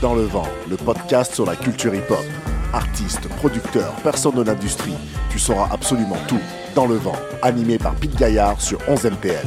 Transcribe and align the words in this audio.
Dans 0.00 0.14
le 0.14 0.22
vent, 0.22 0.46
le 0.70 0.76
podcast 0.76 1.34
sur 1.34 1.44
la 1.44 1.56
culture 1.56 1.92
hip-hop. 1.92 2.24
Artistes, 2.72 3.28
producteurs, 3.38 3.92
personnes 3.96 4.36
de 4.36 4.42
l'industrie, 4.42 4.94
tu 5.28 5.40
sauras 5.40 5.68
absolument 5.72 6.18
tout. 6.28 6.38
Dans 6.76 6.86
le 6.86 6.94
vent, 6.94 7.16
animé 7.42 7.78
par 7.78 7.96
Pete 7.96 8.14
Gaillard 8.14 8.60
sur 8.60 8.78
11 8.86 9.06
MTL. 9.06 9.44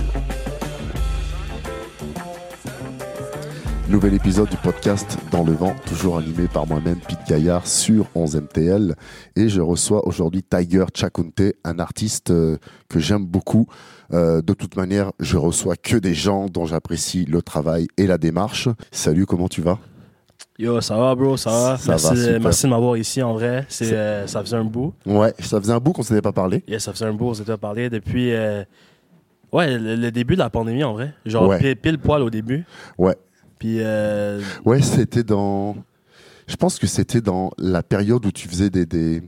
Nouvel 3.88 4.14
épisode 4.14 4.50
du 4.50 4.58
podcast 4.58 5.18
Dans 5.32 5.46
le 5.46 5.54
vent, 5.54 5.74
toujours 5.86 6.18
animé 6.18 6.50
par 6.50 6.68
moi-même, 6.68 7.00
Pete 7.00 7.26
Gaillard, 7.30 7.66
sur 7.66 8.08
11 8.14 8.36
MTL. 8.42 8.96
Et 9.38 9.48
je 9.48 9.62
reçois 9.62 10.06
aujourd'hui 10.06 10.44
Tiger 10.44 10.84
Chakunte, 10.94 11.54
un 11.64 11.80
artiste 11.80 12.32
euh, 12.32 12.58
que 12.90 13.00
j'aime 13.00 13.26
beaucoup. 13.26 13.68
Euh, 14.12 14.42
de 14.42 14.54
toute 14.54 14.76
manière, 14.76 15.14
je 15.22 15.38
reçois 15.38 15.78
que 15.78 15.96
des 15.96 16.14
gens 16.14 16.48
dont 16.48 16.66
j'apprécie 16.66 17.24
le 17.24 17.42
travail 17.42 17.88
et 17.96 18.06
la 18.06 18.18
démarche. 18.18 18.68
Salut, 18.92 19.26
comment 19.26 19.48
tu 19.48 19.62
vas? 19.62 19.80
Yo, 20.62 20.80
ça 20.80 20.96
va, 20.96 21.16
bro, 21.16 21.38
ça 21.38 21.50
va. 21.50 21.78
Ça 21.78 21.92
merci, 21.92 22.08
va, 22.08 22.16
super. 22.16 22.40
merci 22.42 22.64
de 22.66 22.70
m'avoir 22.70 22.96
ici, 22.98 23.22
en 23.24 23.34
vrai. 23.34 23.66
C'est, 23.68 23.94
euh, 23.94 24.28
ça 24.28 24.42
faisait 24.42 24.58
un 24.58 24.64
bout. 24.64 24.94
Ouais, 25.08 25.34
ça 25.40 25.60
faisait 25.60 25.74
un 25.74 25.80
bout 25.80 25.92
qu'on 25.92 26.02
ne 26.02 26.06
s'était 26.06 26.22
pas 26.22 26.32
parlé. 26.32 26.64
Yeah, 26.68 26.80
ça 26.80 26.94
faisait 26.94 27.06
un 27.06 27.14
bout, 27.14 27.30
on 27.30 27.34
s'était 27.34 27.58
parlé 27.58 27.90
depuis... 27.90 28.32
euh, 28.32 28.64
ouais, 29.52 29.78
le, 29.80 29.96
le 29.96 30.12
début 30.12 30.36
de 30.36 30.40
la 30.40 30.52
pandémie, 30.52 30.84
en 30.84 30.94
vrai. 30.94 31.14
Genre, 31.26 31.48
Ouais. 31.48 31.58
pile, 31.58 31.76
pile 31.78 31.98
poil 31.98 32.22
au 32.22 32.30
début. 32.30 32.64
Ouais. 33.00 33.16
Puis, 33.58 33.78
euh, 33.80 34.40
Ouais, 34.64 34.82
c'était 34.82 35.24
dans. 35.24 35.76
Je 36.48 36.56
pense 36.58 36.78
que 36.78 36.86
c'était 36.86 37.22
dans 37.22 37.50
la 37.58 37.82
période 37.82 38.24
où 38.26 38.32
tu 38.32 38.48
faisais 38.48 38.70
des, 38.70 38.86
des 38.86 39.24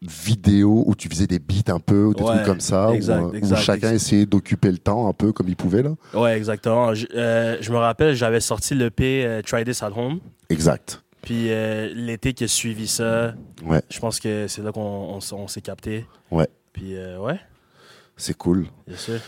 vidéos, 0.00 0.84
où 0.86 0.94
tu 0.94 1.08
faisais 1.08 1.26
des 1.26 1.38
beats 1.40 1.72
un 1.72 1.80
peu, 1.80 2.04
ou 2.06 2.14
des 2.14 2.22
Ouais, 2.22 2.34
trucs 2.36 2.46
comme 2.46 2.60
ça, 2.60 2.90
où, 2.90 2.94
exact, 2.94 3.20
euh, 3.22 3.40
où 3.42 3.48
chacun 3.56 3.74
exact. 3.74 3.92
essayait 3.94 4.26
d'occuper 4.26 4.70
le 4.70 4.78
temps 4.78 5.08
un 5.08 5.12
peu 5.12 5.32
comme 5.32 5.48
il 5.48 5.56
pouvait 5.56 5.82
là. 5.82 5.94
ouais, 6.14 6.36
exactement. 6.36 6.94
Je, 6.94 7.06
euh, 7.14 7.56
je 7.60 7.72
me 7.72 7.76
rappelle, 7.78 8.14
j'avais 8.14 8.40
sorti 8.40 8.74
l'EP 8.74 9.24
euh, 9.24 9.42
Try 9.42 9.64
This 9.64 9.82
at 9.82 9.90
Home. 9.96 10.20
Exact. 10.50 11.02
Puis, 11.22 11.50
euh, 11.50 11.92
l'été 11.94 12.32
qui 12.32 12.44
a 12.44 12.48
suivi 12.48 12.86
ça, 12.86 13.34
Ouais. 13.64 13.82
je 13.90 13.98
pense 13.98 14.20
que 14.20 14.46
c'est 14.46 14.62
là 14.62 14.70
qu'on 14.70 14.80
on, 14.80 15.18
s- 15.18 15.32
on 15.32 15.48
s'est 15.48 15.60
capté. 15.62 16.06
Ouais. 16.30 16.48
Puis, 16.72 16.94
ouais, 17.18 17.40
C'est 18.16 18.36
cool. 18.36 18.66
bien 18.86 18.96
sûr. 18.96 19.18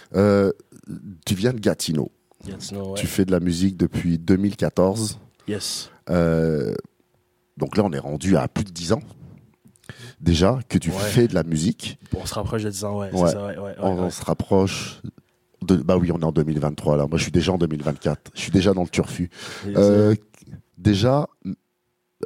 Tu 1.26 1.34
viens 1.34 1.52
de 1.52 1.58
Gatineau. 1.58 2.10
Gatineau, 2.46 2.92
ouais. 2.92 2.94
Tu 3.00 3.06
fais 3.08 3.24
de 3.24 3.32
la 3.32 3.40
musique 3.40 3.76
depuis 3.76 4.18
2014. 4.18 5.18
Yes. 5.48 5.90
Donc 7.56 7.76
là, 7.76 7.82
on 7.84 7.92
est 7.92 7.98
rendu 7.98 8.36
à 8.36 8.46
plus 8.48 8.64
de 8.64 8.70
10 8.70 8.92
ans. 8.92 9.02
Déjà, 10.20 10.58
que 10.68 10.76
tu 10.78 10.90
Ouais. 10.90 10.96
fais 10.98 11.28
de 11.28 11.34
la 11.34 11.42
musique. 11.42 11.98
On 12.14 12.26
se 12.26 12.34
rapproche 12.34 12.62
de 12.62 12.70
10 12.70 12.84
ans, 12.84 12.98
ouais. 12.98 13.10
Ça, 13.10 13.54
on, 13.80 14.10
se 14.10 14.22
rapproche. 14.22 15.00
De, 15.62 15.76
bah 15.76 15.96
oui, 15.96 16.10
on 16.12 16.18
est 16.20 16.24
en 16.24 16.32
2023 16.32 16.96
là. 16.96 17.06
Moi, 17.06 17.16
je 17.18 17.22
suis 17.24 17.32
déjà 17.32 17.52
en 17.52 17.58
2024. 17.58 18.30
Je 18.34 18.40
suis 18.40 18.50
déjà 18.50 18.74
dans 18.74 18.82
le 18.82 18.88
turfu. 18.88 19.30
Euh, 19.66 20.14
déjà, 20.76 21.26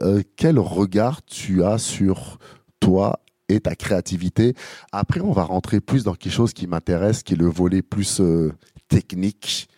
euh, 0.02 0.22
quel 0.36 0.58
regard 0.58 1.24
tu 1.24 1.62
as 1.64 1.78
sur 1.78 2.38
toi 2.80 3.20
et 3.48 3.60
ta 3.60 3.74
créativité? 3.76 4.54
Après, 4.92 5.20
on 5.20 5.32
va 5.32 5.44
rentrer 5.44 5.80
plus 5.80 6.02
dans 6.04 6.14
quelque 6.14 6.32
chose 6.32 6.52
qui 6.52 6.66
m'intéresse, 6.66 7.22
qui 7.22 7.34
est 7.34 7.36
le 7.36 7.46
volet 7.48 7.82
plus 7.82 8.20
euh, 8.20 8.52
technique, 8.88 9.68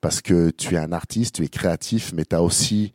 parce 0.00 0.22
que 0.22 0.48
tu 0.50 0.74
es 0.74 0.78
un 0.78 0.92
artiste, 0.92 1.36
tu 1.36 1.44
es 1.44 1.48
créatif, 1.48 2.12
mais 2.14 2.24
tu 2.24 2.34
as 2.36 2.42
aussi 2.42 2.94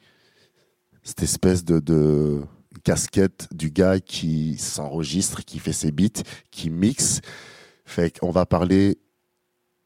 cette 1.03 1.21
espèce 1.21 1.63
de, 1.63 1.79
de 1.79 2.41
casquette 2.83 3.47
du 3.51 3.71
gars 3.71 3.99
qui 3.99 4.57
s'enregistre, 4.57 5.43
qui 5.43 5.59
fait 5.59 5.73
ses 5.73 5.91
beats, 5.91 6.23
qui 6.51 6.69
mixe. 6.69 7.21
Fait 7.85 8.17
qu'on 8.17 8.31
va 8.31 8.45
parler 8.45 8.97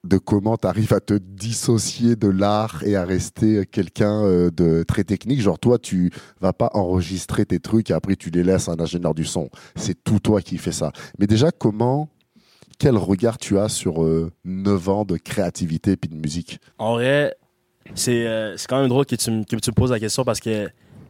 de 0.05 0.17
comment 0.17 0.57
tu 0.57 0.67
arrives 0.67 0.93
à 0.93 0.99
te 0.99 1.13
dissocier 1.13 2.15
de 2.15 2.27
l'art 2.27 2.83
et 2.85 2.95
à 2.95 3.03
rester 3.03 3.65
quelqu'un 3.65 4.23
euh, 4.23 4.49
de 4.49 4.83
très 4.83 5.03
technique. 5.03 5.41
Genre, 5.41 5.59
toi, 5.59 5.77
tu 5.77 6.11
vas 6.39 6.53
pas 6.53 6.69
enregistrer 6.73 7.45
tes 7.45 7.59
trucs 7.59 7.89
et 7.89 7.93
après 7.93 8.15
tu 8.15 8.29
les 8.29 8.43
laisses 8.43 8.69
à 8.69 8.73
un 8.73 8.79
ingénieur 8.79 9.13
du 9.13 9.25
son. 9.25 9.49
C'est 9.75 10.01
tout 10.03 10.19
toi 10.19 10.41
qui 10.41 10.57
fais 10.57 10.71
ça. 10.71 10.91
Mais 11.19 11.27
déjà, 11.27 11.51
comment, 11.51 12.09
quel 12.77 12.95
regard 12.95 13.37
tu 13.37 13.59
as 13.59 13.67
sur 13.67 14.03
euh, 14.03 14.31
9 14.45 14.89
ans 14.89 15.05
de 15.05 15.17
créativité 15.17 15.91
et 15.91 15.97
puis 15.97 16.09
de 16.09 16.15
musique? 16.15 16.59
En 16.77 16.93
vrai, 16.93 17.35
c'est 17.93 18.25
euh, 18.25 18.55
quand 18.69 18.79
même 18.79 18.89
drôle 18.89 19.05
que 19.05 19.15
tu 19.15 19.31
me 19.31 19.71
poses 19.73 19.91
la 19.91 19.99
question 19.99 20.23
parce 20.23 20.39
que 20.39 20.69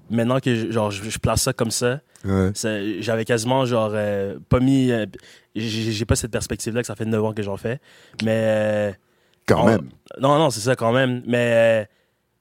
maintenant 0.10 0.40
que 0.40 0.54
je, 0.56 0.72
genre, 0.72 0.92
je, 0.92 1.10
je 1.10 1.18
place 1.20 1.42
ça 1.44 1.54
comme 1.54 1.72
ça, 1.72 2.00
ça- 2.54 3.02
j'avais 3.02 3.26
quasiment 3.26 3.66
genre 3.66 3.92
euh, 3.94 4.38
pas 4.50 4.60
mis. 4.60 4.92
euh, 4.92 5.06
j'ai 5.56 6.06
pas 6.06 6.16
cette 6.16 6.32
perspective-là 6.32 6.82
que 6.82 6.88
ça 6.88 6.96
fait 6.96 7.06
9 7.06 7.24
ans 7.24 7.34
que 7.34 7.42
j'en 7.44 7.58
fais. 7.58 7.80
Mais. 8.24 8.42
euh, 8.44 8.92
Quand 9.46 9.64
on- 9.64 9.66
même. 9.68 9.90
Non, 10.20 10.38
non, 10.38 10.50
c'est 10.50 10.60
ça 10.62 10.76
quand 10.76 10.92
même. 10.92 11.22
Mais, 11.26 11.88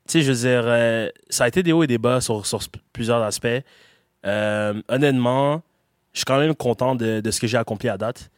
tu 0.09 0.13
sais, 0.13 0.23
je 0.23 0.33
veux 0.33 0.39
dire, 0.39 1.11
ça 1.31 1.45
a 1.45 1.49
été 1.49 1.63
des 1.63 1.73
hauts 1.73 1.83
et 1.83 1.87
des 1.87 1.99
bas 1.99 2.21
sur, 2.21 2.45
sur 2.47 2.61
plusieurs 2.93 3.23
aspects. 3.23 3.47
Honnêtement, 4.89 5.63
je 6.13 6.19
suis 6.21 6.25
quand 6.25 6.39
même 6.39 6.55
content 6.55 6.95
de, 6.95 7.21
de 7.21 7.31
ce 7.31 7.41
que 7.41 7.47
j'ai 7.47 7.57
accompli 7.59 7.89
à 7.89 7.97
date. 7.99 8.31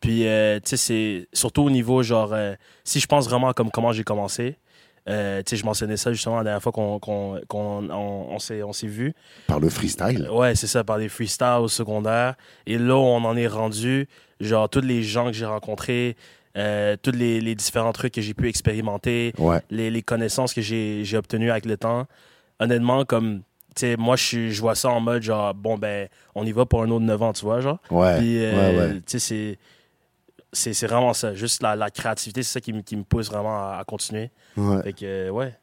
Puis, 0.00 0.20
tu 0.20 0.26
sais, 0.64 0.76
c'est 0.76 1.28
surtout 1.32 1.62
au 1.62 1.70
niveau, 1.70 2.02
genre, 2.02 2.34
si 2.84 3.00
je 3.00 3.06
pense 3.06 3.28
vraiment 3.28 3.52
comme 3.52 3.70
comment 3.70 3.92
j'ai 3.92 4.04
commencé, 4.04 4.56
euh, 5.08 5.42
je 5.50 5.64
mentionnais 5.64 5.96
ça 5.96 6.12
justement 6.12 6.38
la 6.38 6.44
dernière 6.44 6.62
fois 6.62 6.72
qu'on 6.72 6.98
qu'on- 6.98 7.40
qu'on- 7.48 7.88
on, 7.90 8.26
on 8.34 8.38
s'est 8.38 8.62
on 8.62 8.72
s'est 8.72 8.86
vu. 8.86 9.14
Par 9.46 9.58
le 9.60 9.68
freestyle. 9.68 10.28
Ouais, 10.30 10.54
c'est 10.54 10.66
ça, 10.66 10.84
par 10.84 10.98
des 10.98 11.08
freestyles 11.08 11.58
au 11.60 11.68
secondaire. 11.68 12.34
Et 12.66 12.78
là, 12.78 12.96
on 12.96 13.24
en 13.24 13.36
est 13.36 13.46
rendu, 13.46 14.08
genre, 14.40 14.68
tous 14.68 14.80
les 14.82 15.02
gens 15.02 15.26
que 15.26 15.32
j'ai 15.32 15.46
rencontrés, 15.46 16.16
euh, 16.56 16.96
tous 17.02 17.12
les, 17.12 17.40
les 17.40 17.54
différents 17.54 17.92
trucs 17.92 18.12
que 18.14 18.20
j'ai 18.20 18.34
pu 18.34 18.48
expérimenter, 18.48 19.32
Ouais. 19.38 19.60
les, 19.70 19.90
les 19.90 20.02
connaissances 20.02 20.52
que 20.52 20.60
j'ai 20.60 21.04
j'ai 21.04 21.16
obtenues 21.16 21.50
avec 21.50 21.64
le 21.66 21.76
temps. 21.76 22.06
Honnêtement, 22.58 23.04
comme, 23.04 23.38
tu 23.74 23.80
sais, 23.86 23.96
moi, 23.96 24.16
je 24.16 24.60
vois 24.60 24.74
ça 24.74 24.90
en 24.90 25.00
mode, 25.00 25.22
genre, 25.22 25.54
bon, 25.54 25.78
ben, 25.78 26.08
on 26.34 26.44
y 26.44 26.52
va 26.52 26.66
pour 26.66 26.82
un 26.82 26.90
autre 26.90 27.04
9 27.04 27.22
ans, 27.22 27.32
tu 27.32 27.44
vois, 27.44 27.60
genre. 27.60 27.78
Ouais. 27.90 28.18
Puis, 28.18 28.44
euh, 28.44 28.52
ouais, 28.52 28.78
ouais. 28.78 28.94
tu 28.96 29.02
sais, 29.06 29.18
c'est. 29.18 29.58
C'est 30.52 30.86
vraiment 30.86 31.12
ça. 31.14 31.34
Juste 31.34 31.62
la, 31.62 31.76
la 31.76 31.90
créativité, 31.90 32.42
c'est 32.42 32.52
ça 32.54 32.60
qui, 32.60 32.72
me- 32.72 32.82
qui 32.82 32.96
me 32.96 33.04
pousse 33.04 33.28
vraiment 33.30 33.56
à, 33.56 33.78
à 33.80 33.84
continuer. 33.84 34.30
ouais. 34.56 34.82
Fait 34.82 34.92
que, 34.92 35.04
euh, 35.04 35.30
ouais. 35.30 35.54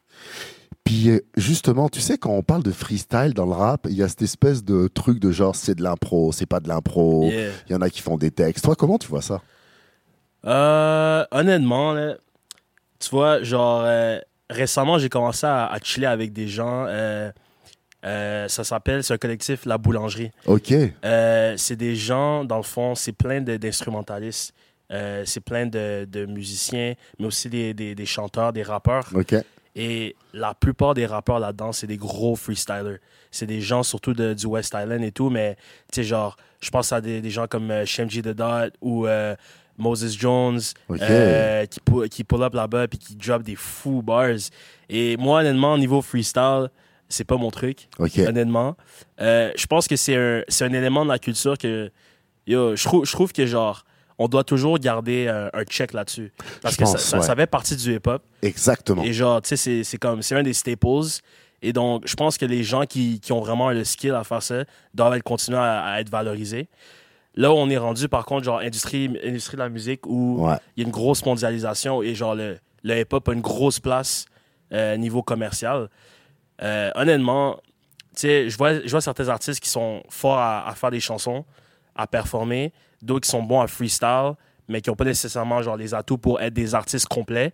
Puis 0.84 1.10
euh, 1.10 1.20
justement, 1.36 1.90
tu 1.90 2.00
sais, 2.00 2.16
quand 2.16 2.30
on 2.30 2.42
parle 2.42 2.62
de 2.62 2.72
freestyle 2.72 3.34
dans 3.34 3.44
le 3.44 3.52
rap, 3.52 3.86
il 3.90 3.94
y 3.96 4.02
a 4.02 4.08
cette 4.08 4.22
espèce 4.22 4.64
de 4.64 4.88
truc 4.88 5.18
de 5.20 5.30
genre 5.30 5.54
c'est 5.54 5.74
de 5.74 5.82
l'impro, 5.82 6.32
c'est 6.32 6.46
pas 6.46 6.60
de 6.60 6.68
l'impro. 6.68 7.24
Il 7.24 7.34
Yeah. 7.34 7.50
y 7.68 7.74
en 7.74 7.82
a 7.82 7.90
qui 7.90 8.00
font 8.00 8.16
des 8.16 8.30
textes. 8.30 8.64
Toi, 8.64 8.74
comment 8.74 8.96
tu 8.98 9.08
vois 9.08 9.20
ça? 9.20 9.42
Euh, 10.46 11.24
honnêtement, 11.30 11.92
là, 11.92 12.14
tu 12.98 13.10
vois, 13.10 13.42
genre, 13.42 13.82
euh, 13.84 14.18
récemment, 14.48 14.98
j'ai 14.98 15.08
commencé 15.08 15.46
à, 15.46 15.66
à 15.66 15.78
chiller 15.80 16.06
avec 16.06 16.32
des 16.32 16.48
gens. 16.48 16.86
euh, 16.88 17.30
euh, 18.06 18.46
ça 18.48 18.62
s'appelle, 18.64 19.02
c'est 19.02 19.12
un 19.12 19.18
collectif 19.18 19.66
La 19.66 19.76
Boulangerie. 19.76 20.30
Ok. 20.46 20.72
Euh, 21.04 21.54
c'est 21.56 21.76
des 21.76 21.96
gens, 21.96 22.44
dans 22.44 22.56
le 22.56 22.62
fond, 22.62 22.94
c'est 22.94 23.12
plein 23.12 23.40
d'instrumentalistes. 23.40 24.54
Euh, 24.90 25.22
c'est 25.26 25.40
plein 25.40 25.66
de, 25.66 26.06
de 26.10 26.24
musiciens, 26.26 26.94
mais 27.18 27.26
aussi 27.26 27.48
des, 27.50 27.74
des- 27.74 27.94
des 27.94 28.06
chanteurs, 28.06 28.52
des 28.52 28.62
rappeurs. 28.62 29.08
Et 29.76 30.16
la 30.32 30.54
plupart 30.54 30.94
des 30.94 31.06
rappeurs 31.06 31.38
là-dedans, 31.38 31.72
c'est 31.72 31.86
des 31.86 31.98
gros 31.98 32.34
freestylers. 32.36 32.98
C'est 33.30 33.46
des 33.46 33.60
gens 33.60 33.82
surtout 33.82 34.12
de, 34.14 34.32
du 34.34 34.46
West 34.46 34.74
Island 34.74 35.02
et 35.04 35.12
tout, 35.12 35.30
mais 35.30 35.56
tu 35.92 35.96
sais, 36.00 36.04
genre, 36.04 36.36
je 36.60 36.70
pense 36.70 36.90
à 36.92 37.00
des, 37.00 37.20
des 37.20 37.30
gens 37.30 37.46
comme 37.46 37.70
euh, 37.70 37.84
Shemji 37.84 38.22
the 38.22 38.28
Dot 38.30 38.72
ou 38.80 39.06
euh, 39.06 39.36
Moses 39.76 40.18
Jones 40.18 40.58
euh, 41.08 41.66
qui, 41.66 41.80
qui 42.10 42.24
pull 42.24 42.42
up 42.42 42.54
là-bas 42.54 42.88
puis 42.88 42.98
qui 42.98 43.14
drop 43.14 43.42
des 43.42 43.54
fous 43.54 44.02
bars. 44.02 44.30
Et 44.88 45.16
moi, 45.18 45.40
honnêtement, 45.40 45.74
au 45.74 45.78
niveau 45.78 46.00
freestyle, 46.02 46.68
c'est 47.08 47.24
pas 47.24 47.36
mon 47.36 47.50
truc, 47.50 47.88
honnêtement. 48.26 48.76
Je 49.18 49.66
pense 49.66 49.86
que 49.86 49.94
c'est 49.96 50.16
un, 50.16 50.42
un 50.62 50.72
élément 50.72 51.04
de 51.04 51.10
la 51.10 51.18
culture 51.20 51.56
que, 51.56 51.90
yo, 52.46 52.74
je 52.74 52.82
trouve, 52.84 53.04
je 53.06 53.12
trouve 53.12 53.32
que 53.32 53.46
genre, 53.46 53.84
on 54.18 54.28
doit 54.28 54.44
toujours 54.44 54.78
garder 54.78 55.26
euh, 55.28 55.48
un 55.52 55.64
check 55.64 55.92
là-dessus. 55.92 56.32
Parce 56.60 56.74
Je 56.74 56.78
que 56.80 56.84
ça, 56.86 56.92
pense, 56.92 57.02
ça, 57.02 57.16
ouais. 57.18 57.22
ça 57.22 57.36
fait 57.36 57.46
partie 57.46 57.76
du 57.76 57.94
hip-hop. 57.94 58.22
Exactement. 58.42 59.02
Et 59.02 59.12
genre, 59.12 59.40
tu 59.42 59.56
sais, 59.56 59.84
c'est- 59.84 59.98
comme, 59.98 60.22
c'est 60.22 60.34
un 60.34 60.42
des 60.42 60.52
staples. 60.54 60.88
Et 61.62 61.72
donc, 61.72 62.02
je 62.06 62.14
pense 62.14 62.36
que 62.38 62.46
les 62.46 62.62
gens 62.62 62.84
qui, 62.86 63.20
qui 63.20 63.32
ont 63.32 63.40
vraiment 63.40 63.70
le 63.70 63.82
skill 63.84 64.14
à 64.14 64.22
faire 64.24 64.42
ça 64.42 64.64
doivent 64.94 65.14
être, 65.14 65.22
continuer 65.24 65.58
à, 65.58 65.82
à 65.84 66.00
être 66.00 66.08
valorisés. 66.10 66.68
Là 67.34 67.52
où 67.52 67.56
on 67.56 67.68
est 67.70 67.76
rendu, 67.78 68.08
par 68.08 68.24
contre, 68.26 68.44
genre, 68.44 68.58
industrie, 68.60 69.10
industrie 69.24 69.56
de 69.56 69.62
la 69.62 69.68
musique 69.68 70.06
où 70.06 70.46
Ouais. 70.46 70.56
il 70.76 70.82
y 70.82 70.84
a 70.84 70.86
une 70.86 70.92
grosse 70.92 71.24
mondialisation 71.24 72.02
et 72.02 72.14
genre, 72.14 72.34
le, 72.34 72.58
le 72.82 73.00
hip-hop 73.00 73.28
a 73.28 73.32
une 73.32 73.40
grosse 73.40 73.78
place 73.80 74.24
euh, 74.72 74.96
niveau 74.96 75.22
commercial. 75.22 75.88
Euh, 76.62 76.90
honnêtement, 76.96 77.56
tu 78.14 78.22
sais, 78.22 78.50
je 78.50 78.56
vois, 78.56 78.80
je 78.80 78.90
vois 78.90 79.00
certains 79.00 79.28
artistes 79.28 79.60
qui 79.60 79.70
sont 79.70 80.02
forts 80.08 80.38
à, 80.38 80.68
à 80.68 80.74
faire 80.74 80.90
des 80.90 80.98
chansons, 81.00 81.44
à 81.98 82.06
performer, 82.06 82.72
d'autres 83.02 83.26
qui 83.26 83.30
sont 83.30 83.42
bons 83.42 83.60
à 83.60 83.66
freestyle, 83.66 84.32
mais 84.68 84.80
qui 84.80 84.88
n'ont 84.88 84.96
pas 84.96 85.04
nécessairement 85.04 85.60
genre 85.60 85.76
les 85.76 85.92
atouts 85.94 86.16
pour 86.16 86.40
être 86.40 86.54
des 86.54 86.74
artistes 86.74 87.06
complets. 87.08 87.50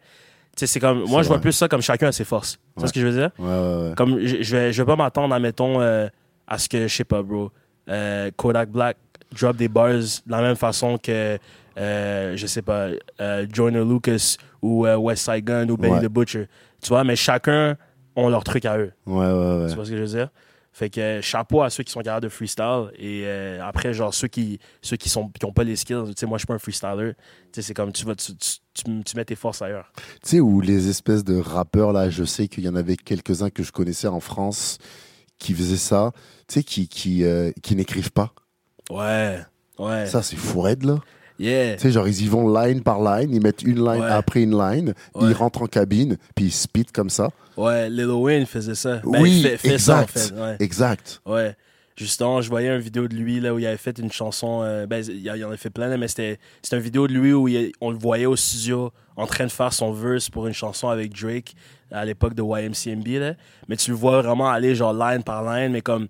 Tu 0.57 0.61
sais, 0.61 0.67
c'est 0.69 0.79
comme, 0.81 1.03
moi, 1.09 1.23
je 1.23 1.29
vois 1.29 1.41
plus 1.41 1.51
ça 1.53 1.67
comme 1.67 1.81
chacun 1.83 2.09
a 2.09 2.13
ses 2.13 2.25
forces. 2.25 2.53
Tu 2.53 2.59
Ouais. 2.59 2.73
vois 2.83 2.89
ce 2.89 2.93
que 2.93 3.01
je 3.01 3.07
veux 3.07 3.13
dire? 3.19 3.31
Ouais, 3.41 3.47
ouais, 3.49 3.89
ouais. 3.89 3.95
Comme, 3.97 4.21
je, 4.21 4.43
je 4.43 4.57
vais, 4.57 4.73
je 4.73 4.83
vais 4.83 4.87
pas 4.87 4.95
m'attendre, 4.95 5.35
admettons, 5.35 5.81
euh, 5.81 6.07
à 6.47 6.59
ce 6.59 6.69
que, 6.69 6.87
je 6.87 6.95
sais 6.95 7.03
pas, 7.05 7.23
bro, 7.23 7.51
euh, 7.89 8.31
Kodak 8.37 8.69
Black 8.71 8.97
drop 9.33 9.57
des 9.57 9.67
bars 9.69 9.89
de 9.89 10.05
la 10.29 10.41
même 10.43 10.55
façon 10.55 10.97
que, 10.97 11.39
euh, 11.77 12.37
je 12.37 12.47
sais 12.47 12.63
pas, 12.63 12.89
euh, 13.21 13.47
Joyner 13.53 13.85
Lucas 13.85 14.37
ou 14.63 14.87
euh, 14.87 14.95
West 14.97 15.25
Side 15.25 15.45
Gun 15.45 15.69
ou 15.71 15.77
Benny 15.77 16.01
the 16.07 16.09
Butcher. 16.09 16.47
Tu 16.81 16.89
vois, 16.91 17.03
mais 17.03 17.17
chacun 17.17 17.77
ont 18.15 18.29
leur 18.29 18.45
truc 18.45 18.65
à 18.65 18.79
eux. 18.79 18.93
Ouais, 19.07 19.27
ouais, 19.27 19.33
ouais. 19.63 19.67
Tu 19.71 19.75
vois 19.75 19.85
ce 19.85 19.91
que 19.91 19.97
je 19.97 20.03
veux 20.03 20.09
dire? 20.09 20.29
Fait 20.77 20.91
que 20.91 21.01
euh, 21.01 21.23
chapeau 21.23 21.63
à 21.63 21.71
ceux 21.71 21.85
qui 21.85 21.93
sont 21.93 22.01
capables 22.01 22.25
de 22.25 22.29
freestyle. 22.29 22.91
Et 22.99 23.23
euh, 23.27 23.65
après, 23.65 23.95
genre, 23.95 24.13
ceux 24.13 24.27
qui 24.27 24.59
ceux 24.83 24.97
qui 24.97 25.09
sont 25.09 25.29
qui 25.29 25.45
ont 25.47 25.53
pas 25.53 25.63
les 25.63 25.77
skills, 25.77 26.03
tu 26.09 26.13
sais, 26.17 26.27
moi, 26.27 26.37
je 26.37 26.41
suis 26.41 26.47
pas 26.49 26.55
un 26.55 26.59
freestyler. 26.59 27.13
Tu 27.15 27.21
sais, 27.53 27.63
c'est 27.63 27.75
comme 27.75 27.93
tu 27.93 28.05
vas, 28.05 28.17
tu, 28.17 28.35
tu, 28.37 28.51
tu- 28.75 29.05
tu 29.05 29.17
mets 29.17 29.25
tes 29.25 29.37
forces 29.37 29.63
ailleurs. 29.63 29.93
Tu 30.23 30.31
sais, 30.31 30.41
où 30.41 30.61
les 30.61 30.89
espèces 30.89 31.23
de 31.23 31.39
rappeurs, 31.39 31.93
là, 31.93 32.11
je 32.11 32.25
sais 32.25 32.49
qu'il 32.49 32.65
y 32.65 32.69
en 32.69 32.75
avait 32.75 32.97
quelques-uns 32.97 33.51
que 33.51 33.63
je 33.63 33.71
connaissais 33.71 34.09
en 34.09 34.19
France 34.19 34.79
qui 35.39 35.55
faisaient 35.55 35.77
ça, 35.77 36.11
tu 36.49 36.55
sais, 36.55 36.63
qui, 36.65 36.89
qui, 36.89 37.23
euh, 37.25 37.53
qui 37.63 37.77
n'écrivent 37.77 38.13
pas. 38.13 38.35
Ouais, 38.91 39.39
ouais. 39.79 40.07
Ça, 40.07 40.23
c'est 40.23 40.37
fou 40.37 40.61
raide, 40.61 40.83
là. 40.85 40.99
Yeah. 41.39 41.75
Tu 41.77 41.83
sais, 41.83 41.91
genre, 41.91 42.07
ils 42.07 42.23
y 42.23 42.29
vont 42.29 42.53
line 42.53 42.81
par 42.83 43.03
line, 43.03 43.35
ils 43.35 43.43
mettent 43.43 43.63
une 43.63 43.85
line 43.85 44.03
Ouais. 44.03 44.11
après 44.11 44.43
une 44.43 44.57
line, 44.57 44.95
Ouais. 45.15 45.31
ils 45.31 45.33
rentrent 45.33 45.63
en 45.63 45.67
cabine, 45.67 46.17
puis 46.35 46.47
ils 46.47 46.53
spit 46.53 46.85
comme 46.87 47.11
ça. 47.11 47.29
Ouais, 47.57 47.89
Lil 47.91 48.07
Wayne 48.07 48.47
faisait 48.47 48.75
ça. 48.75 49.01
Ben, 49.05 49.21
oui, 49.21 49.43
fait, 49.43 49.57
fait 49.57 49.79
ça, 49.79 49.99
en 49.99 50.03
exact. 50.03 50.19
fait. 50.19 50.35
Ouais. 50.41 50.57
Exact. 50.61 51.21
Ouais. 51.27 51.57
Justement, 51.97 52.41
je 52.41 52.49
voyais 52.49 52.69
une 52.75 52.81
vidéo 52.81 53.07
de 53.07 53.15
lui 53.15 53.39
là 53.41 53.55
où 53.55 53.59
il 53.61 53.67
avait 53.67 53.77
fait 53.77 53.97
une 54.01 54.11
chanson. 54.11 54.63
euh, 54.65 54.85
ben, 54.87 55.05
il 55.09 55.21
y 55.23 55.45
en 55.45 55.51
a 55.53 55.57
fait 55.57 55.71
plein, 55.71 55.87
là, 55.89 55.97
mais 55.97 56.09
c'était 56.09 56.39
une 56.73 56.79
vidéo 56.79 57.07
de 57.07 57.13
lui 57.13 57.33
où 57.33 57.47
il- 57.47 57.71
on 57.81 57.91
le 57.93 57.99
voyait 57.99 58.27
au 58.27 58.35
studio 58.35 58.91
en 59.17 59.27
train 59.27 59.47
de 59.47 59.53
faire 59.53 59.73
son 59.73 59.93
verse 59.93 60.29
pour 60.29 60.49
une 60.49 60.53
chanson 60.53 60.89
avec 60.89 61.13
Drake 61.17 61.55
à 61.93 62.05
l'époque 62.05 62.35
de 62.35 62.43
YMCMB. 62.43 63.07
Là. 63.21 63.35
Mais 63.69 63.77
tu 63.77 63.91
le 63.93 63.97
vois 63.97 64.23
vraiment 64.23 64.51
aller 64.51 64.75
genre 64.75 64.93
line 64.93 65.23
par 65.23 65.45
line, 65.45 65.71
mais 65.71 65.83
comme 65.83 66.09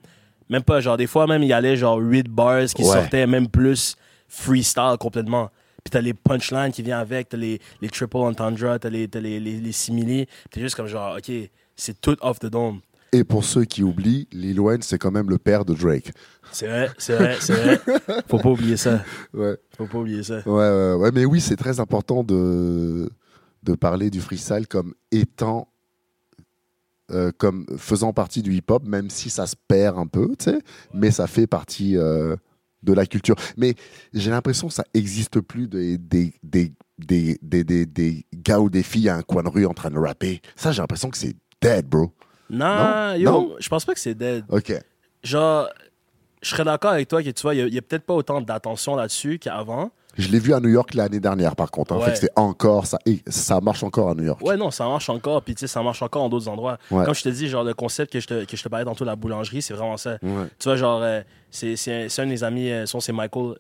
même 0.49 0.63
pas 0.63 0.81
genre 0.81 0.97
des 0.97 1.07
fois 1.07 1.27
même 1.27 1.43
il 1.43 1.53
allait 1.53 1.77
genre 1.77 1.99
8 1.99 2.29
bars 2.31 2.65
qui 2.75 2.83
Ouais. 2.83 2.89
sortaient 2.93 3.27
même 3.27 3.49
plus 3.49 3.97
freestyle 4.29 4.97
complètement. 4.99 5.51
Puis 5.83 5.91
t'as 5.91 6.01
les 6.01 6.15
punchlines 6.15 6.73
qui 6.73 6.83
viennent 6.83 6.99
avec, 6.99 7.29
t'as 7.29 7.37
les, 7.37 7.61
les 7.83 7.89
triple 7.91 8.17
entendre, 8.17 8.79
t'as 8.79 8.89
les, 8.89 9.07
t'as 9.07 9.21
les, 9.21 9.39
les, 9.39 9.61
les 9.61 9.73
simili. 9.73 10.27
T'es 10.51 10.61
juste 10.61 10.77
comme 10.77 10.87
genre, 10.87 11.17
ok, 11.19 11.31
c'est 11.77 12.01
tout 12.01 12.17
off 12.23 12.39
the 12.39 12.47
dome. 12.47 12.81
Et 13.13 13.23
pour 13.23 13.45
ceux 13.45 13.65
qui 13.65 13.85
oublient, 13.85 14.27
Lil 14.33 14.59
Wayne, 14.59 14.83
c'est 14.83 14.99
quand 14.99 15.13
même 15.13 15.31
le 15.31 15.39
père 15.39 15.65
de 15.65 15.73
Drake. 15.73 16.11
C'est 16.51 16.67
vrai, 16.67 16.91
c'est 16.99 17.15
vrai, 17.15 17.37
c'est 17.39 17.53
vrai. 17.53 17.81
Faut 18.29 18.39
pas 18.39 18.49
oublier 18.49 18.77
ça. 18.77 19.05
Ouais. 19.33 19.57
Faut 19.77 19.87
pas 19.87 19.99
oublier 19.99 20.25
ça. 20.25 20.39
Ouais, 20.47 20.53
ouais, 20.53 20.95
ouais, 20.95 21.11
mais 21.13 21.25
oui, 21.25 21.41
c'est 21.41 21.55
très 21.55 21.79
important 21.79 22.25
de, 22.25 23.09
de 23.63 23.75
parler 23.75 24.11
du 24.11 24.21
freestyle 24.21 24.67
comme 24.67 24.95
étant, 25.13 25.69
euh, 27.13 27.31
comme 27.39 27.67
faisant 27.79 28.13
partie 28.13 28.43
du 28.43 28.53
hip-hop, 28.53 28.83
même 28.85 29.11
si 29.11 29.31
ça 29.31 29.47
se 29.47 29.55
perd 29.69 29.97
un 29.97 30.07
peu, 30.09 30.35
tu 30.37 30.47
sais, 30.47 30.59
mais 30.93 31.13
ça 31.13 31.29
fait 31.29 31.47
partie 31.47 31.97
euh, 31.97 32.35
de 32.85 32.93
la 32.93 33.07
culture. 33.07 33.35
Mais 33.57 33.75
j'ai 34.13 34.31
l'impression 34.31 34.69
que 34.69 34.75
ça 34.75 34.85
n'existe 34.95 35.41
plus 35.41 35.67
des, 35.69 35.99
des, 35.99 36.35
des, 36.43 36.73
des, 36.99 37.39
des, 37.43 37.65
des- 37.65 37.87
des 37.87 38.27
gars 38.35 38.61
ou 38.61 38.71
des 38.71 38.83
filles 38.83 39.09
à 39.09 39.17
un 39.17 39.23
coin 39.23 39.43
de 39.43 39.49
rue 39.49 39.67
en 39.67 39.75
train 39.75 39.91
de 39.91 39.99
rapper. 39.99 40.41
Ça, 40.57 40.71
j'ai 40.73 40.81
l'impression 40.83 41.11
que 41.11 41.19
c'est 41.19 41.35
dead, 41.61 41.87
bro. 41.87 42.13
Non, 42.51 42.67
Non? 42.67 43.15
yo, 43.15 43.31
Non? 43.31 43.57
je 43.59 43.69
pense 43.69 43.85
pas 43.85 43.95
que 43.95 44.01
c'est 44.01 44.15
dead. 44.15 44.45
Ok. 44.49 44.73
Genre, 45.23 45.69
je 46.43 46.49
serais 46.51 46.65
d'accord 46.65 46.93
avec 46.93 47.09
toi 47.09 47.23
que 47.23 47.31
tu 47.31 47.43
vois, 47.43 47.55
il 47.55 47.59
y 47.59 47.63
a- 47.63 47.67
il 47.67 47.75
y 47.75 47.79
a, 47.79 47.83
peut-être 47.83 48.05
pas 48.05 48.15
autant 48.15 48.41
d'attention 48.41 48.95
là-dessus 48.97 49.39
qu'avant. 49.39 49.91
Je 50.17 50.29
l'ai 50.29 50.39
vu 50.39 50.53
à 50.55 50.61
New 50.61 50.69
York 50.69 50.95
l'année 50.95 51.21
dernière, 51.21 51.57
par 51.57 51.71
contre. 51.71 51.93
hein. 51.95 51.99
Ouais. 51.99 52.05
Fait 52.07 52.13
que 52.13 52.19
c'est 52.19 52.31
encore, 52.37 52.87
ça, 52.87 52.99
et 53.07 53.21
ça 53.27 53.61
marche 53.61 53.83
encore 53.83 54.11
à 54.11 54.15
New 54.15 54.25
York. 54.25 54.41
Ouais, 54.43 54.57
non, 54.57 54.71
ça 54.71 54.87
marche 54.87 55.09
encore, 55.09 55.43
puis 55.43 55.55
tu 55.55 55.61
sais, 55.61 55.67
ça 55.67 55.83
marche 55.83 56.03
encore 56.03 56.23
en 56.23 56.29
d'autres 56.29 56.49
endroits. 56.49 56.79
Ouais. 56.91 57.05
Comme 57.05 57.15
je 57.15 57.23
te 57.23 57.29
dis, 57.29 57.49
genre, 57.49 57.65
le 57.65 57.75
concept 57.75 58.13
que 58.13 58.21
je 58.21 58.27
te, 58.27 58.45
que 58.45 58.57
je 58.57 58.63
te 58.63 58.69
parlais 58.69 58.85
tantôt, 58.85 59.05
la 59.05 59.17
boulangerie, 59.17 59.63
c'est 59.63 59.75
vraiment 59.75 59.97
ça. 59.97 60.19
Ouais. 60.23 60.47
Tu 60.59 60.65
vois, 60.69 60.77
genre, 60.77 61.01
euh, 61.03 61.21
c'est 61.51 61.77
c'est- 61.77 62.09
c'est 62.09 62.23
un 62.23 62.27
de 62.27 62.31
mes 62.31 62.43
amis, 62.45 62.71
euh, 62.71 62.87
son 62.87 63.01
c'est 63.01 63.13
Michael. 63.13 63.55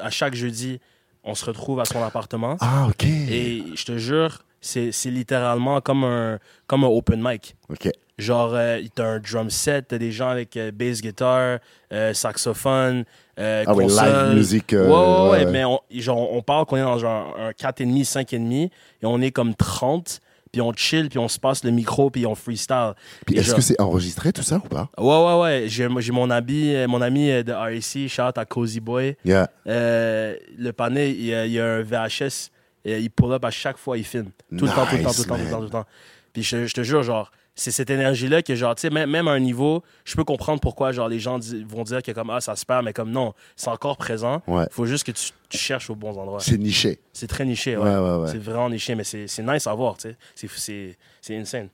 À 0.00 0.10
chaque 0.10 0.34
jeudi, 0.34 0.80
on 1.24 1.34
se 1.34 1.44
retrouve 1.44 1.80
à 1.80 1.84
son 1.84 2.02
appartement. 2.02 2.56
Ah, 2.60 2.86
ok. 2.88 3.04
Et 3.04 3.62
je 3.74 3.84
te 3.84 3.98
jure, 3.98 4.42
c'est 4.60 4.90
c'est 4.92 5.10
littéralement 5.10 5.80
comme 5.80 6.04
un, 6.04 6.38
comme 6.66 6.84
un 6.84 6.88
open 6.88 7.20
mic. 7.22 7.56
Ok. 7.68 7.88
Genre, 8.18 8.52
euh, 8.54 8.80
t'as 8.94 9.04
un 9.06 9.18
drum 9.18 9.48
set, 9.50 9.86
t'as 9.88 9.98
des 9.98 10.12
gens 10.12 10.28
avec 10.28 10.56
euh, 10.56 10.70
bass 10.70 11.00
guitar, 11.00 11.58
euh, 11.92 12.12
saxophone, 12.12 13.04
euh, 13.38 13.64
Ah 13.66 13.72
console. 13.72 14.04
live 14.28 14.34
music. 14.36 14.72
ouais, 14.72 14.78
ouais, 14.78 15.30
ouais, 15.30 15.46
mais 15.46 15.64
on, 15.64 15.80
genre, 15.90 16.32
on 16.32 16.42
parle 16.42 16.66
qu'on 16.66 16.76
est 16.76 16.82
dans 16.82 16.98
genre 16.98 17.34
un 17.38 17.50
4,5, 17.52 18.04
5,5, 18.04 18.64
et 18.66 18.70
on 19.04 19.20
est 19.22 19.30
comme 19.30 19.54
30, 19.54 20.20
puis 20.52 20.60
on 20.60 20.74
chill, 20.74 21.08
puis 21.08 21.18
on 21.18 21.28
se 21.28 21.38
passe 21.40 21.64
le 21.64 21.70
micro, 21.70 22.10
puis 22.10 22.26
on 22.26 22.34
freestyle. 22.34 22.92
Puis 23.26 23.38
est-ce 23.38 23.46
genre- 23.48 23.56
que 23.56 23.62
c'est 23.62 23.80
enregistré 23.80 24.30
tout 24.32 24.42
ça 24.42 24.56
ou 24.56 24.68
pas? 24.68 24.90
Ouais, 24.98 25.06
ouais, 25.06 25.40
ouais. 25.40 25.64
J'ai 25.68 25.88
mon 26.12 26.28
ami, 26.28 26.74
mon 26.86 27.00
ami 27.00 27.28
de 27.42 27.50
RAC, 27.52 28.08
shout 28.08 28.38
à 28.38 28.44
Cozy 28.44 28.80
Boy. 28.80 29.16
Yeah. 29.24 29.48
Le 29.64 30.70
panel, 30.72 31.10
il 31.10 31.24
y, 31.24 31.34
a, 31.34 31.46
il 31.46 31.52
y 31.52 31.60
a 31.60 31.66
un 31.66 31.82
VHS, 31.82 32.50
et 32.84 32.98
il 33.00 33.10
pull 33.10 33.32
up 33.32 33.44
à 33.46 33.50
chaque 33.50 33.78
fois, 33.78 33.96
il 33.96 34.04
filme. 34.04 34.30
Tout 34.58 34.66
le 34.66 34.70
temps, 34.72 34.84
tout 34.86 34.96
le 34.96 35.02
temps, 35.02 35.12
tout 35.12 35.22
le 35.22 35.28
temps, 35.28 35.36
tout 35.36 35.44
le 35.44 35.50
temps, 35.50 35.56
tout 35.58 35.62
le 35.64 35.70
temps. 35.70 35.86
Puis 36.34 36.42
je, 36.42 36.66
je 36.66 36.74
te 36.74 36.82
jure, 36.82 37.02
genre, 37.02 37.30
c'est 37.54 37.70
cette 37.70 37.90
énergie-là 37.90 38.42
que, 38.42 38.54
genre, 38.54 38.74
tu 38.74 38.80
sais, 38.82 38.90
même, 38.90 39.10
même 39.10 39.28
à 39.28 39.32
un 39.32 39.38
niveau, 39.40 39.82
je 40.04 40.14
peux 40.16 40.24
comprendre 40.24 40.60
pourquoi, 40.60 40.92
genre, 40.92 41.08
les 41.08 41.18
gens 41.20 41.38
vont 41.66 41.82
dire 41.84 42.02
que, 42.02 42.10
comme, 42.12 42.30
ah, 42.30 42.40
ça 42.40 42.56
se 42.56 42.64
perd, 42.64 42.84
mais 42.84 42.92
comme, 42.94 43.10
non, 43.10 43.34
c'est 43.56 43.68
encore 43.68 43.96
présent. 43.98 44.42
Ouais. 44.46 44.64
faut 44.70 44.86
juste 44.86 45.04
que 45.04 45.12
tu, 45.12 45.30
tu 45.50 45.58
cherches 45.58 45.90
aux 45.90 45.94
bons 45.94 46.16
endroits. 46.16 46.40
C'est 46.40 46.56
niché. 46.58 47.00
C'est 47.12 47.26
très 47.26 47.44
niché, 47.44 47.76
ouais. 47.76 47.84
Ouais. 47.96 48.28
C'est 48.30 48.38
vraiment 48.38 48.70
niché, 48.70 48.94
mais 48.94 49.04
c'est 49.04 49.26
nice 49.42 49.66
à 49.66 49.74
voir, 49.74 49.96
tu 49.98 50.08
sais. 50.08 50.16
C'est- 50.34 50.48
C'est 50.56 50.96
c'est 51.20 51.36
insane. 51.36 51.68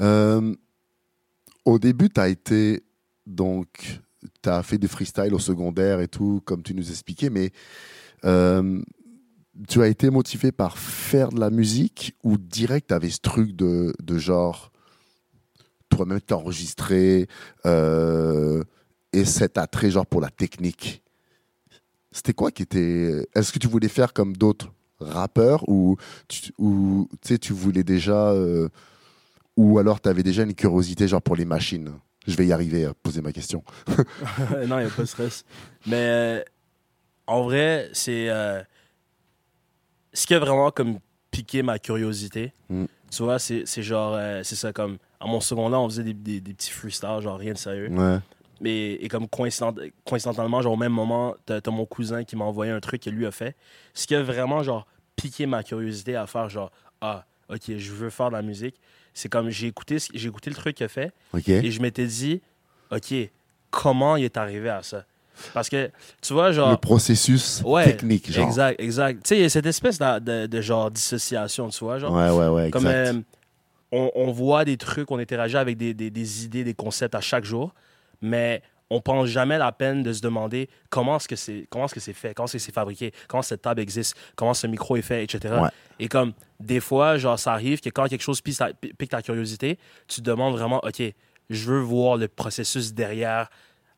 Euh, 0.00 0.54
au 1.64 1.78
début, 1.78 2.08
tu 2.10 2.20
as 2.20 2.28
été. 2.28 2.82
Donc, 3.26 3.68
tu 4.42 4.48
as 4.48 4.62
fait 4.62 4.78
des 4.78 4.88
freestyles 4.88 5.32
au 5.34 5.38
secondaire 5.38 6.00
et 6.00 6.08
tout, 6.08 6.42
comme 6.44 6.62
tu 6.62 6.74
nous 6.74 6.90
expliquais, 6.90 7.30
mais 7.30 7.50
euh, 8.24 8.82
tu 9.68 9.82
as 9.82 9.88
été 9.88 10.10
motivé 10.10 10.52
par 10.52 10.78
faire 10.78 11.28
de 11.30 11.38
la 11.40 11.50
musique 11.50 12.14
ou 12.24 12.36
direct, 12.38 12.88
tu 12.88 12.94
avais 12.94 13.10
ce 13.10 13.20
truc 13.20 13.54
de, 13.56 13.94
de 14.02 14.18
genre. 14.18 14.72
Toi-même, 15.90 16.20
t'enregistrer 16.20 17.26
euh, 17.66 18.62
et 19.12 19.24
cet 19.26 19.58
attrait, 19.58 19.90
genre 19.90 20.06
pour 20.06 20.20
la 20.22 20.30
technique. 20.30 21.02
C'était 22.12 22.32
quoi 22.32 22.50
qui 22.50 22.62
était. 22.62 23.26
Est-ce 23.34 23.52
que 23.52 23.58
tu 23.58 23.68
voulais 23.68 23.88
faire 23.88 24.12
comme 24.12 24.36
d'autres 24.36 24.72
rappeurs 25.00 25.68
ou 25.68 25.96
tu, 26.28 26.52
ou, 26.58 27.08
tu 27.22 27.28
sais, 27.34 27.38
tu 27.38 27.52
voulais 27.52 27.84
déjà. 27.84 28.30
euh, 28.30 28.68
ou 29.56 29.78
alors 29.78 30.00
tu 30.00 30.08
avais 30.08 30.22
déjà 30.22 30.42
une 30.44 30.54
curiosité 30.54 31.06
genre 31.06 31.20
pour 31.22 31.36
les 31.36 31.44
machines? 31.44 31.92
Je 32.26 32.36
vais 32.36 32.46
y 32.46 32.52
arriver 32.52 32.84
à 32.86 32.94
poser 32.94 33.20
ma 33.20 33.32
question. 33.32 33.62
non, 34.66 34.78
il 34.78 34.84
n'y 34.84 34.90
a 34.90 34.90
pas 34.90 35.02
de 35.02 35.06
stress. 35.06 35.44
Mais 35.86 35.96
euh, 35.96 36.42
en 37.26 37.42
vrai, 37.42 37.90
c'est. 37.92 38.28
euh, 38.30 38.62
ce 40.12 40.26
qui 40.26 40.34
a 40.34 40.38
vraiment 40.38 40.70
comme 40.70 40.98
piqué 41.30 41.62
ma 41.62 41.78
curiosité, 41.78 42.52
Mm. 42.68 42.84
tu 43.10 43.22
vois, 43.22 43.38
c'est 43.38 43.62
c'est 43.66 43.82
genre. 43.82 44.18
c'est 44.44 44.56
ça, 44.56 44.72
comme. 44.72 44.98
À 45.20 45.26
mon 45.26 45.40
secondaire, 45.40 45.80
on 45.80 45.88
faisait 45.88 46.02
des, 46.02 46.14
des, 46.14 46.40
des 46.40 46.54
petits 46.54 46.70
freestyles, 46.70 47.20
genre 47.20 47.38
rien 47.38 47.52
de 47.52 47.58
sérieux. 47.58 47.90
Ouais. 47.90 48.18
Mais, 48.62 48.92
et 48.94 49.08
comme 49.08 49.26
coïncident- 49.28 49.74
coïncidentellement, 50.04 50.62
genre 50.62 50.72
au 50.72 50.76
même 50.76 50.92
moment, 50.92 51.34
t'as 51.46 51.60
as 51.64 51.70
mon 51.70 51.86
cousin 51.86 52.24
qui 52.24 52.36
m'a 52.36 52.44
envoyé 52.44 52.72
un 52.72 52.80
truc 52.80 53.02
que 53.02 53.10
lui 53.10 53.26
a 53.26 53.30
fait. 53.30 53.54
Ce 53.94 54.06
qui 54.06 54.14
a 54.14 54.22
vraiment, 54.22 54.62
genre, 54.62 54.86
piqué 55.16 55.46
ma 55.46 55.62
curiosité 55.62 56.16
à 56.16 56.26
faire, 56.26 56.48
genre, 56.48 56.70
ah, 57.00 57.24
ok, 57.50 57.76
je 57.76 57.92
veux 57.92 58.10
faire 58.10 58.28
de 58.30 58.36
la 58.36 58.42
musique. 58.42 58.76
C'est 59.14 59.28
comme, 59.28 59.50
j'ai 59.50 59.66
écouté, 59.66 59.98
j'ai 60.14 60.28
écouté 60.28 60.50
le 60.50 60.56
truc 60.56 60.76
qu'il 60.76 60.84
a 60.86 60.88
fait. 60.88 61.12
Et 61.48 61.70
je 61.70 61.80
m'étais 61.82 62.06
dit, 62.06 62.40
OK, 62.90 63.14
comment 63.70 64.16
il 64.16 64.24
est 64.24 64.36
arrivé 64.36 64.68
à 64.70 64.82
ça? 64.82 65.04
Parce 65.54 65.68
que, 65.70 65.90
tu 66.20 66.32
vois, 66.34 66.48
Le 66.48 66.54
genre. 66.54 66.80
processus 66.80 67.62
Ouais, 67.64 67.84
technique, 67.84 68.30
genre. 68.30 68.46
Exact, 68.46 68.78
exact. 68.80 69.22
Tu 69.24 69.28
sais, 69.28 69.36
il 69.38 69.42
y 69.42 69.44
a 69.44 69.48
cette 69.48 69.64
espèce 69.66 69.98
de, 69.98 70.18
de, 70.18 70.46
de 70.46 70.60
genre 70.60 70.90
dissociation, 70.90 71.68
tu 71.70 71.82
vois, 71.84 71.98
genre. 71.98 72.12
Ouais, 72.12 72.28
ouais, 72.30 72.48
ouais, 72.48 72.70
Comme 72.70 72.86
exact. 72.86 73.16
euh, 73.16 73.20
on, 73.92 74.10
on 74.14 74.30
voit 74.30 74.64
des 74.64 74.76
trucs, 74.76 75.10
on 75.10 75.18
interagit 75.18 75.56
avec 75.56 75.76
des, 75.76 75.94
des, 75.94 76.10
des 76.10 76.44
idées, 76.44 76.64
des 76.64 76.74
concepts 76.74 77.14
à 77.14 77.20
chaque 77.20 77.44
jour, 77.44 77.74
mais 78.20 78.62
on 78.92 79.00
pense 79.00 79.28
jamais 79.28 79.56
la 79.58 79.70
peine 79.72 80.02
de 80.02 80.12
se 80.12 80.20
demander 80.20 80.68
comment 80.90 81.16
est-ce 81.16 81.28
que 81.28 81.36
c'est 81.36 81.66
comment 81.70 81.84
est-ce 81.84 81.94
que 81.94 82.00
c'est 82.00 82.12
fait, 82.12 82.34
comment 82.34 82.46
est-ce 82.46 82.54
que 82.54 82.58
c'est 82.58 82.72
fabriqué, 82.74 83.12
comment 83.28 83.42
cette 83.42 83.62
table 83.62 83.80
existe, 83.80 84.16
comment 84.34 84.52
ce 84.54 84.66
micro 84.66 84.96
est 84.96 85.02
fait, 85.02 85.22
etc. 85.22 85.54
Ouais. 85.62 85.68
Et 86.00 86.08
comme 86.08 86.32
des 86.58 86.80
fois, 86.80 87.16
genre 87.16 87.38
ça 87.38 87.52
arrive 87.52 87.80
que 87.80 87.88
quand 87.90 88.06
quelque 88.08 88.22
chose 88.22 88.40
pique 88.40 88.56
ta, 88.58 88.72
pique 88.72 89.10
ta 89.10 89.22
curiosité, 89.22 89.78
tu 90.08 90.16
te 90.20 90.26
demandes 90.26 90.54
vraiment, 90.56 90.80
ok, 90.84 91.02
je 91.50 91.64
veux 91.70 91.80
voir 91.80 92.16
le 92.16 92.26
processus 92.26 92.92
derrière 92.92 93.48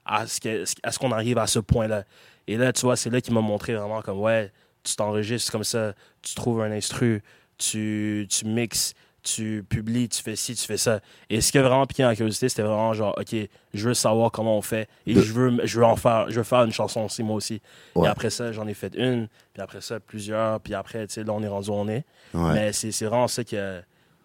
à 0.04 0.26
ce 0.26 0.40
que- 0.40 0.64
à 0.82 0.92
ce 0.92 0.98
qu'on 0.98 1.12
arrive 1.12 1.38
à 1.38 1.46
ce 1.46 1.58
point-là. 1.58 2.04
Et 2.46 2.56
là, 2.56 2.72
tu 2.72 2.82
vois, 2.82 2.96
c'est 2.96 3.08
là 3.08 3.20
qu'il 3.20 3.32
m'a 3.32 3.40
montré 3.40 3.74
vraiment 3.74 4.02
comme 4.02 4.18
ouais, 4.20 4.52
tu 4.84 4.94
t'enregistres 4.96 5.50
comme 5.52 5.64
ça, 5.64 5.94
tu 6.22 6.34
trouves 6.34 6.60
un 6.60 6.72
instru, 6.72 7.22
tu, 7.56 8.26
tu 8.28 8.44
mixes, 8.46 8.92
tu 9.22 9.64
publies, 9.68 10.08
tu 10.08 10.22
fais 10.22 10.34
ci, 10.36 10.54
tu 10.54 10.64
fais 10.66 10.76
ça. 10.76 11.00
Et 11.30 11.40
ce 11.40 11.52
qui 11.52 11.58
a 11.58 11.62
vraiment 11.62 11.86
piqué 11.86 12.02
ma 12.02 12.14
curiosité, 12.16 12.48
c'était 12.48 12.62
vraiment 12.62 12.92
genre, 12.92 13.14
OK, 13.18 13.34
je 13.74 13.88
veux 13.88 13.94
savoir 13.94 14.30
comment 14.32 14.58
on 14.58 14.62
fait 14.62 14.88
et 15.06 15.14
je, 15.14 15.32
veux, 15.32 15.64
je 15.64 15.78
veux 15.78 15.84
en 15.86 15.96
faire, 15.96 16.28
je 16.30 16.36
veux 16.36 16.42
faire 16.42 16.64
une 16.64 16.72
chanson 16.72 17.02
aussi, 17.02 17.22
moi 17.22 17.36
aussi. 17.36 17.60
Ouais. 17.94 18.06
Et 18.06 18.10
après 18.10 18.30
ça, 18.30 18.50
j'en 18.52 18.66
ai 18.66 18.74
fait 18.74 18.94
une, 18.96 19.28
puis 19.52 19.62
après 19.62 19.80
ça, 19.80 20.00
plusieurs, 20.00 20.60
puis 20.60 20.74
après, 20.74 21.06
tu 21.06 21.14
sais, 21.14 21.24
là, 21.24 21.32
on 21.32 21.42
est 21.42 21.48
rendu 21.48 21.70
où 21.70 21.74
on 21.74 21.88
est. 21.88 22.04
Ouais. 22.34 22.52
Mais 22.54 22.72
c'est 22.72 22.90
c'est 22.92 23.04
vraiment 23.06 23.28
ça 23.28 23.44
qui, 23.44 23.56
a- 23.56 23.82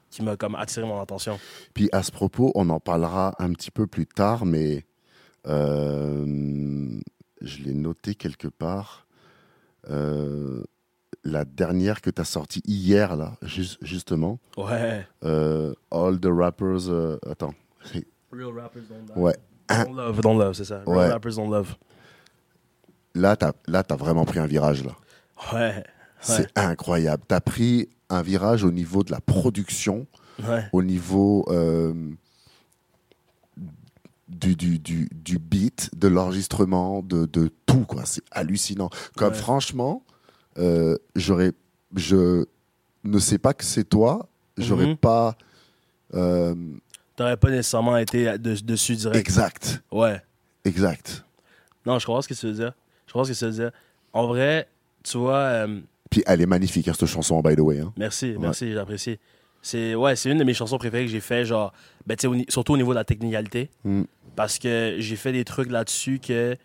qui 0.09 0.23
m'a 0.23 0.35
comme 0.35 0.55
attiré 0.55 0.85
mon 0.87 0.99
attention. 1.01 1.39
Puis 1.73 1.89
à 1.91 2.01
ce 2.01 2.11
propos, 2.11 2.51
on 2.55 2.69
en 2.69 2.79
parlera 2.79 3.35
un 3.39 3.53
petit 3.53 3.71
peu 3.71 3.85
plus 3.87 4.07
tard, 4.07 4.45
mais 4.45 4.85
euh, 5.67 6.99
je 7.41 7.57
l'ai 7.63 7.73
noté 7.73 8.15
quelque 8.15 8.47
part. 8.47 9.05
Euh, 9.89 10.63
la 11.23 11.45
dernière 11.45 12.01
que 12.01 12.09
tu 12.09 12.21
as 12.21 12.25
sortie 12.25 12.61
hier, 12.65 13.15
là, 13.15 13.35
jus- 13.41 13.77
justement. 13.81 14.39
Ouais. 14.57 15.05
Euh, 15.23 15.73
All 15.91 16.19
the 16.19 16.27
Rappers. 16.29 16.89
euh, 16.89 17.17
attends. 17.29 17.53
Real 18.31 18.49
rappers 18.53 18.83
don't 18.89 19.07
love. 19.07 19.17
Ouais. 19.17 19.35
Don't 19.69 19.95
love, 19.95 20.21
don't 20.21 20.37
love, 20.37 20.53
c'est 20.53 20.65
ça. 20.65 20.81
Real 20.85 20.97
Ouais. 20.97 21.07
rappers 21.09 21.35
don't 21.35 21.49
love. 21.49 21.75
Là, 23.15 23.35
tu 23.35 23.45
as, 23.45 23.53
là, 23.67 23.83
t'as 23.83 23.95
vraiment 23.95 24.25
pris 24.25 24.39
un 24.39 24.45
virage, 24.47 24.83
là. 24.83 24.91
Ouais. 25.53 25.83
C'est 26.19 26.47
incroyable. 26.57 27.23
Tu 27.27 27.33
as 27.35 27.41
pris 27.41 27.89
un 28.09 28.21
virage 28.21 28.63
au 28.63 28.71
niveau 28.71 29.03
de 29.03 29.11
la 29.11 29.21
production, 29.21 30.07
Ouais. 30.47 30.65
au 30.73 30.83
niveau 30.83 31.45
euh, 31.49 31.93
du, 34.27 34.55
du, 34.55 34.77
du, 34.79 35.09
du 35.13 35.39
beat, 35.39 35.89
de 35.97 36.07
l'enregistrement, 36.07 37.01
de, 37.01 37.25
de 37.25 37.49
tout. 37.65 37.85
quoi. 37.85 38.03
C'est 38.05 38.23
hallucinant. 38.31 38.89
Comme 39.15 39.29
Ouais. 39.33 39.35
franchement, 39.39 40.03
euh, 40.57 40.95
j'aurais, 41.15 41.51
je 41.95 42.45
ne 43.03 43.19
sais 43.19 43.37
pas 43.37 43.53
que 43.53 43.63
c'est 43.63 43.83
toi, 43.83 44.27
j'aurais 44.57 44.87
Mhm. 44.87 44.97
pas. 44.97 45.35
euh, 46.13 46.55
T'aurais 47.15 47.37
pas 47.37 47.49
nécessairement 47.49 47.97
été 47.97 48.37
de- 48.37 48.55
dessus 48.63 48.95
direct. 48.95 49.17
exact, 49.19 49.81
Ouais. 49.91 50.21
exact. 50.65 51.23
Non, 51.85 51.99
je 51.99 52.05
comprends 52.05 52.21
ce 52.21 52.27
que 52.27 52.33
tu 52.33 52.45
veux 52.45 52.53
dire. 52.53 52.73
Je 53.07 53.13
comprends 53.13 53.23
ce 53.25 53.31
que 53.31 53.37
tu 53.37 53.45
veux 53.45 53.51
dire. 53.51 53.71
En 54.13 54.27
vrai, 54.27 54.67
tu 55.03 55.17
vois, 55.17 55.37
euh, 55.37 55.79
Puis 56.09 56.23
elle 56.25 56.41
est 56.41 56.45
magnifique, 56.45 56.87
hein, 56.87 56.93
cette 56.97 57.07
chanson, 57.09 57.41
by 57.41 57.55
the 57.55 57.59
way. 57.59 57.79
hein. 57.79 57.93
merci, 57.97 58.35
merci, 58.39 58.71
j'apprécie. 58.73 59.17
C'est 59.61 59.95
ouais, 59.95 60.15
c'est 60.15 60.29
une 60.31 60.37
de 60.37 60.43
mes 60.43 60.53
chansons 60.53 60.77
préférées 60.77 61.05
que 61.05 61.11
j'ai 61.11 61.19
fait, 61.19 61.43
genre, 61.43 61.73
ben, 62.05 62.15
au 62.25 62.35
surtout 62.49 62.73
au 62.73 62.77
niveau 62.77 62.91
de 62.91 62.95
la 62.99 63.03
technicalité. 63.03 63.69
Mm. 63.83 64.03
Parce 64.35 64.59
que 64.59 64.95
j'ai 64.99 65.15
fait 65.15 65.31
des 65.31 65.43
trucs 65.43 65.69
là-dessus 65.71 66.19
que 66.19 66.55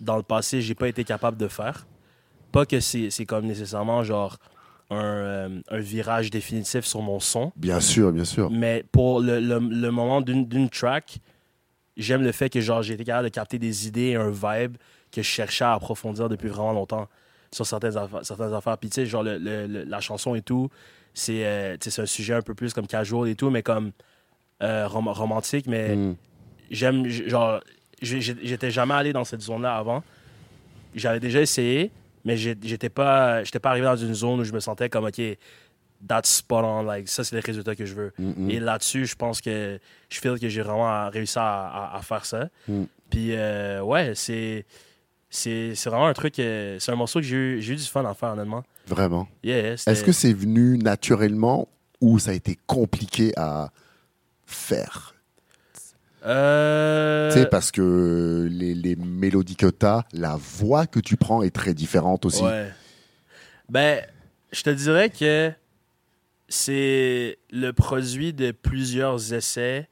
dans 0.00 0.16
le 0.16 0.22
passé, 0.22 0.62
j'ai 0.62 0.74
pas 0.76 0.88
été 0.88 1.02
capable 1.04 1.36
de 1.36 1.48
faire. 1.48 1.86
Pas 2.52 2.66
que 2.66 2.80
c'est 2.80 3.10
comme 3.26 3.46
nécessairement 3.46 4.02
genre 4.02 4.36
un, 4.90 4.96
euh, 5.04 5.60
un 5.68 5.78
virage 5.78 6.30
définitif 6.30 6.84
sur 6.84 7.00
mon 7.00 7.20
son, 7.20 7.52
Bien 7.56 7.78
sûr, 7.80 8.10
bien 8.12 8.24
sûr. 8.24 8.50
mais 8.50 8.84
pour 8.90 9.20
le, 9.20 9.38
le- 9.38 9.58
le 9.60 9.90
moment 9.92 10.20
d'une 10.20 10.68
track, 10.68 11.18
j'aime 11.96 12.22
le 12.22 12.32
fait 12.32 12.48
que 12.50 12.60
genre 12.60 12.82
j'ai 12.82 12.94
été 12.94 13.04
capable 13.04 13.28
de 13.28 13.32
capter 13.32 13.58
des 13.58 13.86
idées 13.86 14.08
et 14.10 14.16
un 14.16 14.30
vibe 14.30 14.76
que 15.12 15.22
je 15.22 15.28
cherchais 15.28 15.64
à 15.64 15.74
approfondir 15.74 16.28
depuis 16.28 16.48
vraiment 16.48 16.72
longtemps 16.72 17.08
sur 17.52 17.66
certaines 17.66 17.96
affaires. 17.96 18.24
Certaines 18.24 18.54
affaires. 18.54 18.78
Puis 18.78 18.90
tu 18.90 18.94
sais, 18.96 19.06
genre 19.06 19.22
le- 19.22 19.36
la 19.84 20.00
chanson 20.00 20.34
et 20.34 20.42
tout, 20.42 20.68
c'est 21.14 21.44
euh, 21.46 21.76
c'est 21.80 22.02
un 22.02 22.06
sujet 22.06 22.34
un 22.34 22.42
peu 22.42 22.54
plus 22.54 22.72
comme 22.74 22.86
casual 22.88 23.28
et 23.28 23.34
tout, 23.36 23.50
mais 23.50 23.62
comme 23.62 23.92
euh, 24.62 24.86
rom- 24.88 25.08
romantique, 25.08 25.66
mais 25.68 25.94
Mm. 25.96 26.16
j'aime 26.70 27.06
genre 27.08 27.60
j'étais 28.02 28.70
jamais 28.70 28.94
allé 28.94 29.12
dans 29.12 29.24
cette 29.24 29.40
zone 29.42 29.62
là 29.62 29.76
avant 29.76 30.02
j'avais 30.94 31.20
déjà 31.20 31.40
essayé 31.40 31.90
mais 32.24 32.36
j'étais 32.36 32.88
pas 32.90 33.42
j'étais 33.44 33.58
pas 33.60 33.70
arrivé 33.70 33.86
dans 33.86 33.96
une 33.96 34.14
zone 34.14 34.40
où 34.40 34.44
je 34.44 34.52
me 34.52 34.60
sentais 34.60 34.88
comme 34.88 35.04
ok 35.04 35.20
that's 36.08 36.30
spot 36.36 36.64
on 36.64 36.82
like 36.82 37.08
ça 37.08 37.24
c'est 37.24 37.36
les 37.36 37.40
résultats 37.42 37.74
que 37.74 37.84
je 37.84 37.94
veux 37.94 38.12
Mm, 38.18 38.32
mm. 38.46 38.50
et 38.50 38.60
là-dessus 38.60 39.06
je 39.06 39.14
pense 39.16 39.40
que 39.40 39.78
je 40.08 40.18
feel 40.20 40.38
que 40.38 40.48
j'ai 40.48 40.62
vraiment 40.62 41.08
réussi 41.10 41.38
à, 41.38 41.66
à- 41.66 41.96
à 41.96 42.02
faire 42.02 42.24
ça 42.24 42.48
Mm. 42.68 42.84
puis 43.10 43.28
euh, 43.34 43.82
ouais 43.82 44.14
c'est 44.14 44.64
c'est 45.28 45.74
vraiment 45.86 46.06
un 46.08 46.12
truc 46.12 46.38
euh, 46.38 46.78
c'est 46.80 46.90
un 46.90 46.96
morceau 46.96 47.20
que 47.20 47.26
j'ai 47.26 47.36
eu, 47.36 47.60
du 47.76 47.76
fun 47.84 48.04
à 48.04 48.14
faire 48.14 48.30
honnêtement 48.32 48.64
Vraiment? 48.86 49.28
yeah, 49.44 49.74
Est-ce 49.74 50.02
que 50.02 50.10
c'est 50.12 50.32
venu 50.32 50.76
naturellement 50.78 51.68
ou 52.00 52.18
ça 52.18 52.32
a 52.32 52.34
été 52.34 52.58
compliqué 52.66 53.32
à 53.36 53.70
faire? 54.46 55.14
Euh, 56.24 57.30
Tu 57.32 57.38
sais, 57.40 57.46
parce 57.46 57.70
que 57.70 58.46
les, 58.50 58.74
les 58.74 58.96
mélodies 58.96 59.56
que 59.56 59.66
tu 59.70 59.86
as, 59.86 60.04
la 60.12 60.36
voix 60.36 60.86
que 60.86 61.00
tu 61.00 61.16
prends 61.16 61.42
est 61.42 61.54
très 61.54 61.74
différente 61.74 62.24
aussi. 62.26 62.42
Ouais. 62.42 62.70
Ben, 63.68 64.04
je 64.52 64.62
te 64.62 64.70
dirais 64.70 65.10
que 65.10 65.52
c'est 66.48 67.38
le 67.50 67.70
produit 67.72 68.32
de 68.32 68.50
plusieurs 68.50 69.32
essais 69.32 69.88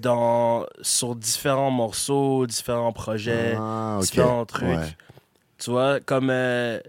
dans, 0.00 0.66
sur 0.82 1.14
différents 1.16 1.70
morceaux, 1.70 2.46
différents 2.46 2.92
projets, 2.92 3.54
Ah, 3.58 3.98
différents 4.00 4.44
trucs. 4.46 4.68
Ouais. 4.68 4.96
Tu 5.58 5.70
vois, 5.70 6.00
comme 6.00 6.28
euh, 6.30 6.80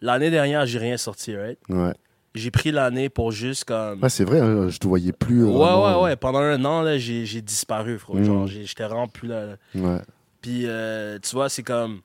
l'année 0.00 0.30
dernière, 0.30 0.66
j'ai 0.66 0.78
rien 0.78 0.96
sorti, 0.96 1.36
right? 1.36 1.58
Ouais. 1.68 1.94
J'ai 2.34 2.50
pris 2.50 2.70
l'année 2.70 3.08
pour 3.08 3.32
juste 3.32 3.64
comme. 3.64 4.02
Ouais, 4.02 4.08
c'est 4.08 4.24
vrai, 4.24 4.40
hein, 4.40 4.68
je 4.68 4.78
te 4.78 4.86
voyais 4.86 5.12
plus. 5.12 5.44
Ouais, 5.44 5.50
vraiment. 5.50 6.00
ouais, 6.00 6.04
ouais. 6.04 6.16
Pendant 6.16 6.40
un 6.40 6.64
an, 6.64 6.82
là, 6.82 6.98
j'ai 6.98 7.24
j'ai 7.26 7.40
disparu, 7.42 7.98
frère. 7.98 8.16
Mm. 8.16 8.24
Genre, 8.24 8.46
j'étais 8.46 8.84
vraiment 8.84 9.08
plus 9.08 9.28
là. 9.28 9.46
là. 9.46 9.56
Ouais. 9.74 10.00
Puis, 10.40 10.64
euh, 10.66 11.18
tu 11.20 11.34
vois, 11.34 11.48
c'est 11.48 11.62
comme. 11.62 12.00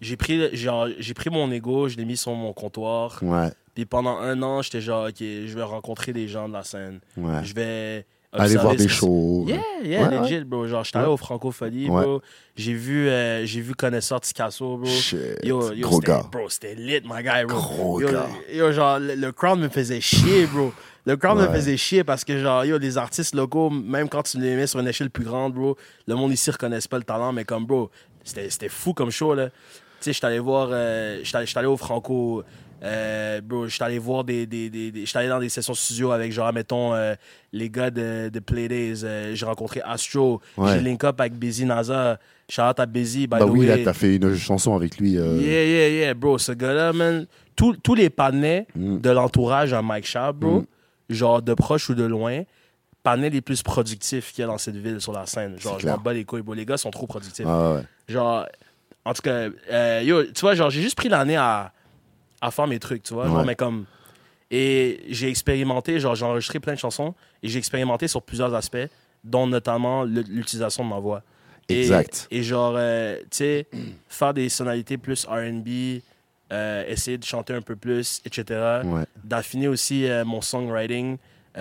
J'ai 0.00 0.16
pris, 0.16 0.56
genre, 0.56 0.86
j'ai 0.98 1.12
pris 1.12 1.28
mon 1.28 1.50
ego, 1.50 1.88
je 1.88 1.96
l'ai 1.96 2.04
mis 2.04 2.16
sur 2.16 2.32
mon 2.32 2.52
comptoir. 2.52 3.18
Ouais. 3.20 3.50
Puis 3.74 3.84
pendant 3.84 4.16
un 4.18 4.40
an, 4.42 4.62
j'étais 4.62 4.80
genre, 4.80 5.08
OK, 5.08 5.16
je 5.20 5.54
vais 5.54 5.62
rencontrer 5.62 6.12
des 6.12 6.28
gens 6.28 6.48
de 6.48 6.52
la 6.52 6.62
scène. 6.62 7.00
Ouais. 7.16 7.44
Je 7.44 7.54
vais. 7.54 8.06
Aller 8.32 8.56
voir 8.56 8.76
des 8.76 8.88
shows. 8.88 9.44
Yeah, 9.48 9.56
yeah, 9.82 10.02
Ouais, 10.08 10.20
legit, 10.20 10.44
bro. 10.44 10.66
Genre, 10.66 10.84
j'étais 10.84 10.98
allé 10.98 11.08
au 11.08 11.16
Francophonie, 11.16 11.88
Ouais. 11.88 12.02
bro. 12.02 12.20
J'ai 12.56 12.74
vu, 12.74 13.08
euh, 13.08 13.46
j'ai 13.46 13.60
vu 13.62 13.74
Connaisseur 13.74 14.20
Ticasso, 14.20 14.76
bro. 14.76 14.86
Shit. 14.86 15.18
Yo, 15.42 15.72
yo, 15.72 15.88
Gros 15.88 16.00
gars. 16.00 16.26
Bro, 16.30 16.50
c'était 16.50 16.74
lit, 16.74 17.00
my 17.04 17.22
guy, 17.22 17.44
bro. 17.46 17.56
Gros 17.58 18.00
yo, 18.02 18.10
gars. 18.12 18.26
yo, 18.52 18.70
genre, 18.72 18.98
le, 18.98 19.14
le 19.14 19.32
crowd 19.32 19.58
me 19.58 19.68
faisait 19.68 20.00
chier, 20.02 20.46
bro. 20.46 20.72
Le 21.06 21.16
crowd 21.16 21.38
me 21.38 21.46
faisait 21.48 21.78
chier 21.78 22.04
parce 22.04 22.22
que, 22.22 22.38
genre, 22.38 22.66
yo, 22.66 22.76
les 22.76 22.98
artistes 22.98 23.34
locaux, 23.34 23.70
même 23.70 24.10
quand 24.10 24.24
tu 24.24 24.38
les 24.38 24.56
mets 24.56 24.66
sur 24.66 24.78
une 24.80 24.88
échelle 24.88 25.08
plus 25.10 25.24
grande, 25.24 25.54
bro, 25.54 25.76
le 26.06 26.14
monde 26.14 26.30
ici 26.32 26.50
reconnaisse 26.50 26.86
pas 26.86 26.98
le 26.98 27.04
talent, 27.04 27.32
mais 27.32 27.44
comme, 27.46 27.64
bro, 27.64 27.90
c'était 28.24 28.68
fou 28.68 28.92
comme 28.92 29.10
show, 29.10 29.32
là. 29.34 29.46
Tu 29.48 29.54
sais, 30.00 30.12
j'étais 30.12 30.26
allé 30.26 30.38
voir, 30.38 30.68
euh, 30.70 31.20
j'étais 31.22 31.38
allé 31.58 31.66
au 31.66 31.78
Franco, 31.78 32.42
euh, 32.82 33.40
bro, 33.40 33.66
j'étais 33.68 33.84
allé 33.84 33.98
voir 33.98 34.24
des, 34.24 34.46
des, 34.46 34.70
des, 34.70 34.90
des- 34.90 35.04
allé 35.14 35.28
dans 35.28 35.40
des 35.40 35.48
sessions 35.48 35.74
studio 35.74 36.12
avec, 36.12 36.32
genre, 36.32 36.52
mettons, 36.52 36.94
euh, 36.94 37.14
les 37.52 37.68
gars 37.70 37.90
de, 37.90 38.28
de 38.32 38.38
Playdays, 38.40 39.04
euh, 39.04 39.34
j'ai 39.34 39.46
rencontré 39.46 39.80
Astro, 39.84 40.40
Ouais. 40.56 40.74
j'ai 40.74 40.80
link 40.80 41.02
up 41.04 41.20
avec 41.20 41.34
Busy 41.34 41.64
Naza, 41.64 42.18
shout 42.48 42.62
out 42.62 42.78
à 42.80 42.86
Busy, 42.86 43.20
by 43.26 43.38
Bah 43.38 43.40
the 43.40 43.50
oui, 43.50 43.60
way. 43.60 43.66
là, 43.66 43.78
t'as 43.84 43.92
fait 43.92 44.16
une 44.16 44.34
chanson 44.36 44.74
avec 44.76 44.98
lui. 44.98 45.16
euh, 45.18 45.36
Yeah, 45.40 45.64
yeah, 45.64 45.88
yeah, 45.88 46.14
bro. 46.14 46.38
Ce 46.38 46.52
gars-là, 46.52 46.92
man. 46.92 47.26
Tous 47.56 47.74
tous 47.76 47.94
les 47.96 48.08
panais 48.10 48.66
Mm. 48.76 48.98
de 49.00 49.10
l'entourage 49.10 49.72
à 49.72 49.82
Mike 49.82 50.06
Sharp, 50.06 50.36
bro, 50.36 50.60
Mm. 50.60 50.66
genre 51.10 51.42
de 51.42 51.54
proche 51.54 51.88
ou 51.90 51.94
de 51.94 52.04
loin, 52.04 52.42
panais 53.02 53.30
les 53.30 53.40
plus 53.40 53.62
productifs 53.62 54.32
qu'il 54.32 54.42
y 54.42 54.44
a 54.44 54.46
dans 54.46 54.58
cette 54.58 54.76
ville 54.76 55.00
sur 55.00 55.12
la 55.12 55.26
scène. 55.26 55.58
Genre, 55.58 55.80
je 55.80 55.86
m'en 55.88 55.96
bats 55.98 56.12
les 56.12 56.24
couilles, 56.24 56.42
bro. 56.42 56.54
Les 56.54 56.64
gars 56.66 56.76
sont 56.76 56.90
trop 56.90 57.06
productifs. 57.08 57.46
Ah 57.48 57.74
ouais. 57.74 57.82
Genre, 58.08 58.46
en 59.04 59.12
tout 59.14 59.22
cas, 59.22 59.48
euh, 59.72 60.02
yo, 60.04 60.24
tu 60.24 60.40
vois, 60.42 60.54
genre, 60.54 60.70
j'ai 60.70 60.82
juste 60.82 60.96
pris 60.96 61.08
l'année 61.08 61.36
à, 61.36 61.72
à 62.40 62.50
faire 62.50 62.66
mes 62.66 62.78
trucs, 62.78 63.02
tu 63.02 63.14
vois. 63.14 63.26
Genre, 63.26 63.44
mais 63.44 63.54
comme. 63.54 63.84
Et 64.50 65.00
j'ai 65.10 65.28
expérimenté, 65.28 66.00
genre, 66.00 66.14
j'ai 66.14 66.24
enregistré 66.24 66.58
plein 66.58 66.72
de 66.74 66.78
chansons 66.78 67.14
et 67.42 67.48
j'ai 67.48 67.58
expérimenté 67.58 68.08
sur 68.08 68.22
plusieurs 68.22 68.54
aspects, 68.54 68.88
dont 69.22 69.46
notamment 69.46 70.04
l'utilisation 70.04 70.84
de 70.84 70.88
ma 70.88 70.98
voix. 70.98 71.22
Et- 71.68 71.80
Exact. 71.80 72.26
Et, 72.30 72.42
genre, 72.42 72.74
euh, 72.78 73.18
tu 73.24 73.26
sais, 73.32 73.66
faire 74.08 74.32
des 74.32 74.48
sonorités 74.48 74.96
plus 74.96 75.26
RB, 75.26 76.00
euh, 76.50 76.82
essayer 76.88 77.18
de 77.18 77.24
chanter 77.24 77.52
un 77.52 77.60
peu 77.60 77.76
plus, 77.76 78.22
etc. 78.24 78.80
Ouais. 78.84 79.04
D'affiner 79.22 79.68
aussi 79.68 80.06
euh, 80.08 80.24
mon 80.24 80.40
songwriting. 80.40 81.18
Tu 81.54 81.60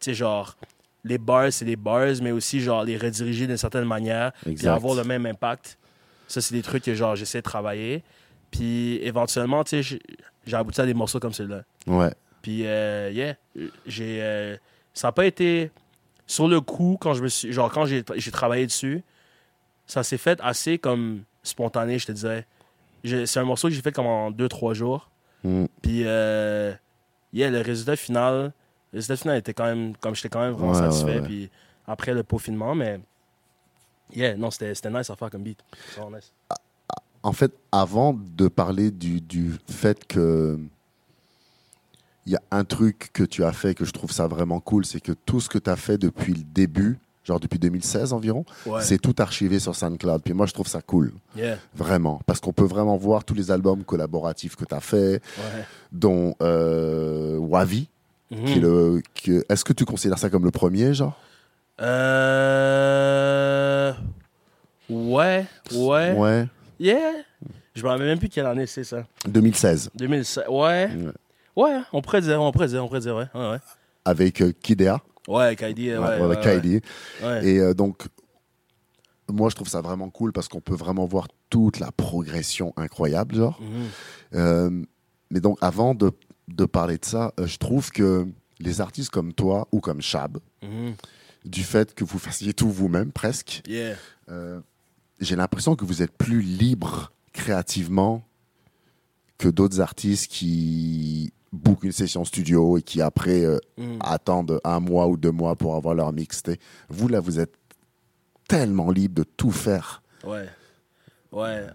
sais, 0.00 0.14
genre, 0.14 0.56
les 1.04 1.18
bars, 1.18 1.52
c'est 1.52 1.66
des 1.66 1.76
bars, 1.76 2.06
mais 2.22 2.30
aussi, 2.30 2.60
genre, 2.60 2.84
les 2.84 2.96
rediriger 2.96 3.46
d'une 3.46 3.58
certaine 3.58 3.84
manière, 3.84 4.32
puis 4.54 4.66
avoir 4.68 4.94
le 4.94 5.04
même 5.04 5.26
impact. 5.26 5.76
Ça, 6.26 6.40
c'est 6.40 6.54
des 6.54 6.62
trucs 6.62 6.84
que, 6.84 6.94
genre, 6.94 7.14
j'essaie 7.16 7.38
de 7.40 7.42
travailler. 7.42 8.02
Puis, 8.56 9.00
éventuellement, 9.02 9.64
tu 9.64 9.82
sais, 9.82 9.98
j'ai- 10.46 10.54
abouti 10.56 10.80
à 10.80 10.86
des 10.86 10.94
morceaux 10.94 11.18
comme 11.18 11.32
celui-là. 11.32 11.62
Ouais. 11.88 12.12
Puis, 12.40 12.66
euh, 12.66 13.10
yeah, 13.10 13.34
j'ai. 13.86 14.22
euh, 14.22 14.56
ça 14.92 15.08
n'a 15.08 15.12
pas 15.12 15.26
été. 15.26 15.70
Sur 16.26 16.46
le 16.48 16.60
coup, 16.60 16.96
quand 17.00 17.14
je 17.14 17.22
me 17.22 17.28
suis. 17.28 17.52
Genre, 17.52 17.70
quand 17.72 17.84
j'ai 17.86 18.04
travaillé 18.30 18.66
dessus, 18.66 19.02
ça 19.86 20.02
s'est 20.02 20.18
fait 20.18 20.38
assez 20.42 20.78
comme 20.78 21.22
spontané, 21.42 21.98
je 21.98 22.06
te 22.06 22.12
dirais. 22.12 22.46
J'ai- 23.02 23.26
C'est 23.26 23.40
un 23.40 23.44
morceau 23.44 23.68
que 23.68 23.74
j'ai 23.74 23.82
fait 23.82 23.92
comme 23.92 24.06
en 24.06 24.30
2-3 24.30 24.72
jours. 24.74 25.10
Mm. 25.42 25.64
Puis, 25.82 26.02
euh, 26.06 26.72
yeah, 27.32 27.50
le 27.50 27.60
résultat 27.60 27.96
final. 27.96 28.52
Le 28.92 28.98
résultat 28.98 29.16
final 29.16 29.38
était 29.38 29.52
quand 29.54 29.64
même. 29.66 29.96
Comme 29.96 30.14
j'étais 30.14 30.28
quand 30.28 30.40
même 30.40 30.52
vraiment 30.52 30.72
Ouais, 30.72 30.78
satisfait. 30.78 31.04
ouais, 31.06 31.20
ouais. 31.20 31.26
Puis, 31.26 31.50
après 31.88 32.14
le 32.14 32.22
peaufinement, 32.22 32.74
mais. 32.76 33.00
Yeah, 34.14 34.36
non, 34.36 34.50
c'était 34.50 34.72
nice 34.90 35.10
à 35.10 35.16
faire 35.16 35.30
comme 35.30 35.42
beat. 35.42 35.58
Nice. 36.12 36.32
En 37.24 37.32
fait, 37.32 37.52
avant 37.72 38.14
de 38.36 38.46
parler 38.48 38.90
du, 38.92 39.20
du 39.20 39.52
fait 39.68 40.06
que 40.06 40.58
il 42.26 42.32
y 42.32 42.36
a 42.36 42.42
un 42.52 42.64
truc 42.64 43.10
que 43.12 43.22
tu 43.24 43.42
as 43.44 43.52
fait 43.52 43.74
que 43.74 43.84
je 43.84 43.90
trouve 43.92 44.10
ça 44.12 44.26
vraiment 44.28 44.60
cool, 44.60 44.84
c'est 44.86 45.00
que 45.00 45.12
tout 45.12 45.40
ce 45.40 45.48
que 45.48 45.58
tu 45.58 45.68
as 45.68 45.76
fait 45.76 45.98
depuis 45.98 46.32
le 46.34 46.42
début, 46.42 46.98
genre 47.22 47.38
depuis 47.40 47.58
2016 47.58 48.12
environ, 48.14 48.44
Ouais. 48.66 48.80
c'est 48.82 48.98
tout 48.98 49.14
archivé 49.18 49.58
sur 49.58 49.74
SoundCloud. 49.74 50.22
Puis 50.22 50.32
moi, 50.34 50.46
je 50.46 50.52
trouve 50.54 50.66
ça 50.68 50.80
cool, 50.82 51.12
Yeah, 51.36 51.58
vraiment, 51.74 52.20
parce 52.26 52.40
qu'on 52.40 52.52
peut 52.52 52.64
vraiment 52.64 52.96
voir 52.96 53.24
tous 53.24 53.34
les 53.34 53.50
albums 53.50 53.84
collaboratifs 53.84 54.56
que 54.56 54.64
tu 54.64 54.74
as 54.74 54.80
fait, 54.80 55.20
ouais. 55.38 55.64
dont 55.92 56.34
euh, 56.42 57.36
Wavi. 57.38 57.88
Mhm. 58.30 59.02
qui 59.14 59.32
est 59.32 59.44
Est-ce 59.50 59.64
que 59.64 59.72
tu 59.74 59.84
considères 59.84 60.18
ça 60.18 60.30
comme 60.30 60.44
le 60.46 60.50
premier, 60.50 60.94
genre? 60.94 61.18
Euh. 62.64 63.92
Ouais, 64.90 65.46
ouais. 65.74 66.12
Ouais. 66.16 66.46
Yeah. 66.78 67.12
Je 67.74 67.82
me 67.82 67.88
rappelle 67.88 68.06
même 68.06 68.18
plus 68.18 68.28
quelle 68.28 68.46
année 68.46 68.66
c'est 68.66 68.84
ça. 68.84 69.04
2016. 69.26 69.90
2016. 69.94 70.44
Ouais. 70.48 70.90
Ouais. 71.56 71.80
On 71.92 72.02
pourrait 72.02 72.20
dire, 72.20 72.40
on 72.40 72.52
pourrait 72.52 72.68
dire, 72.68 72.84
on 72.84 72.88
pourrait 72.88 73.00
dire, 73.00 73.16
ouais. 73.16 73.26
Ouais, 73.34 73.50
ouais. 73.52 73.58
Avec 74.04 74.40
euh, 74.40 74.52
Kidea. 74.62 75.00
Ouais, 75.26 75.56
Kaidi, 75.56 75.90
ouais. 75.92 76.78
Ouais. 77.22 77.46
Et 77.46 77.58
euh, 77.58 77.72
donc, 77.74 78.02
moi, 79.32 79.48
je 79.48 79.54
trouve 79.54 79.68
ça 79.68 79.80
vraiment 79.80 80.10
cool 80.10 80.32
parce 80.32 80.48
qu'on 80.48 80.60
peut 80.60 80.74
vraiment 80.74 81.06
voir 81.06 81.28
toute 81.48 81.78
la 81.80 81.90
progression 81.92 82.72
incroyable, 82.76 83.34
genre. 83.36 83.58
Mhm. 83.60 83.86
Euh, 84.34 84.82
mais 85.30 85.40
donc, 85.40 85.56
avant 85.62 85.94
de, 85.94 86.10
de 86.48 86.64
parler 86.66 86.98
de 86.98 87.04
ça, 87.04 87.32
euh, 87.40 87.46
je 87.46 87.56
trouve 87.56 87.90
que 87.90 88.26
les 88.60 88.80
artistes 88.82 89.10
comme 89.10 89.32
toi 89.32 89.66
ou 89.72 89.80
comme 89.80 90.02
Chab, 90.02 90.38
Mhm. 90.62 90.94
du 91.46 91.62
fait 91.64 91.94
que 91.94 92.04
vous 92.04 92.18
fassiez 92.18 92.52
tout 92.52 92.70
vous-même 92.70 93.10
presque, 93.12 93.62
Yeah. 93.66 93.96
J'ai 95.20 95.36
l'impression 95.36 95.76
que 95.76 95.84
vous 95.84 96.02
êtes 96.02 96.12
plus 96.12 96.40
libre 96.42 97.12
créativement 97.32 98.22
que 99.38 99.48
d'autres 99.48 99.80
artistes 99.80 100.30
qui 100.30 101.32
bookent 101.52 101.84
une 101.84 101.92
session 101.92 102.24
studio 102.24 102.78
et 102.78 102.82
qui 102.82 103.00
après 103.00 103.44
euh, 103.44 103.58
Mhm. 103.78 103.98
attendent 104.00 104.60
un 104.64 104.80
mois 104.80 105.06
ou 105.08 105.16
deux 105.16 105.30
mois 105.32 105.54
pour 105.56 105.74
avoir 105.76 105.94
leur 105.94 106.12
mixtape. 106.12 106.58
Vous, 106.88 107.08
là, 107.08 107.20
vous 107.20 107.38
êtes 107.40 107.54
tellement 108.48 108.90
libre 108.90 109.14
de 109.14 109.24
tout 109.24 109.50
faire. 109.50 110.02
Ouais. 110.24 110.48
Ouais. 111.32 111.66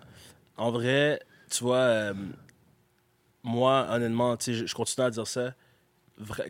En 0.58 0.72
vrai, 0.72 1.20
tu 1.50 1.64
vois, 1.64 1.78
euh, 1.78 2.14
moi, 3.44 3.88
honnêtement, 3.90 4.38
je, 4.40 4.74
continue 4.74 5.06
à 5.08 5.10
dire 5.12 5.28
ça. 5.28 5.54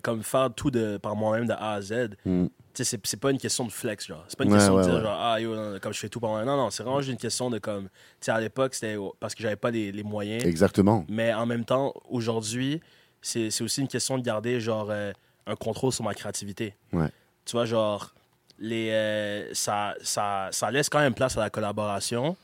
Comme 0.01 0.23
faire 0.23 0.51
tout 0.55 0.71
de, 0.71 0.97
par 0.97 1.15
moi-même 1.15 1.45
de 1.45 1.53
A 1.53 1.73
à 1.73 1.81
Z, 1.81 2.15
Mm. 2.25 2.47
C'est, 2.73 2.99
c'est 3.05 3.19
pas 3.19 3.31
une 3.31 3.37
question 3.37 3.65
de 3.65 3.71
flex, 3.71 4.07
genre. 4.07 4.23
C'est 4.27 4.37
pas 4.37 4.43
une 4.45 4.51
Ouais, 4.51 4.57
question 4.57 4.75
ouais, 4.75 4.81
de 4.83 4.87
dire, 4.87 4.95
ouais. 4.97 5.01
genre, 5.03 5.17
ah, 5.19 5.39
yo, 5.41 5.55
non, 5.55 5.79
comme 5.79 5.93
je 5.93 5.99
fais 5.99 6.09
tout 6.09 6.19
par 6.19 6.29
moi-même. 6.31 6.47
Non, 6.47 6.57
non, 6.57 6.69
c'est 6.69 6.83
vraiment 6.83 7.01
juste 7.01 7.11
une 7.11 7.17
question 7.17 7.49
de, 7.49 7.57
comme, 7.59 7.85
tu 7.85 7.89
sais, 8.21 8.31
à 8.31 8.39
l'époque, 8.39 8.73
c'était 8.73 8.95
parce 9.19 9.35
que 9.35 9.43
j'avais 9.43 9.55
pas 9.55 9.71
les, 9.71 9.91
les 9.91 10.03
moyens. 10.03 10.45
Exactement. 10.45 11.05
Mais 11.09 11.33
en 11.33 11.45
même 11.45 11.65
temps, 11.65 11.93
aujourd'hui, 12.09 12.81
c'est 13.21 13.49
c'est 13.51 13.63
aussi 13.63 13.81
une 13.81 13.87
question 13.87 14.17
de 14.17 14.23
garder 14.23 14.59
genre 14.61 14.87
euh, 14.91 15.11
un 15.45 15.55
contrôle 15.55 15.91
sur 15.91 16.03
ma 16.05 16.13
créativité. 16.13 16.73
Ouais. 16.93 17.09
Tu 17.45 17.51
vois, 17.53 17.65
genre, 17.65 18.13
les, 18.59 18.89
euh, 18.91 19.53
ça, 19.53 19.95
ça, 20.01 20.49
ça 20.51 20.69
laisse 20.71 20.89
quand 20.89 20.99
même 20.99 21.13
place 21.15 21.37
à 21.37 21.41
la 21.41 21.49
collaboration. 21.49 22.35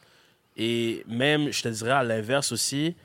Et 0.58 1.04
même, 1.08 1.52
je 1.52 1.62
te 1.64 1.68
dirais 1.70 1.92
à 1.92 2.04
l'inverse 2.04 2.52
aussi, 2.52 2.96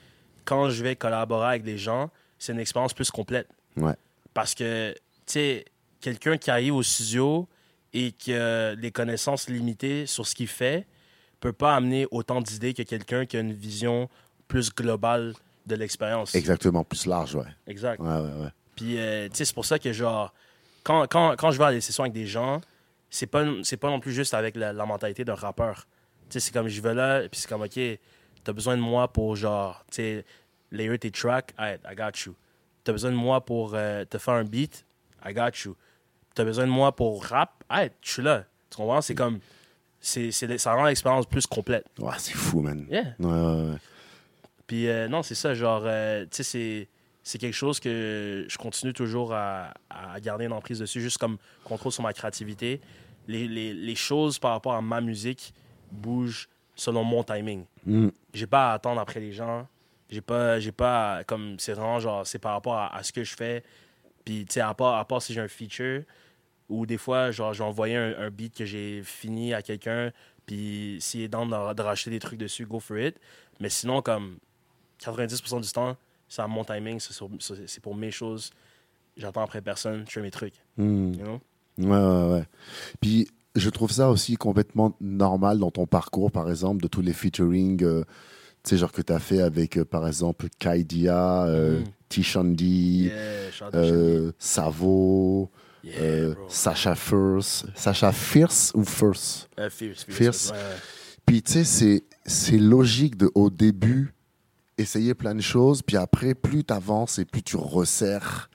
quand 0.44 0.70
je 0.70 0.82
vais 0.82 0.96
collaborer 0.96 1.48
avec 1.48 1.64
des 1.64 1.78
gens, 1.78 2.10
c'est 2.38 2.52
une 2.52 2.60
expérience 2.60 2.94
plus 2.94 3.10
complète. 3.10 3.48
Ouais. 3.76 3.94
Parce 4.32 4.54
que, 4.54 4.92
tu 4.92 4.98
sais, 5.26 5.64
quelqu'un 6.00 6.36
qui 6.38 6.50
arrive 6.50 6.74
au 6.74 6.82
studio 6.82 7.48
et 7.92 8.12
qui 8.12 8.34
a 8.34 8.76
des 8.76 8.90
connaissances 8.90 9.48
limitées 9.48 10.06
sur 10.06 10.26
ce 10.26 10.34
qu'il 10.34 10.48
fait 10.48 10.86
peut 11.40 11.52
pas 11.52 11.74
amener 11.74 12.06
autant 12.10 12.40
d'idées 12.40 12.74
que 12.74 12.82
quelqu'un 12.82 13.26
qui 13.26 13.36
a 13.36 13.40
une 13.40 13.52
vision 13.54 14.08
plus 14.46 14.72
globale 14.72 15.34
de 15.66 15.74
l'expérience. 15.74 16.34
Exactement. 16.34 16.84
Plus 16.84 17.06
large, 17.06 17.34
ouais. 17.34 17.46
Exact. 17.66 18.00
Ouais, 18.00 18.08
ouais, 18.08 18.42
ouais. 18.42 18.50
Puis, 18.76 18.98
euh, 18.98 19.28
tu 19.28 19.36
sais, 19.36 19.44
c'est 19.46 19.54
pour 19.54 19.64
ça 19.64 19.78
que, 19.78 19.92
genre, 19.92 20.32
quand, 20.84 21.06
quand, 21.08 21.34
quand 21.36 21.50
je 21.50 21.58
vais 21.58 21.64
à 21.64 21.72
des 21.72 21.80
sessions 21.80 22.04
avec 22.04 22.12
des 22.12 22.26
gens, 22.26 22.60
c'est 23.08 23.26
pas, 23.26 23.44
c'est 23.62 23.76
pas 23.76 23.88
non 23.88 24.00
plus 24.00 24.12
juste 24.12 24.34
avec 24.34 24.54
la, 24.56 24.72
la 24.72 24.86
mentalité 24.86 25.24
d'un 25.24 25.34
rappeur. 25.34 25.86
Tu 26.28 26.34
sais, 26.34 26.40
c'est 26.40 26.52
comme 26.52 26.68
je 26.68 26.80
vais 26.80 26.94
là, 26.94 27.22
puis 27.28 27.40
c'est 27.40 27.48
comme, 27.48 27.62
OK, 27.62 27.78
t'as 28.44 28.52
besoin 28.52 28.76
de 28.76 28.82
moi 28.82 29.08
pour, 29.08 29.36
genre, 29.36 29.84
tu 29.90 29.96
sais, 29.96 30.24
layer 30.70 30.98
tes 30.98 31.10
tracks, 31.10 31.52
Alright, 31.56 31.80
I 31.90 31.94
got 31.94 32.18
you. 32.26 32.34
T'as 32.84 32.92
besoin 32.92 33.10
de 33.10 33.16
moi 33.16 33.44
pour 33.44 33.72
euh, 33.74 34.04
te 34.04 34.18
faire 34.18 34.34
un 34.34 34.44
beat, 34.44 34.84
I 35.24 35.32
got 35.32 35.50
you. 35.64 35.76
T'as 36.34 36.44
besoin 36.44 36.66
de 36.66 36.70
moi 36.70 36.94
pour 36.94 37.24
rap, 37.24 37.64
Alright, 37.68 37.92
je 38.02 38.12
suis 38.12 38.22
là. 38.22 38.44
Tu 38.70 38.76
comprends? 38.76 39.00
C'est 39.00 39.14
comme, 39.14 39.40
c'est, 40.00 40.30
ça 40.30 40.74
rend 40.74 40.84
l'expérience 40.84 41.26
plus 41.26 41.46
complète. 41.46 41.86
Ouais, 41.98 42.14
c'est 42.18 42.34
fou, 42.34 42.60
man. 42.60 42.86
Yeah. 42.90 43.14
Ouais, 43.18 43.26
ouais, 43.26 43.70
ouais. 43.70 43.76
Puis 44.66 44.88
euh, 44.88 45.08
non, 45.08 45.22
c'est 45.22 45.34
ça, 45.34 45.54
genre, 45.54 45.82
euh, 45.84 46.22
tu 46.22 46.28
sais, 46.36 46.42
c'est, 46.42 46.88
c'est 47.22 47.38
quelque 47.38 47.54
chose 47.54 47.80
que 47.80 48.46
je 48.48 48.58
continue 48.58 48.92
toujours 48.92 49.34
à, 49.34 49.74
à 49.90 50.18
garder 50.20 50.44
une 50.44 50.52
emprise 50.52 50.78
dessus, 50.78 51.00
juste 51.00 51.18
comme 51.18 51.38
contrôle 51.64 51.92
sur 51.92 52.02
ma 52.02 52.12
créativité. 52.12 52.80
Les, 53.26 53.46
les, 53.48 53.74
les 53.74 53.94
choses 53.94 54.38
par 54.38 54.52
rapport 54.52 54.74
à 54.74 54.80
ma 54.80 55.00
musique 55.00 55.52
bougent 55.90 56.48
selon 56.76 57.04
mon 57.04 57.22
timing. 57.24 57.64
Mm. 57.84 58.08
J'ai 58.32 58.46
pas 58.46 58.70
à 58.70 58.74
attendre 58.74 59.00
après 59.00 59.20
les 59.20 59.32
gens. 59.32 59.66
J'ai 60.08 60.20
pas, 60.20 60.58
j'ai 60.58 60.72
pas, 60.72 61.22
comme, 61.24 61.56
c'est 61.58 61.72
vraiment 61.72 62.00
genre, 62.00 62.26
c'est 62.26 62.38
par 62.38 62.52
rapport 62.52 62.74
à, 62.74 62.96
à 62.96 63.02
ce 63.02 63.12
que 63.12 63.22
je 63.22 63.34
fais. 63.36 63.62
Puis, 64.24 64.44
tu 64.46 64.54
sais, 64.54 64.60
à 64.60 64.74
part, 64.74 64.96
à 64.96 65.04
part 65.04 65.22
si 65.22 65.32
j'ai 65.32 65.40
un 65.40 65.48
feature, 65.48 66.02
ou 66.68 66.86
des 66.86 66.98
fois, 66.98 67.30
genre, 67.30 67.52
j'ai 67.52 67.62
envoyé 67.64 67.96
un, 67.96 68.14
un 68.18 68.30
beat 68.30 68.54
que 68.56 68.64
j'ai 68.64 69.02
fini 69.02 69.54
à 69.54 69.62
quelqu'un, 69.62 70.12
puis 70.46 70.98
s'il 71.00 71.22
est 71.22 71.28
dans 71.28 71.46
de, 71.46 71.74
de 71.74 71.82
racheter 71.82 72.10
des 72.10 72.18
trucs 72.20 72.38
dessus, 72.38 72.66
go 72.66 72.78
for 72.80 72.98
it. 72.98 73.16
Mais 73.60 73.68
sinon, 73.70 74.02
comme 74.02 74.36
90% 75.02 75.60
du 75.60 75.70
temps, 75.72 75.96
c'est 76.28 76.42
à 76.42 76.46
mon 76.46 76.64
timing, 76.64 77.00
c'est 77.00 77.12
sur- 77.12 77.28
c'est 77.40 77.68
c'est 77.68 77.80
pour 77.80 77.94
mes 77.96 78.10
choses. 78.10 78.50
J'attends 79.16 79.42
après 79.42 79.60
personne, 79.60 80.04
je 80.06 80.12
fais 80.12 80.22
mes 80.22 80.30
trucs. 80.30 80.54
Mm. 80.76 81.12
You 81.14 81.24
know? 81.24 81.40
Ouais, 81.78 81.86
ouais, 81.88 82.32
ouais. 82.34 82.44
Puis 83.00 83.28
je 83.56 83.68
trouve 83.70 83.90
ça 83.90 84.10
aussi 84.10 84.36
complètement 84.36 84.94
normal 85.00 85.58
dans 85.58 85.70
ton 85.70 85.86
parcours, 85.86 86.30
par 86.30 86.48
exemple, 86.48 86.82
de 86.82 86.88
tous 86.88 87.00
les 87.02 87.12
featuring, 87.12 87.82
euh, 87.82 88.04
tu 88.62 88.70
sais, 88.70 88.76
genre 88.76 88.92
que 88.92 89.02
tu 89.02 89.12
as 89.12 89.18
fait 89.18 89.40
avec, 89.40 89.76
euh, 89.78 89.84
par 89.84 90.06
exemple, 90.06 90.46
Kaidia, 90.58 91.44
euh, 91.46 91.80
Mhm. 91.80 91.84
T-Shandy, 92.10 93.04
Yeah, 93.10 93.70
euh, 93.74 94.32
Savo. 94.38 95.50
Yeah, 95.82 95.94
euh. 96.00 96.34
Sacha 96.48 96.94
Fierce. 96.94 97.64
Sacha 97.74 98.12
Fierce 98.12 98.72
ou 98.74 98.84
Fierce? 98.84 99.48
Euh, 99.58 99.70
fierce, 99.70 100.04
fierce. 100.04 100.16
Fierce. 100.18 100.50
ouais, 100.50 100.56
ouais. 100.58 100.76
Puis 101.24 101.42
tu 101.42 101.64
sais, 101.64 102.02
c'est- 102.26 102.58
logique 102.58 103.16
de 103.16 103.30
au 103.34 103.48
début 103.48 104.12
essayer 104.76 105.14
plein 105.14 105.34
de 105.34 105.40
choses, 105.40 105.80
puis 105.82 105.96
après, 105.96 106.34
plus 106.34 106.64
tu 106.64 106.72
avances 106.74 107.18
et 107.18 107.24
plus 107.24 107.42
tu 107.42 107.56
resserres 107.56 108.50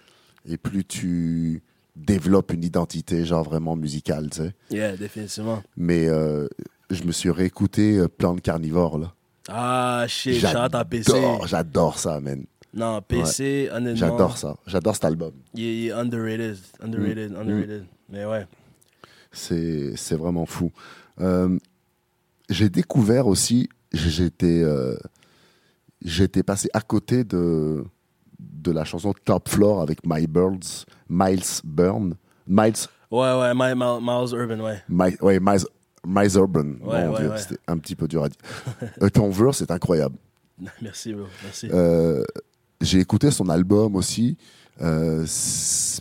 et 0.47 0.57
plus 0.57 0.83
tu 0.83 1.63
développes 1.95 2.51
une 2.51 2.63
identité, 2.63 3.25
genre 3.25 3.43
vraiment 3.43 3.75
musicale, 3.75 4.29
tu 4.29 4.37
sais. 4.43 4.53
Yeah, 4.69 4.97
définitivement. 4.97 5.63
Mais 5.77 6.07
euh, 6.07 6.47
je 6.91 7.03
me 7.03 7.11
suis 7.11 7.29
réécouté 7.31 7.97
euh, 7.97 8.07
Plan 8.07 8.35
de 8.35 8.41
Carnivore, 8.41 8.97
là. 8.99 9.13
Ah, 9.47 10.05
shit. 10.07 10.33
J'adore, 10.39 11.47
j'adore 11.47 11.99
ça, 11.99 12.19
man. 12.19 12.45
Non, 12.75 13.01
PC, 13.01 13.69
honnêtement. 13.71 13.95
J'adore 13.95 14.37
ça. 14.37 14.55
J'adore 14.67 14.93
cet 14.95 15.05
album. 15.05 15.31
Il 15.53 15.85
est, 15.87 15.91
underrated, 15.91 16.57
underrated, 16.81 17.31
Mm. 17.31 17.35
underrated. 17.37 17.85
Mais 18.09 18.25
ouais. 18.25 18.45
C'est 19.31 19.95
c'est 19.95 20.15
vraiment 20.15 20.45
fou. 20.45 20.71
Euh, 21.21 21.57
j'ai 22.49 22.69
découvert 22.69 23.27
aussi, 23.27 23.69
j'étais 23.93 24.61
euh, 24.63 24.95
j'étais 26.03 26.43
passé 26.43 26.69
à 26.73 26.81
côté 26.81 27.23
de, 27.23 27.83
de 28.39 28.71
la 28.71 28.83
chanson 28.85 29.13
Top 29.25 29.49
Floor 29.49 29.81
avec 29.81 30.05
My 30.05 30.27
Birds, 30.27 30.85
Miles 31.09 31.61
Burn. 31.63 32.15
Miles, 32.47 32.73
Ouais, 33.11 33.33
ouais, 33.39 33.53
My- 33.55 33.73
My- 33.75 33.99
Miles 34.01 34.33
Urban, 34.33 34.59
ouais. 34.63 34.83
My- 34.89 35.15
ouais, 35.21 35.39
Miles, 35.39 35.65
Miles 36.05 36.35
Urban. 36.35 36.73
Ouais, 36.81 37.07
ouais, 37.07 37.27
ouais. 37.27 37.37
C'était 37.37 37.59
un 37.67 37.77
petit 37.77 37.95
peu 37.95 38.07
dur 38.07 38.23
à 38.23 38.29
dire. 38.29 38.39
Euh, 39.01 39.09
ton 39.09 39.29
verse 39.29 39.61
est 39.61 39.71
incroyable. 39.71 40.15
Merci, 40.81 41.13
bro. 41.13 41.25
Merci. 41.43 41.69
Euh, 41.73 42.23
j'ai 42.85 42.99
écouté 42.99 43.31
son 43.31 43.49
album 43.49 43.95
aussi. 43.95 44.37
Euh, 44.81 45.25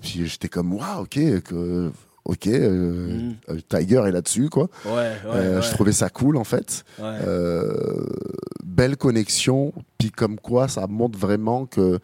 puis 0.02 0.26
j'étais 0.26 0.48
comme, 0.48 0.72
waouh, 0.74 1.02
ok, 1.02 1.18
que, 1.42 1.90
ok, 2.24 2.46
euh, 2.48 3.18
Mhm. 3.18 3.34
euh, 3.50 3.58
Tiger 3.68 4.02
est 4.06 4.12
là-dessus, 4.12 4.48
quoi. 4.48 4.68
Ouais, 4.84 4.92
ouais, 4.92 5.14
Euh, 5.26 5.56
ouais. 5.56 5.62
Je 5.62 5.70
trouvais 5.70 5.92
ça 5.92 6.10
cool, 6.10 6.36
en 6.36 6.44
fait. 6.44 6.84
belle 8.64 8.96
connexion, 8.96 9.72
puis 9.98 10.10
comme 10.10 10.38
quoi 10.38 10.68
ça 10.68 10.86
montre 10.86 11.18
vraiment 11.18 11.66
que 11.66 11.98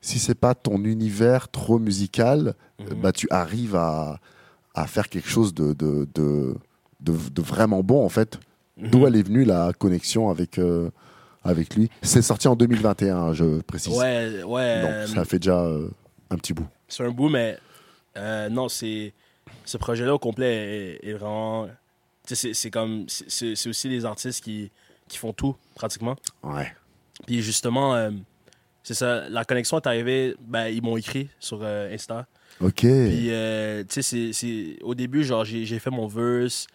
si 0.00 0.18
c'est 0.18 0.34
pas 0.34 0.54
ton 0.54 0.84
univers 0.84 1.48
trop 1.50 1.78
musical, 1.78 2.54
Mhm. 2.80 3.00
bah 3.00 3.12
tu 3.12 3.26
arrives 3.30 3.76
à, 3.76 4.18
à 4.74 4.86
faire 4.86 5.08
quelque 5.08 5.28
chose 5.28 5.54
de, 5.54 5.72
de, 5.72 6.06
de, 6.14 6.54
de, 7.00 7.12
de 7.32 7.42
vraiment 7.42 7.82
bon 7.82 8.04
en 8.04 8.08
fait. 8.08 8.38
Mhm. 8.76 8.90
D'où 8.90 9.06
elle 9.06 9.16
est 9.16 9.22
venue 9.22 9.44
la 9.44 9.72
connexion 9.72 10.28
avec, 10.30 10.58
avec 11.44 11.74
lui 11.76 11.90
C'est 12.02 12.22
sorti 12.22 12.48
en 12.48 12.56
2021, 12.56 13.34
je 13.34 13.60
précise. 13.62 13.96
Ouais, 13.96 14.42
ouais. 14.42 14.80
Donc 14.82 14.90
euh, 14.90 15.06
ça 15.06 15.24
fait 15.24 15.38
déjà 15.38 15.60
euh, 15.60 15.88
un 16.30 16.36
petit 16.36 16.52
bout. 16.54 16.66
C'est 16.88 17.04
un 17.04 17.10
bout, 17.10 17.28
mais 17.28 17.58
euh, 18.16 18.48
non, 18.48 18.68
c'est. 18.68 19.12
Ce 19.66 19.76
projet-là 19.76 20.14
au 20.14 20.18
complet 20.18 20.98
est, 21.02 21.08
est 21.08 21.12
vraiment. 21.12 21.68
C'est 22.26 22.70
comme. 22.70 23.04
c'est- 23.08 23.68
aussi 23.68 23.88
les 23.88 24.04
artistes 24.04 24.42
qui, 24.42 24.70
qui 25.08 25.18
font 25.18 25.32
tout, 25.32 25.54
pratiquement. 25.74 26.16
Ouais. 26.42 26.72
Puis 27.26 27.42
justement, 27.42 27.94
euh, 27.94 28.10
c'est 28.82 28.94
ça. 28.94 29.28
La 29.28 29.44
connexion 29.44 29.76
est 29.78 29.86
arrivée. 29.86 30.34
Ben, 30.40 30.68
ils 30.68 30.82
m'ont 30.82 30.96
écrit 30.96 31.28
sur 31.38 31.62
Insta. 31.64 32.26
Ok. 32.60 32.80
Puis, 32.80 33.30
tu 33.88 34.02
sais, 34.02 34.76
au 34.82 34.94
début, 34.94 35.24
genre, 35.24 35.44
j'ai 35.44 35.78
fait 35.78 35.90
mon 35.90 36.06
verse. 36.06 36.66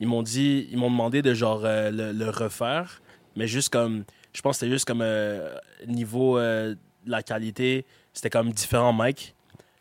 Ils 0.00 0.08
m'ont 0.08 0.22
dit, 0.22 0.68
ils 0.70 0.76
m'ont 0.78 0.90
demandé 0.90 1.22
de, 1.22 1.34
genre, 1.34 1.60
le, 1.64 2.12
le 2.12 2.28
refaire. 2.30 3.00
Mais 3.36 3.46
juste 3.46 3.70
comme, 3.70 4.04
je 4.32 4.40
pense 4.42 4.56
que 4.56 4.60
c'était 4.60 4.72
juste 4.72 4.86
comme, 4.86 5.02
euh, 5.02 5.54
niveau 5.86 6.38
euh, 6.38 6.74
de 7.04 7.10
la 7.10 7.22
qualité, 7.22 7.84
c'était 8.12 8.30
comme 8.30 8.52
différents 8.52 8.92
mics. 8.92 9.34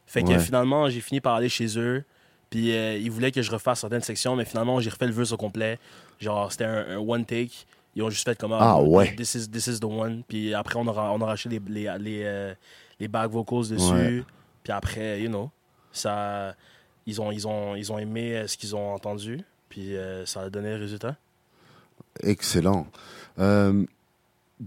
Fait 0.05 0.23
que 0.23 0.37
finalement, 0.37 0.89
j'ai 0.89 1.01
fini 1.01 1.21
par 1.21 1.35
aller 1.35 1.49
chez 1.49 1.79
eux. 1.79 2.03
Puis, 2.49 2.71
euh, 2.71 2.97
ils 2.97 3.09
voulaient 3.09 3.31
que 3.31 3.41
je 3.41 3.49
refasse 3.49 3.79
certaines 3.79 4.01
sections, 4.03 4.35
mais 4.35 4.45
finalement, 4.45 4.79
j'ai 4.79 4.91
refait 4.91 5.07
le 5.07 5.11
verse 5.13 5.31
au 5.31 5.37
complet. 5.37 5.79
Genre, 6.19 6.51
c'était 6.51 6.65
un, 6.65 6.85
un 6.87 6.97
one 6.97 7.25
take. 7.25 7.65
Ils 7.95 8.03
ont 8.03 8.09
juste 8.11 8.25
fait 8.27 8.37
comme 8.37 8.53
Ah, 8.53 8.79
ouais. 8.79 9.15
This 9.15 9.33
is, 9.33 9.49
this 9.49 9.65
is 9.67 9.79
the 9.79 9.85
one. 9.85 10.23
Puis 10.27 10.53
après, 10.53 10.77
on 10.77 10.85
aura, 10.85 11.11
on 11.13 11.21
aura 11.21 11.31
acheté 11.33 11.49
les, 11.49 11.59
les, 11.67 11.97
les, 11.99 12.21
euh, 12.23 12.53
les 12.99 13.07
back 13.07 13.31
vocals 13.31 13.69
dessus. 13.69 13.91
Ouais. 13.93 14.23
Puis 14.63 14.71
après, 14.71 15.21
you 15.21 15.29
know, 15.29 15.49
ça, 15.91 16.55
ils, 17.07 17.19
ont, 17.19 17.31
ils, 17.31 17.47
ont, 17.47 17.75
ils 17.75 17.91
ont 17.91 17.97
aimé 17.97 18.43
ce 18.47 18.55
qu'ils 18.55 18.75
ont 18.75 18.93
entendu. 18.93 19.41
Puis 19.69 19.95
euh, 19.95 20.23
ça 20.27 20.41
a 20.41 20.49
donné 20.49 20.75
le 20.75 20.81
résultat. 20.81 21.15
Excellent. 22.21 22.85
Euh, 23.39 23.85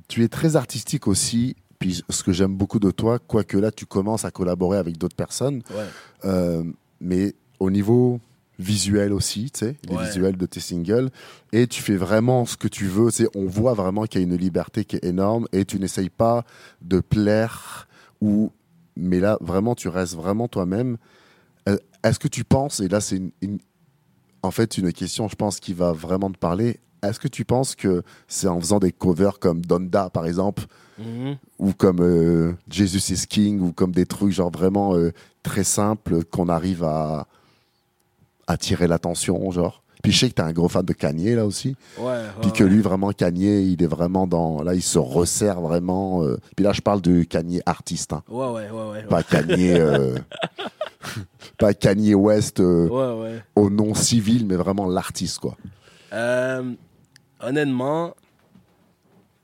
tu 0.08 0.22
es 0.24 0.28
très 0.28 0.56
artistique 0.56 1.06
aussi. 1.06 1.56
Puis 1.78 2.02
ce 2.08 2.22
que 2.22 2.32
j'aime 2.32 2.56
beaucoup 2.56 2.78
de 2.78 2.90
toi, 2.90 3.18
quoique 3.18 3.56
là 3.58 3.70
tu 3.70 3.84
commences 3.86 4.24
à 4.24 4.30
collaborer 4.30 4.78
avec 4.78 4.96
d'autres 4.96 5.16
personnes, 5.16 5.62
Ouais. 5.70 5.84
euh, 6.24 6.64
mais 7.00 7.34
au 7.60 7.70
niveau 7.70 8.18
visuel 8.58 9.12
aussi, 9.12 9.50
tu 9.50 9.58
sais, 9.60 9.76
les 9.86 9.94
Ouais. 9.96 10.04
visuels 10.04 10.38
de 10.38 10.46
tes 10.46 10.60
singles, 10.60 11.10
et 11.52 11.66
tu 11.66 11.82
fais 11.82 11.96
vraiment 11.96 12.46
ce 12.46 12.56
que 12.56 12.68
tu 12.68 12.86
veux. 12.86 13.10
Tu 13.10 13.24
sais, 13.24 13.28
on 13.34 13.44
voit 13.44 13.74
vraiment 13.74 14.04
qu'il 14.06 14.22
y 14.22 14.24
a 14.24 14.26
une 14.26 14.36
liberté 14.36 14.86
qui 14.86 14.96
est 14.96 15.04
énorme, 15.04 15.46
et 15.52 15.66
tu 15.66 15.78
n'essayes 15.78 16.08
pas 16.08 16.44
de 16.80 17.00
plaire 17.00 17.86
ou, 18.22 18.50
mais 18.96 19.20
là 19.20 19.36
vraiment 19.42 19.74
tu 19.74 19.88
restes 19.88 20.14
vraiment 20.14 20.48
toi-même. 20.48 20.96
Euh, 21.68 21.76
Est-ce 22.02 22.18
que 22.18 22.28
tu 22.28 22.44
penses, 22.44 22.80
et 22.80 22.88
là 22.88 23.02
c'est 23.02 23.16
une- 23.16 23.32
une, 23.42 23.58
en 24.42 24.50
fait 24.50 24.78
une 24.78 24.90
question, 24.94 25.28
je 25.28 25.36
pense, 25.36 25.60
qui 25.60 25.74
va 25.74 25.92
vraiment 25.92 26.30
te 26.30 26.38
parler. 26.38 26.80
Est-ce 27.02 27.20
que 27.20 27.28
tu 27.28 27.44
penses 27.44 27.74
que 27.74 28.02
c'est 28.28 28.48
en 28.48 28.58
faisant 28.60 28.78
des 28.78 28.92
covers 28.92 29.38
comme 29.38 29.60
Donda, 29.64 30.10
par 30.10 30.26
exemple, 30.26 30.64
Mhm. 30.98 31.36
ou 31.58 31.72
comme 31.74 32.00
euh, 32.00 32.52
Jesus 32.70 33.12
is 33.12 33.26
King, 33.26 33.60
ou 33.60 33.72
comme 33.72 33.92
des 33.92 34.06
trucs 34.06 34.32
genre 34.32 34.50
vraiment 34.50 34.94
euh, 34.96 35.12
très 35.42 35.62
simples 35.64 36.24
qu'on 36.24 36.48
arrive 36.48 36.82
à 36.84 37.26
attirer 38.46 38.86
l'attention, 38.86 39.50
genre? 39.50 39.82
Puis 40.02 40.12
je 40.12 40.20
sais 40.20 40.28
que 40.30 40.34
tu 40.34 40.40
es 40.40 40.44
un 40.44 40.52
gros 40.52 40.68
fan 40.68 40.84
de 40.84 40.92
Kanye, 40.92 41.34
là 41.34 41.44
aussi. 41.44 41.74
Ouais, 41.98 42.22
Puis 42.40 42.52
que 42.52 42.62
lui, 42.62 42.80
vraiment, 42.80 43.10
Kanye, 43.12 43.72
il 43.72 43.82
est 43.82 43.86
vraiment 43.88 44.26
dans... 44.26 44.62
Là, 44.62 44.74
il 44.74 44.82
se 44.82 44.98
resserre 44.98 45.60
vraiment... 45.60 46.22
euh, 46.22 46.38
Puis 46.54 46.64
là, 46.64 46.72
je 46.72 46.80
parle 46.80 47.00
de 47.00 47.24
Kanye 47.24 47.60
artiste, 47.66 48.12
hein. 48.12 48.22
Ouais, 48.28 48.46
ouais, 48.46 48.70
ouais, 48.70 48.90
ouais. 48.92 49.02
pas 49.04 49.22
Kanye... 49.24 49.74
euh, 49.74 50.16
pas 51.58 51.74
Kanye 51.74 52.14
West 52.14 52.60
euh, 52.60 52.88
au 53.56 53.68
nom 53.68 53.94
civil, 53.94 54.46
mais 54.46 54.56
vraiment 54.56 54.86
l'artiste, 54.86 55.40
quoi. 55.40 55.56
Honnêtement, 57.40 58.14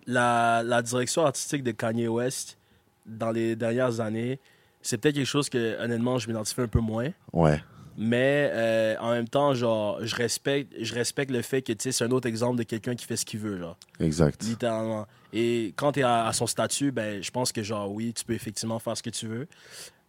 la, 0.06 0.62
la 0.64 0.82
direction 0.82 1.24
artistique 1.24 1.62
de 1.62 1.70
Kanye 1.72 2.08
West 2.08 2.58
dans 3.06 3.30
les 3.30 3.56
dernières 3.56 4.00
années, 4.00 4.38
c'est 4.80 4.98
peut-être 4.98 5.14
quelque 5.14 5.26
chose 5.26 5.48
que, 5.48 5.80
honnêtement, 5.82 6.18
je 6.18 6.28
m'identifie 6.28 6.60
un 6.60 6.68
peu 6.68 6.80
moins. 6.80 7.10
Ouais, 7.32 7.62
Mais 7.96 8.50
euh, 8.52 8.96
en 9.00 9.10
même 9.12 9.28
temps, 9.28 9.54
genre, 9.54 10.04
je 10.04 10.14
respecte, 10.16 10.72
je 10.80 10.94
respecte 10.94 11.30
le 11.30 11.42
fait 11.42 11.62
que, 11.62 11.72
tu 11.72 11.84
sais, 11.84 11.92
c'est 11.92 12.04
un 12.04 12.10
autre 12.10 12.26
exemple 12.28 12.58
de 12.58 12.62
quelqu'un 12.62 12.94
qui 12.94 13.04
fait 13.04 13.16
ce 13.16 13.24
qu'il 13.24 13.40
veut, 13.40 13.58
genre, 13.58 13.76
exact. 14.00 14.42
littéralement. 14.42 15.06
Et 15.32 15.72
quand 15.76 15.92
tu 15.92 16.00
es 16.00 16.02
à, 16.02 16.26
à 16.26 16.32
son 16.32 16.46
statut, 16.46 16.90
ben, 16.90 17.22
je 17.22 17.30
pense 17.30 17.52
que, 17.52 17.62
genre, 17.62 17.90
oui, 17.92 18.12
tu 18.12 18.24
peux 18.24 18.34
effectivement 18.34 18.78
faire 18.78 18.96
ce 18.96 19.02
que 19.02 19.10
tu 19.10 19.26
veux. 19.26 19.46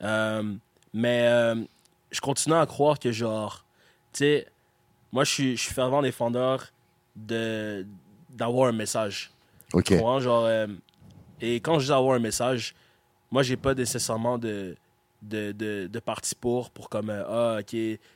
Euh, 0.02 0.54
mais 0.94 1.28
euh, 1.28 1.56
je 2.12 2.22
continue 2.22 2.56
à 2.56 2.66
croire 2.66 3.00
que, 3.00 3.12
genre, 3.12 3.66
tu 4.12 4.20
sais, 4.20 4.48
moi, 5.12 5.24
je 5.24 5.32
suis 5.32 5.58
fervent 5.58 6.02
défendeur 6.02 6.72
de, 7.16 7.86
d'avoir 8.30 8.70
un 8.70 8.74
message. 8.74 9.32
Ok, 9.74 9.86
Tu? 9.86 9.98
Genre, 9.98 10.46
euh, 10.46 10.68
et 11.42 11.56
quand 11.56 11.80
je 11.80 11.86
dis 11.88 11.92
avoir 11.92 12.16
un 12.16 12.20
message, 12.20 12.76
moi, 13.32 13.44
j'ai 13.44 13.58
pas 13.58 13.74
nécessairement 13.74 14.38
de, 14.38 14.76
de, 15.22 15.52
de, 15.52 15.88
de 15.92 16.00
parti 16.00 16.36
pour, 16.36 16.70
pour 16.70 16.90
comme, 16.90 17.10
euh, 17.10 17.24
ah, 17.28 17.60
ok, 17.62 17.76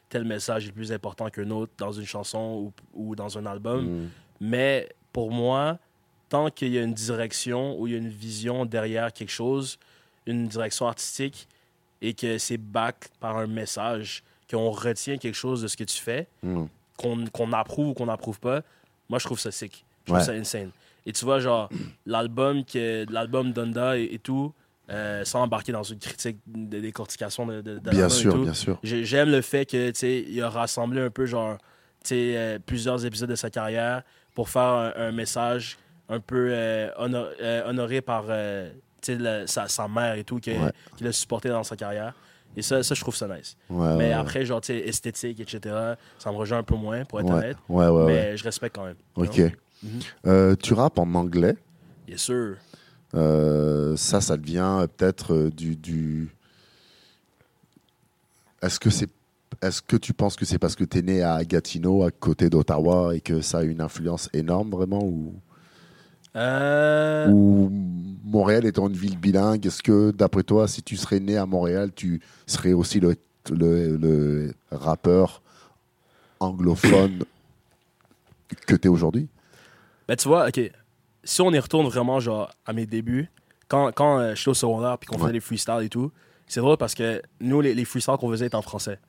tel 0.09 0.23
message 0.23 0.67
est 0.67 0.71
plus 0.71 0.91
important 0.91 1.29
qu'un 1.29 1.49
autre 1.49 1.73
dans 1.77 1.91
une 1.91 2.05
chanson 2.05 2.71
ou, 2.93 3.09
ou 3.09 3.15
dans 3.15 3.37
un 3.37 3.45
album. 3.45 3.85
Mm. 4.03 4.09
Mais 4.41 4.89
pour 5.11 5.31
moi, 5.31 5.79
tant 6.29 6.49
qu'il 6.51 6.69
y 6.73 6.77
a 6.77 6.83
une 6.83 6.93
direction 6.93 7.79
ou 7.79 7.87
il 7.87 7.93
y 7.93 7.95
a 7.95 7.99
une 7.99 8.09
vision 8.09 8.65
derrière 8.65 9.11
quelque 9.11 9.31
chose, 9.31 9.79
une 10.25 10.47
direction 10.47 10.87
artistique, 10.87 11.47
et 12.01 12.13
que 12.13 12.37
c'est 12.37 12.57
back 12.57 13.07
par 13.19 13.37
un 13.37 13.47
message, 13.47 14.23
qu'on 14.51 14.69
retient 14.69 15.17
quelque 15.17 15.33
chose 15.35 15.63
de 15.63 15.67
ce 15.67 15.75
que 15.75 15.83
tu 15.83 15.97
fais, 15.97 16.27
Mm. 16.43 16.65
qu'on 16.97 17.25
qu'on 17.27 17.51
approuve 17.53 17.87
ou 17.89 17.93
qu'on 17.95 18.05
n'approuve 18.05 18.39
pas, 18.39 18.61
moi 19.09 19.19
je 19.19 19.25
trouve 19.25 19.39
ça 19.39 19.51
sick. 19.51 19.85
Je 20.05 20.11
trouve 20.11 20.19
Ouais. 20.19 20.25
ça 20.25 20.31
insane. 20.33 20.71
Et 21.05 21.13
tu 21.13 21.23
vois, 21.25 21.39
genre, 21.39 21.69
l'album 22.05 22.63
l'album 23.09 23.51
Donda 23.53 23.97
et, 23.97 24.03
et 24.13 24.19
tout, 24.19 24.53
euh, 24.89 25.23
sans 25.25 25.41
embarquer 25.41 25.71
dans 25.71 25.83
une 25.83 25.99
critique 25.99 26.37
de 26.47 26.79
décortication 26.79 27.45
de, 27.45 27.61
de, 27.61 27.73
de 27.75 27.79
Bien 27.89 27.91
l'album 27.91 28.05
et 28.07 28.09
sûr, 28.09 28.33
tout, 28.33 28.41
bien 28.43 28.53
sûr. 28.53 28.79
j'ai- 28.83 29.03
J'aime 29.05 29.29
le 29.31 29.41
fait 29.41 29.65
que, 29.65 29.89
tu 29.91 29.99
sais, 29.99 30.25
il 30.27 30.41
a 30.41 30.49
rassemblé 30.49 31.01
un 31.01 31.09
peu, 31.09 31.25
genre, 31.25 31.57
tu 32.03 32.09
sais, 32.09 32.37
euh, 32.37 32.59
plusieurs 32.65 33.05
épisodes 33.05 33.29
de 33.29 33.35
sa 33.35 33.49
carrière 33.49 34.03
pour 34.33 34.47
faire 34.49 34.61
un, 34.61 34.93
un 34.95 35.11
message 35.11 35.77
un 36.09 36.19
peu 36.21 36.49
euh, 36.51 36.89
hono- 36.97 37.27
honoré 37.65 37.99
par, 38.01 38.25
tu 39.01 39.17
sais, 39.17 39.47
sa, 39.47 39.67
sa 39.67 39.87
mère 39.89 40.13
et 40.15 40.23
tout, 40.23 40.39
que- 40.39 40.51
Ouais. 40.51 40.71
qu'il 40.95 41.05
a 41.07 41.11
supporté 41.11 41.49
dans 41.49 41.63
sa 41.63 41.75
carrière. 41.75 42.13
Et 42.57 42.63
ça, 42.63 42.81
ça 42.81 42.95
je 42.95 43.01
trouve 43.01 43.15
ça 43.15 43.27
nice. 43.27 43.55
Ouais, 43.69 43.95
Mais 43.97 44.07
ouais, 44.07 44.13
après, 44.13 44.43
genre, 44.43 44.59
tu 44.59 44.73
sais, 44.73 44.79
esthétique, 44.79 45.39
etc., 45.39 45.75
ça 46.17 46.31
me 46.31 46.37
rejoint 46.37 46.57
un 46.57 46.63
peu 46.63 46.75
moins, 46.75 47.05
pour 47.05 47.19
être 47.19 47.29
honnête. 47.29 47.55
Ouais, 47.69 47.85
ouais, 47.85 47.91
ouais. 47.91 48.05
mais 48.07 48.37
je 48.37 48.43
respecte 48.43 48.75
quand 48.75 48.85
même. 48.85 48.95
Ok. 49.15 49.39
Euh, 50.25 50.55
tu 50.55 50.73
rappes 50.73 50.97
en 50.97 51.13
anglais? 51.13 51.55
Yes, 52.07 52.21
sir. 52.21 52.55
Euh, 53.13 53.95
ça, 53.95 54.21
ça 54.21 54.35
devient 54.37 54.79
euh, 54.81 54.87
peut-être 54.87 55.51
du. 55.55 55.75
du... 55.75 56.29
Est-ce 58.63 58.79
que 58.79 58.89
c'est. 58.89 59.09
Est-ce 59.61 59.83
que 59.83 59.95
tu 59.95 60.13
penses 60.13 60.35
que 60.35 60.45
c'est 60.45 60.59
parce 60.59 60.75
que 60.75 60.83
tu 60.83 60.97
es 60.97 61.01
né 61.03 61.21
à 61.21 61.43
Gatineau, 61.45 62.03
à 62.03 62.11
côté 62.11 62.49
d'Ottawa, 62.49 63.15
et 63.15 63.21
que 63.21 63.41
ça 63.41 63.59
a 63.59 63.63
une 63.63 63.81
influence 63.81 64.29
énorme 64.33 64.71
vraiment 64.71 65.03
Ou, 65.03 65.35
Euh, 66.37 67.27
ou 67.29 67.69
Montréal 68.23 68.65
étant 68.65 68.87
une 68.87 68.95
ville 68.95 69.17
bilingue, 69.17 69.65
est-ce 69.65 69.81
que 69.81 70.11
d'après 70.11 70.43
toi, 70.43 70.67
si 70.67 70.83
tu 70.83 70.95
serais 70.97 71.19
né 71.19 71.35
à 71.37 71.45
Montréal, 71.45 71.91
tu 71.95 72.21
serais 72.45 72.73
aussi 72.73 72.99
le, 72.99 73.15
le, 73.51 73.97
le 73.97 74.53
rappeur 74.71 75.41
anglophone 76.39 77.23
que 78.65 78.75
tu 78.75 78.87
es 78.87 78.89
aujourd'hui? 78.89 79.27
Ben, 80.07 80.15
tu 80.15 80.27
vois, 80.27 80.47
OK, 80.47 80.59
si 81.23 81.41
on 81.41 81.51
y 81.51 81.59
retourne 81.59 81.87
vraiment, 81.87 82.19
genre, 82.19 82.49
à 82.65 82.73
mes 82.73 82.85
débuts, 82.85 83.29
quand, 83.67 83.91
quand 83.93 84.19
euh, 84.19 84.35
j'étais 84.35 84.49
au 84.49 84.53
secondaire 84.53 84.97
puis 84.97 85.07
qu'on 85.07 85.15
Ouais. 85.15 85.21
faisait 85.23 85.33
les 85.33 85.39
freestyles 85.39 85.81
et 85.83 85.89
tout, 85.89 86.11
c'est 86.47 86.61
drôle 86.61 86.77
parce 86.77 86.93
que 86.95 87.21
nous, 87.41 87.59
les, 87.59 87.73
les 87.73 87.83
freestyles 87.83 88.15
qu'on 88.17 88.29
faisait 88.29 88.45
étaient 88.47 88.55
en 88.55 88.61
français. 88.61 88.99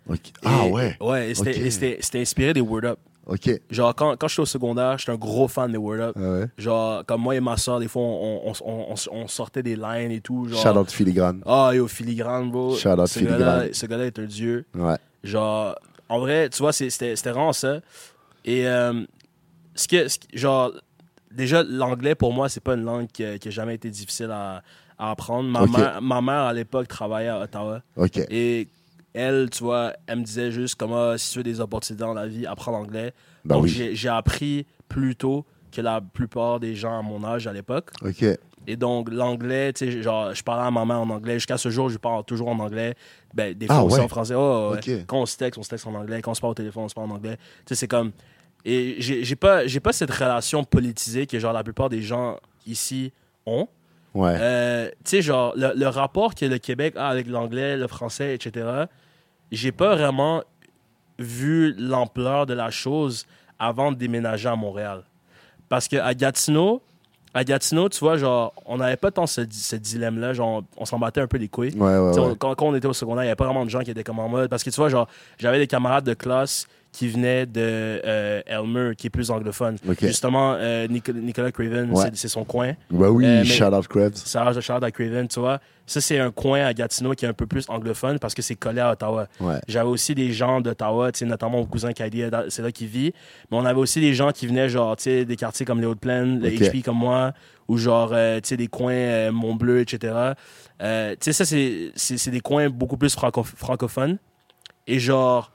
Ah 0.45 0.67
ouais, 0.67 0.97
Ouais, 1.01 1.31
et 1.31 1.35
c'était 1.35 2.21
inspiré 2.21 2.53
des 2.53 2.61
Word 2.61 2.85
Up. 2.85 2.99
Ok. 3.29 3.61
Genre, 3.71 3.95
quand, 3.95 4.17
quand 4.17 4.29
j'étais 4.29 4.43
au 4.43 4.47
secondaire, 4.47 4.99
j'étais 4.99 5.13
un 5.13 5.17
gros 5.17 5.49
fan 5.49 5.71
des 5.71 5.79
Word 5.79 6.01
Up. 6.01 6.17
Ah 6.17 6.31
ouais. 6.31 6.47
Genre, 6.57 7.05
comme 7.07 7.23
moi 7.23 7.37
et 7.37 7.41
ma 7.41 7.57
soeur, 7.57 7.79
des 7.79 7.89
fois, 7.89 8.03
on, 8.03 8.53
on, 8.65 8.95
on, 9.13 9.29
sortait 9.29 9.63
des 9.63 9.77
lines 9.77 10.11
et 10.11 10.21
tout. 10.21 10.49
Genre, 10.49 10.61
Shout 10.61 10.79
out 10.79 10.91
Filigrane. 10.91 11.43
Ah, 11.47 11.71
yo, 11.75 11.87
filigrane, 11.87 12.51
bro. 12.51 12.77
Shout 12.77 12.89
out 12.89 13.07
ce 13.07 13.19
Filigrane. 13.21 13.73
ce 13.73 13.87
gars-là 13.87 14.07
est 14.07 14.19
un 14.19 14.25
dieu. 14.25 14.67
Ouais. 14.75 14.97
Genre, 15.23 15.75
en 16.09 16.19
vrai, 16.19 16.49
tu 16.49 16.59
vois, 16.59 16.73
c'était 16.73 17.15
vraiment 17.15 17.53
ça. 17.53 17.81
Et, 18.45 18.67
euh, 18.67 19.05
ce 19.75 19.87
que, 19.87 20.09
ce 20.09 20.19
genre, 20.33 20.73
déjà, 21.31 21.63
l'anglais, 21.63 22.15
pour 22.15 22.33
moi, 22.33 22.49
c'est 22.49 22.63
pas 22.63 22.75
une 22.75 22.85
langue 22.85 23.07
qui 23.07 23.25
a, 23.25 23.39
qui 23.39 23.49
a 23.49 23.51
jamais 23.51 23.75
été 23.75 23.91
difficile 23.91 24.31
à, 24.31 24.63
à 24.99 25.11
apprendre. 25.11 25.49
Ma, 25.49 25.67
mère, 25.67 26.03
ma 26.03 26.21
mère, 26.21 26.43
à 26.43 26.53
l'époque, 26.53 26.89
travaillait 26.89 27.29
à 27.29 27.41
Ottawa. 27.41 27.83
Ok. 27.97 28.19
Et 28.31 28.69
elle, 29.15 29.49
tu 29.51 29.63
vois, 29.65 29.95
elle 30.07 30.19
me 30.21 30.25
disait 30.25 30.51
juste 30.53 30.75
comment, 30.77 31.17
si 31.17 31.33
tu 31.33 31.39
veux 31.39 31.43
des 31.45 31.61
opportunités 31.61 32.05
dans 32.05 32.15
la 32.15 32.27
vie, 32.27 32.47
apprends 32.47 32.73
l'anglais. 32.73 33.13
Bah 33.45 33.55
Donc, 33.57 33.65
oui. 33.65 33.71
j'ai 33.71 33.95
j'ai 33.95 34.09
appris 34.09 34.67
plus 34.89 35.17
tôt 35.17 35.45
que 35.73 35.81
la 35.81 36.01
plupart 36.01 36.61
des 36.61 36.75
gens 36.75 36.99
à 36.99 37.03
mon 37.03 37.25
âge 37.25 37.47
à 37.47 37.53
l'époque. 37.53 37.91
Ok. 38.03 38.25
Et 38.67 38.77
donc, 38.77 39.09
l'anglais, 39.11 39.73
tu 39.73 39.91
sais, 39.91 40.03
genre, 40.03 40.35
je 40.35 40.43
parlais 40.43 40.67
à 40.67 40.71
ma 40.71 40.85
mère 40.85 41.01
en 41.01 41.09
anglais. 41.09 41.35
Jusqu'à 41.35 41.57
ce 41.57 41.71
jour, 41.71 41.89
je 41.89 41.97
parle 41.97 42.23
toujours 42.25 42.49
en 42.49 42.59
anglais. 42.59 42.95
Ben, 43.33 43.55
des 43.55 43.67
fois 43.67 43.77
Ah 43.77 43.85
aussi 43.85 43.97
ouais? 43.97 44.05
en 44.05 44.09
français. 44.09 44.35
Oh, 44.37 44.73
ouais. 44.73 44.79
Ok. 44.99 45.07
Quand 45.07 45.21
on 45.21 45.27
se 45.27 45.37
texte, 45.39 45.59
on 45.59 45.63
se 45.63 45.71
texte 45.71 45.87
en 45.87 45.95
anglais. 45.95 46.21
Quand 46.21 46.33
on 46.33 46.35
se 46.35 46.41
parle 46.41 46.51
au 46.51 46.55
téléphone, 46.55 46.85
on 46.85 46.89
se 46.89 46.95
parle 46.95 47.11
en 47.11 47.15
anglais. 47.15 47.37
Tu 47.65 47.69
sais, 47.69 47.75
c'est 47.77 47.89
comme. 47.89 48.13
Et 48.67 48.97
j'ai 48.99 49.25
j'ai 49.25 49.37
pas, 49.37 49.67
j'ai 49.67 49.81
pas 49.81 49.93
cette 49.93 50.11
relation 50.11 50.65
politisée 50.65 51.27
que, 51.27 51.39
genre, 51.39 51.53
la 51.55 51.63
plupart 51.65 51.89
des 51.89 52.03
gens 52.03 52.37
ici 52.67 53.13
ont. 53.47 53.69
Ouais. 54.15 54.37
Euh, 54.41 54.89
tu 55.05 55.11
sais, 55.11 55.23
genre, 55.23 55.53
le, 55.57 55.73
le 55.77 55.87
rapport 55.89 56.35
que 56.35 56.45
le 56.45 56.59
Québec 56.59 56.95
a 56.97 57.09
avec 57.09 57.27
l'anglais, 57.29 57.77
le 57.77 57.87
français, 57.87 58.35
etc., 58.35 58.67
j'ai 59.53 59.73
pas 59.73 59.95
vraiment 59.95 60.43
vu 61.19 61.75
l'ampleur 61.79 62.47
de 62.47 62.55
la 62.55 62.71
chose 62.71 63.27
avant 63.59 63.93
de 63.93 63.97
déménager 63.97 64.49
à 64.49 64.57
Montréal. 64.57 65.03
Parce 65.69 65.89
qu'à 65.89 66.15
Gatineau, 66.15 66.81
à 67.35 67.45
Gatineau, 67.45 67.89
tu 67.89 67.99
vois, 68.01 68.17
genre, 68.17 68.55
on 68.67 68.79
n'avait 68.79 68.97
pas 68.97 69.11
tant 69.11 69.27
ce, 69.27 69.43
ce 69.51 69.77
dilemme-là. 69.77 70.33
Genre, 70.33 70.63
on 70.77 70.85
s'en 70.85 70.99
battait 70.99 71.21
un 71.21 71.27
peu 71.27 71.37
les 71.37 71.49
couilles. 71.49 71.75
Ouais, 71.75 71.99
ouais, 71.99 72.19
on- 72.19 72.35
Quand, 72.37 72.55
quand 72.55 72.67
on 72.67 72.75
était 72.75 72.87
au 72.89 72.93
secondaire, 72.93 73.25
il 73.25 73.27
n'y 73.27 73.31
avait 73.31 73.37
pas 73.37 73.45
vraiment 73.45 73.65
de 73.65 73.71
gens 73.71 73.81
qui 73.81 73.91
étaient 73.91 74.05
comme 74.05 74.19
en 74.21 74.29
mode. 74.29 74.49
Parce 74.49 74.63
que 74.65 74.71
tu 74.71 74.77
vois, 74.77 74.89
genre, 74.89 75.09
j'avais 75.39 75.59
des 75.59 75.67
camarades 75.67 76.05
de 76.05 76.15
classe 76.15 76.67
qui 76.93 77.09
venaient 77.09 77.47
de 77.47 77.61
euh, 77.61 78.41
Elmer, 78.47 78.93
qui 78.97 79.07
est 79.09 79.11
plus 79.11 79.31
anglophone. 79.31 79.77
Justement, 80.01 80.55
euh, 80.55 80.87
Nico- 80.89 81.13
Nicolas 81.13 81.53
Craven, 81.53 81.91
Ouais. 81.93 82.07
c'est- 82.15 82.17
son 82.29 82.45
coin. 82.45 82.73
Bah 82.91 83.11
oui, 83.11 83.25
Euh, 83.27 83.45
shout 83.45 83.65
out 83.65 83.87
de 84.57 84.61
Charles 84.61 84.85
à 84.85 84.91
Craven, 84.91 85.29
tu 85.29 85.39
vois. 85.39 85.61
Ça, 85.87 86.01
c'est 86.01 86.19
un 86.19 86.31
coin 86.31 86.65
à 86.67 86.75
Gatineau 86.75 87.13
qui 87.15 87.25
est 87.25 87.29
un 87.29 87.33
peu 87.33 87.47
plus 87.47 87.65
anglophone 87.69 88.19
parce 88.19 88.35
que 88.35 88.43
c'est 88.43 88.55
collé 88.57 88.81
à 88.81 88.93
Ottawa. 88.93 89.27
Ouais. 89.41 89.59
J'avais 89.69 89.89
aussi 89.89 90.15
des 90.15 90.33
gens 90.33 90.61
d'Ottawa, 90.61 91.11
notamment 91.23 91.59
mon 91.59 91.65
cousin 91.67 91.93
Kylie, 91.93 92.25
c'est 92.49 92.63
là 92.63 92.73
qu'il 92.73 92.89
vit. 92.89 93.13
Mais 93.51 93.57
on 93.57 93.65
avait 93.65 93.79
aussi 93.79 94.01
des 94.01 94.13
gens 94.15 94.31
qui 94.33 94.47
venaient, 94.47 94.69
genre, 94.69 94.97
des 95.25 95.37
quartiers 95.37 95.65
comme 95.65 95.81
les 95.81 95.87
Hautes-Plaines, 95.87 96.41
le 96.41 96.49
Ok. 96.49 96.55
HP 96.61 96.83
comme 96.83 96.99
moi, 96.99 97.33
ou 97.69 97.77
genre, 97.79 98.11
euh, 98.13 98.41
des 98.57 98.67
coins 98.69 98.93
euh, 98.93 99.33
Mont-Bleu, 99.33 99.81
etc. 99.81 100.15
Euh, 100.83 101.13
tu 101.21 101.33
sais, 101.33 101.45
ça, 101.45 101.45
c'est 101.97 102.31
des 102.31 102.41
coins 102.41 102.69
beaucoup 102.69 102.97
plus 102.97 103.15
franco- 103.15 103.43
francophones. 103.45 104.19
Et 104.87 104.99
genre, 104.99 105.53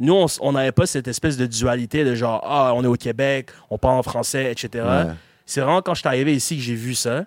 nous, 0.00 0.26
on 0.40 0.52
n'avait 0.52 0.72
pas 0.72 0.86
cette 0.86 1.06
espèce 1.08 1.36
de 1.36 1.46
dualité 1.46 2.04
de 2.04 2.14
genre, 2.14 2.40
ah, 2.44 2.72
on 2.74 2.82
est 2.82 2.86
au 2.88 2.96
Québec, 2.96 3.50
on 3.70 3.78
parle 3.78 3.98
en 3.98 4.02
français, 4.02 4.50
etc. 4.50 4.84
Ouais. 4.86 5.12
C'est 5.46 5.60
vraiment 5.60 5.82
quand 5.82 5.94
je 5.94 6.00
suis 6.00 6.08
arrivé 6.08 6.34
ici 6.34 6.56
que 6.56 6.62
j'ai 6.62 6.74
vu 6.74 6.94
ça. 6.94 7.24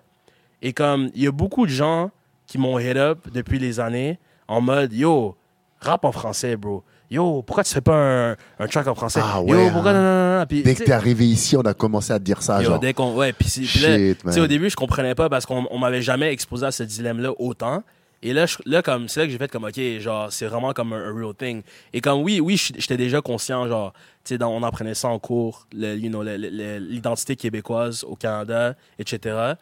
Et 0.60 0.72
comme, 0.72 1.10
il 1.14 1.22
y 1.22 1.26
a 1.26 1.32
beaucoup 1.32 1.66
de 1.66 1.70
gens 1.70 2.10
qui 2.46 2.58
m'ont 2.58 2.78
hit 2.78 2.96
up 2.96 3.20
depuis 3.32 3.58
les 3.58 3.80
années 3.80 4.18
en 4.48 4.60
mode, 4.60 4.92
yo, 4.92 5.36
rap 5.80 6.04
en 6.04 6.12
français, 6.12 6.56
bro. 6.56 6.82
Yo, 7.10 7.42
pourquoi 7.42 7.64
tu 7.64 7.72
fais 7.72 7.80
pas 7.80 7.94
un, 7.94 8.36
un 8.58 8.66
track 8.66 8.86
en 8.86 8.94
français? 8.94 9.20
Ah 9.22 9.40
Yo, 9.46 9.70
pourquoi 9.70 9.92
hein. 9.92 9.94
non, 9.94 10.00
non, 10.02 10.32
non, 10.34 10.38
non. 10.40 10.46
Puis, 10.46 10.62
Dès 10.62 10.74
que 10.74 10.84
t'es 10.84 10.92
arrivé 10.92 11.24
ici, 11.26 11.56
on 11.56 11.62
a 11.62 11.72
commencé 11.72 12.12
à 12.12 12.18
te 12.18 12.24
dire 12.24 12.42
ça, 12.42 12.60
yo, 12.62 12.68
genre. 12.70 12.78
dès 12.80 12.92
qu'on, 12.92 13.14
ouais, 13.14 13.32
puis, 13.32 13.48
c'est- 13.48 13.62
puis 13.62 13.80
là, 13.80 13.96
Shit, 13.96 14.38
au 14.38 14.46
début, 14.46 14.68
je 14.68 14.76
comprenais 14.76 15.14
pas 15.14 15.30
parce 15.30 15.46
qu'on 15.46 15.66
on 15.70 15.78
m'avait 15.78 16.02
jamais 16.02 16.30
exposé 16.32 16.66
à 16.66 16.70
ce 16.70 16.82
dilemme-là 16.82 17.30
autant. 17.38 17.82
Et 18.22 18.32
là, 18.32 18.46
je- 18.46 18.56
là 18.66 18.82
comme, 18.82 19.06
c'est 19.08 19.20
là 19.20 19.26
que 19.26 19.32
j'ai 19.32 19.38
fait 19.38 19.50
comme, 19.50 19.64
OK, 19.64 19.80
genre, 20.00 20.32
c'est 20.32 20.46
vraiment 20.46 20.72
comme 20.72 20.92
un, 20.92 21.12
real 21.14 21.34
thing. 21.34 21.62
Et 21.92 22.00
comme, 22.00 22.20
oui, 22.22 22.40
oui, 22.40 22.56
j'étais 22.56 22.96
déjà 22.96 23.20
conscient, 23.20 23.68
genre, 23.68 23.92
tu 24.24 24.36
sais, 24.36 24.42
on 24.42 24.62
apprenait 24.64 24.94
ça 24.94 25.08
en 25.08 25.18
cours, 25.20 25.66
le- 25.72 25.94
you 25.96 26.08
know, 26.08 26.22
le- 26.24 26.36
le- 26.36 26.50
le- 26.50 26.78
l'identité 26.78 27.36
québécoise 27.36 28.02
au 28.04 28.16
Canada, 28.16 28.74
etc. 28.98 29.54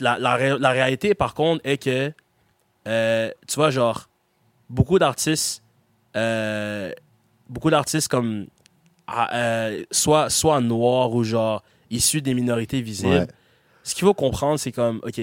La, 0.00 0.18
la, 0.18 0.34
ré- 0.36 0.58
la 0.58 0.70
réalité, 0.70 1.14
par 1.14 1.32
contre, 1.34 1.62
est 1.64 1.78
que, 1.82 2.12
euh, 2.86 3.30
tu 3.46 3.54
vois, 3.54 3.70
genre, 3.70 4.08
beaucoup 4.68 4.98
d'artistes, 4.98 5.62
euh, 6.16 6.92
beaucoup 7.48 7.70
d'artistes 7.70 8.08
comme, 8.08 8.46
ah, 9.06 9.34
euh, 9.34 9.84
soit, 9.90 10.28
soit 10.28 10.60
noirs 10.60 11.12
ou 11.14 11.24
genre, 11.24 11.62
issus 11.90 12.20
des 12.20 12.34
minorités 12.34 12.82
visibles, 12.82 13.10
Ouais. 13.20 13.26
ce 13.82 13.94
qu'il 13.94 14.04
faut 14.06 14.12
comprendre, 14.14 14.58
c'est 14.58 14.72
comme, 14.72 15.00
OK, 15.02 15.18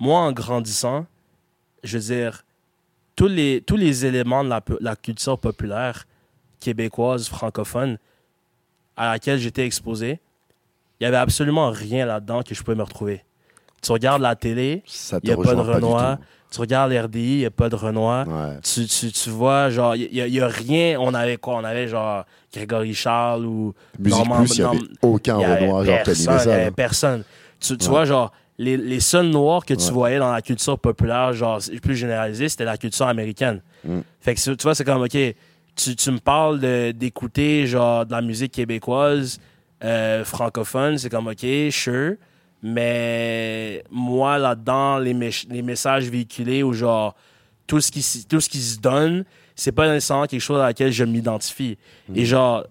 moi, 0.00 0.18
en 0.20 0.32
grandissant, 0.32 1.06
je 1.82 1.98
veux 1.98 2.14
dire, 2.14 2.44
tous 3.14 3.28
les, 3.28 3.62
tous 3.66 3.76
les 3.76 4.04
éléments 4.04 4.44
de 4.44 4.50
la, 4.80 4.96
culture 4.96 5.38
populaire 5.38 6.04
québécoise, 6.60 7.28
francophone, 7.28 7.98
à 8.96 9.12
laquelle 9.12 9.38
j'étais 9.38 9.64
exposé, 9.64 10.20
il 10.98 11.04
n'y 11.04 11.06
avait 11.06 11.16
absolument 11.16 11.70
rien 11.70 12.06
là-dedans 12.06 12.42
que 12.42 12.54
je 12.54 12.62
pouvais 12.62 12.76
me 12.76 12.82
retrouver. 12.82 13.24
Tu 13.82 13.92
regardes 13.92 14.22
la 14.22 14.34
télé, 14.36 14.82
il 15.12 15.20
n'y 15.24 15.30
a 15.32 15.36
pas 15.36 15.54
de 15.54 15.60
Renoir. 15.60 16.18
Tu 16.50 16.60
regardes 16.60 16.92
l'RDI, 16.92 17.20
il 17.20 17.38
n'y 17.38 17.44
a 17.44 17.50
pas 17.50 17.68
de 17.68 17.74
Renoir. 17.74 18.26
Ouais. 18.26 18.60
Tu, 18.62 18.86
tu, 18.86 19.12
tu 19.12 19.30
vois, 19.30 19.68
genre, 19.68 19.96
il 19.96 20.08
n'y 20.10 20.40
a, 20.40 20.48
rien. 20.48 20.98
On 21.00 21.12
avait 21.12 21.36
quoi? 21.36 21.56
On 21.56 21.64
avait 21.64 21.88
genre 21.88 22.24
Grégory 22.52 22.94
Charles 22.94 23.44
ou. 23.44 23.74
Musique 23.98 24.18
Normand- 24.18 24.36
Plus, 24.38 24.56
il 24.56 24.60
n'y 24.60 24.66
avait 24.66 24.78
aucun 25.02 25.36
Renoir, 25.36 25.84
genre, 25.84 26.02
personne, 26.04 26.38
il 26.44 26.50
avait. 26.50 26.72
Tu, 27.58 27.76
tu 27.76 27.84
Ouais. 27.84 27.90
vois, 27.90 28.04
genre, 28.04 28.32
les, 28.58 28.76
les 28.76 29.00
seuls 29.00 29.28
noirs 29.28 29.64
que 29.64 29.74
tu 29.74 29.86
Ouais. 29.86 29.90
voyais 29.92 30.18
dans 30.18 30.32
la 30.32 30.40
culture 30.42 30.78
populaire, 30.78 31.32
genre, 31.34 31.60
plus 31.82 31.94
généralisée, 31.96 32.48
c'était 32.48 32.64
la 32.64 32.78
culture 32.78 33.06
américaine. 33.06 33.60
Mm. 33.84 34.00
Fait 34.20 34.34
que, 34.34 34.40
tu 34.54 34.62
vois, 34.62 34.74
c'est 34.74 34.84
comme, 34.84 35.02
OK, 35.02 35.10
tu, 35.76 35.94
tu 35.96 36.10
me 36.10 36.18
parles 36.18 36.58
d'écouter, 36.94 37.66
genre, 37.66 38.06
de 38.06 38.12
la 38.12 38.22
musique 38.22 38.52
québécoise, 38.52 39.38
euh, 39.84 40.24
francophone, 40.24 40.96
c'est 40.98 41.10
comme, 41.10 41.26
OK, 41.28 41.44
sure. 41.70 42.14
Mais 42.62 43.82
moi, 43.90 44.38
là-dedans, 44.38 44.98
les, 44.98 45.14
mé- 45.14 45.46
les 45.50 45.62
messages 45.62 46.04
véhiculés 46.08 46.62
ou 46.62 46.72
genre, 46.72 47.14
tout 47.66 47.80
ce 47.80 47.90
qui, 47.90 48.04
tout 48.28 48.40
ce 48.40 48.48
qui 48.48 48.58
se 48.58 48.78
donne, 48.78 49.24
c'est 49.54 49.72
pas 49.72 49.88
nécessairement 49.92 50.26
quelque 50.26 50.40
chose 50.40 50.60
à 50.60 50.64
laquelle 50.66 50.92
je 50.92 51.04
m'identifie. 51.04 51.78
Mm. 52.08 52.16
Et 52.16 52.24
genre, 52.24 52.64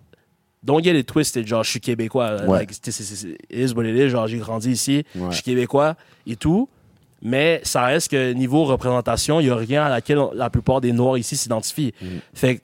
don't 0.65 0.83
get 0.83 0.97
it 0.99 1.05
twisted, 1.07 1.47
genre, 1.47 1.63
je 1.63 1.69
suis 1.71 1.79
québécois. 1.79 2.43
Ouais. 2.45 2.59
Like, 2.59 2.71
c'est- 2.73 2.91
c'est- 2.91 3.03
c'est- 3.03 3.27
it 3.49 3.69
is 3.71 3.73
what 3.73 3.83
it 3.85 3.95
is. 3.95 4.09
Genre, 4.09 4.27
j'ai 4.27 4.37
grandi 4.39 4.71
ici, 4.71 5.03
Ouais. 5.15 5.27
je 5.29 5.35
suis 5.35 5.43
québécois 5.43 5.95
et 6.27 6.35
tout. 6.35 6.67
Mais 7.21 7.61
ça 7.63 7.85
reste 7.85 8.11
que 8.11 8.33
niveau 8.33 8.65
représentation, 8.65 9.39
il 9.39 9.45
n'y 9.45 9.49
a 9.49 9.55
rien 9.55 9.83
à 9.85 9.89
laquelle 9.89 10.19
la 10.35 10.49
plupart 10.49 10.81
des 10.81 10.91
Noirs 10.91 11.17
ici 11.17 11.35
s'identifient. 11.37 11.93
Mm. 12.01 12.05
Fait 12.33 12.55
que 12.57 12.61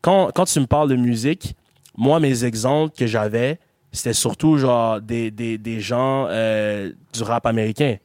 quand, 0.00 0.30
quand 0.34 0.44
tu 0.44 0.60
me 0.60 0.66
parles 0.66 0.88
de 0.88 0.96
musique, 0.96 1.54
moi, 1.96 2.20
mes 2.20 2.44
exemples 2.44 2.94
que 2.96 3.06
j'avais, 3.06 3.58
c'était 3.92 4.12
surtout 4.14 4.56
genre 4.56 5.00
des, 5.00 5.30
des, 5.30 5.58
des 5.58 5.80
gens 5.80 6.26
euh, 6.30 6.92
du 7.12 7.22
rap 7.22 7.44
américain. 7.46 7.96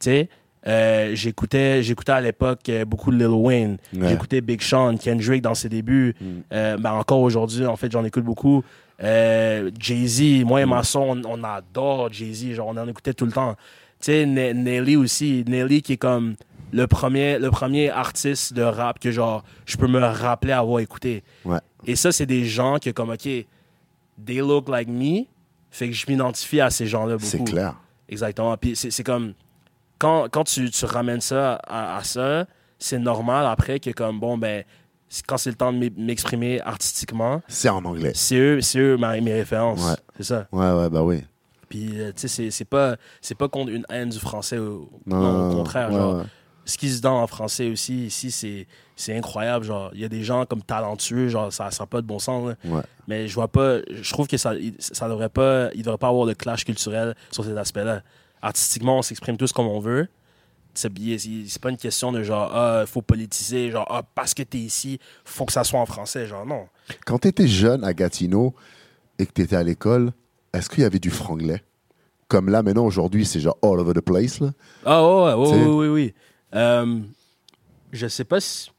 Tu 0.00 0.10
sais, 0.10 0.28
euh, 0.66 1.14
j'écoutais, 1.14 1.82
j'écoutais 1.82 2.12
à 2.12 2.20
l'époque 2.20 2.68
euh, 2.68 2.84
beaucoup 2.84 3.10
Lil 3.10 3.28
Wayne. 3.28 3.76
Ouais. 3.94 4.08
J'écoutais 4.08 4.40
Big 4.40 4.60
Sean, 4.62 4.96
Kendrick 4.96 5.42
dans 5.42 5.54
ses 5.54 5.68
débuts. 5.68 6.14
Mm. 6.20 6.24
Euh, 6.52 6.76
ben 6.76 6.92
encore 6.92 7.20
aujourd'hui, 7.20 7.66
en 7.66 7.76
fait, 7.76 7.90
j'en 7.92 8.04
écoute 8.04 8.24
beaucoup. 8.24 8.62
Euh, 9.02 9.70
Jay-Z, 9.78 10.44
moi 10.44 10.62
et 10.62 10.66
ma 10.66 10.82
soeur, 10.82 11.02
on, 11.02 11.22
on 11.24 11.44
adore 11.44 12.12
Jay-Z. 12.12 12.54
Genre, 12.54 12.66
on 12.66 12.76
en 12.76 12.88
écoutait 12.88 13.14
tout 13.14 13.26
le 13.26 13.32
temps. 13.32 13.54
Tu 14.00 14.06
sais, 14.06 14.26
Ne- 14.26 14.52
Nelly 14.52 14.96
aussi. 14.96 15.44
Nelly 15.46 15.82
qui 15.82 15.94
est 15.94 15.96
comme 15.98 16.34
le 16.72 16.86
premier, 16.86 17.38
le 17.38 17.50
premier 17.50 17.90
artiste 17.90 18.52
de 18.52 18.62
rap 18.62 18.98
que, 18.98 19.10
genre, 19.10 19.44
je 19.66 19.76
peux 19.76 19.86
me 19.86 20.00
rappeler 20.00 20.52
avoir 20.52 20.80
écouté. 20.80 21.22
Ouais. 21.44 21.58
Et 21.86 21.94
ça, 21.94 22.10
c'est 22.10 22.26
des 22.26 22.44
gens 22.44 22.78
que, 22.78 22.90
comme, 22.90 23.10
OK, 23.10 23.22
they 23.22 24.38
look 24.38 24.68
like 24.68 24.88
me. 24.88 25.24
Fait 25.70 25.88
que 25.88 25.94
je 25.94 26.06
m'identifie 26.08 26.60
à 26.60 26.70
ces 26.70 26.86
gens-là 26.86 27.14
beaucoup. 27.14 27.26
C'est 27.26 27.44
clair. 27.44 27.74
Exactement. 28.08 28.56
Puis 28.56 28.74
c'est 28.76 29.04
comme 29.04 29.34
quand, 29.98 30.28
quand 30.30 30.44
tu, 30.44 30.70
tu 30.70 30.84
ramènes 30.84 31.20
ça 31.20 31.54
à, 31.66 31.96
à 31.98 32.04
ça, 32.04 32.46
c'est 32.78 32.98
normal 32.98 33.46
après 33.46 33.80
que 33.80 33.90
comme 33.90 34.20
bon 34.20 34.36
ben 34.38 34.64
quand 35.26 35.36
c'est 35.38 35.50
le 35.50 35.56
temps 35.56 35.72
de 35.72 35.78
m'e- 35.78 35.96
m'exprimer 35.96 36.60
artistiquement, 36.60 37.40
C'est 37.48 37.68
en 37.68 37.84
anglais. 37.84 38.12
c'est 38.14 38.36
eux, 38.36 38.60
eux 38.76 38.96
ma- 38.96 39.20
mes 39.20 39.32
références. 39.32 39.82
Ouais. 39.84 39.94
C'est 40.16 40.24
ça. 40.24 40.46
Ouais, 40.52 40.70
ouais, 40.72 40.90
bah 40.90 41.02
oui. 41.02 41.22
Puis 41.68 42.00
euh, 42.00 42.12
tu 42.14 42.28
sais 42.28 42.50
c'est- 42.50 42.64
pas 42.64 42.96
pas 43.38 43.48
contre 43.48 43.70
une 43.72 43.84
haine 43.88 44.08
du 44.10 44.18
français 44.18 44.58
au, 44.58 44.88
Non, 45.06 45.16
non, 45.16 45.32
non, 45.32 45.50
au 45.52 45.56
contraire 45.56 45.90
ouais, 45.90 45.96
genre 45.98 46.16
ouais. 46.18 46.24
ce 46.64 46.76
qui 46.78 46.90
se 46.90 47.00
donne 47.00 47.12
en 47.12 47.26
français 47.26 47.70
aussi 47.70 48.06
ici 48.06 48.66
c'est 48.94 49.16
incroyable 49.16 49.64
genre 49.64 49.90
il 49.94 50.00
y 50.00 50.04
a 50.04 50.08
des 50.08 50.22
gens 50.22 50.44
comme 50.46 50.62
talentueux 50.62 51.28
genre 51.28 51.52
ça 51.52 51.70
ça 51.72 51.84
a 51.84 51.86
pas 51.86 52.00
de 52.02 52.06
bon 52.06 52.18
sens 52.20 52.50
là. 52.64 52.82
Mais 53.08 53.26
je 53.28 53.34
vois 53.34 53.48
pas 53.48 53.78
je 53.90 54.12
trouve 54.12 54.26
que 54.28 54.36
ça 54.36 54.52
ça 54.78 55.08
devrait 55.08 55.28
pas 55.28 55.70
il 55.74 55.82
devrait 55.82 55.98
pas 55.98 56.08
avoir 56.08 56.26
de 56.26 56.34
clash 56.34 56.64
culturel 56.64 57.14
sur 57.32 57.44
cet 57.44 57.56
aspect-là 57.56 58.02
artistiquement 58.42 58.98
on 58.98 59.02
s'exprime 59.02 59.36
tous 59.36 59.52
comme 59.52 59.66
on 59.66 59.80
veut 59.80 60.08
c'est 60.74 60.90
pas 61.60 61.70
une 61.70 61.78
question 61.78 62.12
de 62.12 62.22
genre 62.22 62.50
ah 62.54 62.84
faut 62.86 63.00
politiser 63.00 63.70
genre 63.70 63.86
ah 63.88 64.02
parce 64.14 64.34
que 64.34 64.42
t'es 64.42 64.58
ici 64.58 64.98
faut 65.24 65.46
que 65.46 65.52
ça 65.52 65.64
soit 65.64 65.80
en 65.80 65.86
français 65.86 66.26
genre 66.26 66.44
non 66.44 66.68
Quand 67.06 67.18
tu 67.20 67.28
étais 67.28 67.48
jeune 67.48 67.82
à 67.82 67.94
Gatineau 67.94 68.54
et 69.18 69.24
que 69.24 69.32
tu 69.32 69.40
étais 69.40 69.56
à 69.56 69.62
l'école, 69.62 70.12
est-ce 70.52 70.68
qu'il 70.68 70.82
y 70.82 70.84
avait 70.84 70.98
du 70.98 71.08
franglais? 71.10 71.62
Comme 72.28 72.50
là, 72.50 72.62
maintenant, 72.62 72.84
aujourd'hui, 72.84 73.24
c'est 73.24 73.40
genre 73.40 73.56
all 73.62 73.78
over 73.80 73.94
the 73.94 74.00
place. 74.02 74.40
Là. 74.40 74.50
ah 74.84 75.02
ouais 75.02 75.32
ouais, 75.32 75.48
ouais, 75.48 75.64
oui 75.64 75.64
oui 75.72 75.88
oui 75.88 76.14
Euh, 76.54 77.00
je 77.92 78.06
sais 78.08 78.24
pas 78.24 78.40
si 78.40 78.70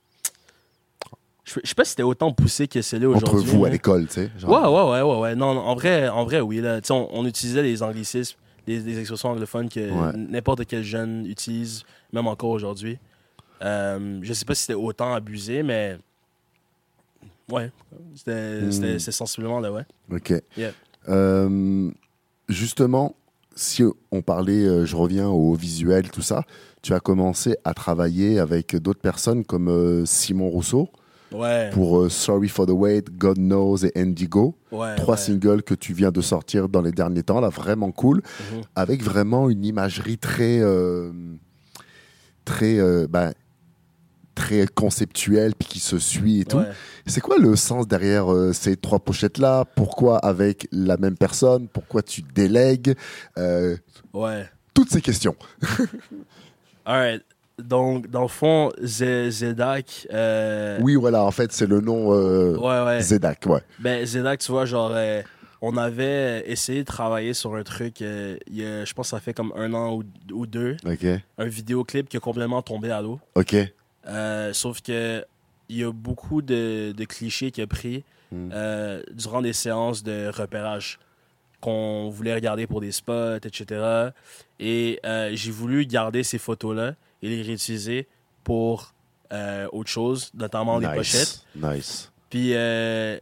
je 1.46 1.54
sais 1.64 1.76
pas 1.76 1.86
si 1.86 1.92
c'était 1.92 2.04
autant 2.04 2.32
poussé 2.34 2.68
que 2.68 2.82
c'est 2.82 3.00
là 3.00 3.08
Entre 3.10 3.24
aujourd'hui 3.34 3.52
vous 3.52 3.66
à 3.66 3.70
l'école, 3.70 4.06
tu 4.08 4.14
sais. 4.16 4.32
genre. 4.38 4.52
Ouais, 4.52 4.68
ouais, 4.68 5.02
ouais, 5.02 5.02
ouais, 5.14 5.20
ouais. 5.22 5.36
Non, 5.36 5.54
non, 5.54 5.62
en 5.62 5.76
vrai, 5.76 6.10
en 6.10 6.26
vrai, 6.26 6.42
oui. 6.42 6.60
Là, 6.60 6.82
on, 6.90 7.08
on 7.12 7.26
utilisait 7.26 7.64
les 7.64 7.82
anglicismes, 7.82 8.36
les 8.68 9.00
expressions 9.00 9.30
anglophones 9.30 9.70
que 9.70 9.80
Ouais. 9.80 10.12
n'importe 10.18 10.66
quel 10.66 10.84
jeune 10.84 11.26
utilise, 11.26 11.84
même 12.14 12.28
encore 12.28 12.50
aujourd'hui. 12.50 12.98
Euh, 13.64 14.20
je 14.22 14.34
sais 14.34 14.46
pas 14.46 14.54
si 14.56 14.62
c'était 14.64 14.74
autant 14.76 15.14
abusé, 15.14 15.64
mais 15.64 15.98
ouais, 17.52 17.72
c'était 18.16 19.00
c'est 19.00 19.12
sensiblement 19.12 19.60
là, 19.60 19.72
ouais. 19.72 19.86
Ok. 20.12 20.34
Yeah. 20.58 20.72
Euh, 21.10 21.90
justement, 22.50 23.16
si 23.56 23.84
on 24.12 24.22
parlait, 24.22 24.64
euh, 24.66 24.86
je 24.86 24.96
reviens 24.96 25.28
au 25.30 25.54
visuel, 25.56 26.12
tout 26.12 26.22
ça, 26.22 26.44
tu 26.84 26.94
as 26.94 27.00
commencé 27.00 27.56
à 27.64 27.74
travailler 27.74 28.40
avec 28.40 28.76
d'autres 28.76 29.00
personnes 29.02 29.44
comme 29.44 29.70
euh, 29.70 30.06
Simon 30.06 30.50
Rousseau 30.50 30.90
Ouais, 31.32 31.70
pour 31.72 32.00
euh, 32.00 32.10
Sorry 32.10 32.48
for 32.48 32.66
the 32.66 32.72
Wait, 32.72 33.04
God 33.18 33.38
Knows 33.38 33.86
et 33.86 33.92
Indigo. 33.96 34.56
ouais. 34.72 34.96
Trois 34.96 35.16
ouais. 35.16 35.22
singles 35.22 35.62
que 35.64 35.74
tu 35.74 35.94
viens 35.94 36.12
de 36.12 36.22
sortir 36.22 36.70
dans 36.70 36.82
les 36.82 36.92
derniers 36.94 37.24
temps, 37.24 37.42
là, 37.42 37.50
vraiment 37.50 37.92
cool, 37.92 38.22
Mhm. 38.54 38.62
avec 38.76 39.04
vraiment 39.04 39.50
une 39.50 39.66
imagerie 39.66 40.18
très, 40.18 40.60
euh, 40.62 41.12
très, 42.46 42.80
euh, 42.80 43.08
ben, 43.10 43.34
très 44.36 44.68
conceptuelle, 44.68 45.54
puis 45.58 45.68
qui 45.68 45.80
se 45.80 45.98
suit 46.00 46.42
et 46.42 46.46
tout. 46.46 46.58
Ouais. 46.60 46.72
C'est 47.08 47.22
quoi 47.22 47.38
le 47.40 47.56
sens 47.56 47.88
derrière 47.88 48.32
euh, 48.32 48.54
ces 48.54 48.78
trois 48.78 49.00
pochettes-là? 49.00 49.66
Pourquoi 49.76 50.20
avec 50.20 50.68
la 50.72 50.96
même 50.98 51.18
personne? 51.18 51.68
Pourquoi 51.68 52.04
tu 52.04 52.22
délègues? 52.22 52.96
Euh, 53.38 53.76
Ouais. 54.14 54.46
Toutes 54.74 54.92
ces 54.92 55.02
questions. 55.02 55.36
Alright. 56.86 57.24
Donc, 57.62 58.08
dans 58.08 58.22
le 58.22 58.28
fond, 58.28 58.70
Z- 58.84 59.30
Zedak. 59.32 60.08
euh, 60.14 60.78
Oui, 60.82 60.96
voilà, 60.96 61.24
en 61.24 61.32
fait, 61.32 61.52
c'est 61.52 61.66
le 61.66 61.82
nom 61.82 62.14
euh, 62.14 62.56
Ouais, 62.58 62.86
ouais. 62.86 63.02
Zedak, 63.02 63.44
ouais. 63.48 63.62
Ben, 63.80 64.06
Zedak, 64.06 64.40
tu 64.40 64.52
vois, 64.52 64.66
genre, 64.66 64.92
euh, 64.94 65.22
on 65.62 65.76
avait 65.76 66.44
essayé 66.48 66.82
de 66.82 66.86
travailler 66.86 67.34
sur 67.34 67.56
un 67.56 67.64
truc, 67.64 68.02
il 68.02 68.38
y 68.52 68.64
a- 68.64 68.86
je 68.86 68.94
pense 68.94 69.08
que 69.08 69.10
ça 69.12 69.20
fait 69.20 69.34
comme 69.34 69.52
un 69.56 69.74
an 69.74 69.96
ou, 69.96 70.04
ou 70.32 70.46
deux, 70.46 70.78
Ok, 70.86 71.04
un 71.40 71.46
vidéoclip 71.48 72.08
qui 72.10 72.18
est 72.18 72.20
complètement 72.20 72.62
tombé 72.62 72.92
à 72.92 73.02
l'eau. 73.02 73.20
ok. 73.36 73.56
Sauf 74.54 74.82
que 74.82 75.26
il 75.70 75.78
y 75.78 75.84
a 75.84 75.92
beaucoup 75.92 76.42
de, 76.42 76.94
de 76.96 77.06
clichés 77.06 77.52
qu'il 77.52 77.64
a 77.64 77.68
pris 77.68 78.04
Mm. 78.30 78.50
euh, 78.54 79.02
durant 79.14 79.42
des 79.42 79.54
séances 79.54 80.04
de 80.04 80.30
repérage 80.30 81.00
qu'on 81.62 82.10
voulait 82.10 82.34
regarder 82.34 82.68
pour 82.68 82.82
des 82.82 82.92
spots, 82.92 83.38
etc. 83.42 84.12
Et 84.60 85.00
j'ai 85.32 85.52
voulu 85.52 85.86
garder 85.86 86.24
ces 86.24 86.38
photos-là 86.38 86.94
et 87.22 87.30
les 87.30 87.42
réutiliser 87.42 88.08
pour 88.44 88.94
euh, 89.32 89.68
autre 89.72 89.90
chose, 89.90 90.32
notamment 90.34 90.80
des 90.80 90.88
pochettes. 90.88 91.42
Nice. 91.56 92.12
Puis 92.30 92.54
euh, 92.54 93.20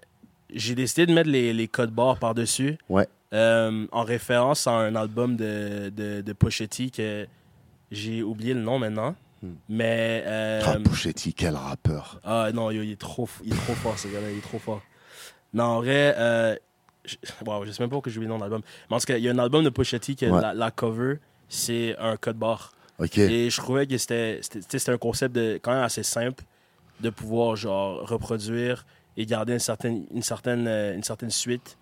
j'ai 0.53 0.75
décidé 0.75 1.05
de 1.05 1.13
mettre 1.13 1.29
les, 1.29 1.53
les 1.53 1.67
codes 1.67 1.91
barres 1.91 2.19
par-dessus. 2.19 2.77
Ouais. 2.89 3.07
Euh, 3.33 3.87
en 3.91 4.03
référence 4.03 4.67
à 4.67 4.71
un 4.71 4.95
album 4.95 5.35
de, 5.35 5.89
de, 5.95 6.21
de 6.21 6.33
Pochetti 6.33 6.91
que 6.91 7.27
j'ai 7.91 8.21
oublié 8.23 8.53
le 8.53 8.61
nom 8.61 8.79
maintenant. 8.79 9.15
Hmm. 9.41 9.53
Mais. 9.67 10.23
Ah, 10.63 10.77
Pouchetti, 10.83 11.33
quel 11.33 11.55
rappeur. 11.55 12.19
ah 12.23 12.49
non, 12.53 12.71
il 12.71 12.91
est 12.91 12.99
trop, 12.99 13.27
il 13.43 13.51
est 13.53 13.57
trop 13.57 13.73
fort 13.73 13.97
ce 13.99 14.07
gars-là, 14.07 14.29
il 14.31 14.37
est 14.37 14.41
trop 14.41 14.59
fort. 14.59 14.81
Non, 15.53 15.63
en 15.65 15.81
vrai, 15.81 16.15
je, 17.03 17.15
wow, 17.45 17.65
je 17.65 17.71
sais 17.71 17.83
même 17.83 17.89
pas 17.89 17.95
pourquoi 17.95 18.11
j'ai 18.11 18.17
oublié 18.17 18.27
le 18.27 18.33
nom 18.33 18.37
de 18.37 18.43
l'album. 18.43 18.61
Mais 18.89 18.95
en 18.95 18.99
tout 18.99 19.05
cas, 19.05 19.17
il 19.17 19.23
y 19.23 19.29
a 19.29 19.31
un 19.31 19.39
album 19.39 19.63
de 19.63 19.69
Pochetti 19.69 20.15
que 20.15 20.25
Ouais. 20.27 20.41
la, 20.41 20.53
la 20.53 20.71
cover, 20.71 21.15
c'est 21.49 21.95
un 21.99 22.15
code 22.17 22.37
barre. 22.37 22.71
Ok. 22.99 23.17
Et 23.17 23.49
je 23.49 23.57
trouvais 23.57 23.85
que 23.87 23.97
c'était 23.97 24.39
un 24.89 24.97
concept 24.97 25.35
de, 25.35 25.59
quand 25.61 25.73
même 25.73 25.83
assez 25.83 26.03
simple 26.03 26.43
de 27.01 27.09
pouvoir 27.09 27.55
genre 27.55 28.07
reproduire 28.07 28.85
et 29.17 29.25
garder 29.25 29.53
une 29.53 29.59
certaine, 29.59 30.05
une 30.13 30.21
certaine, 30.23 30.65
euh, 30.67 30.95
une 30.95 31.03
certaine 31.03 31.29
suite 31.29 31.77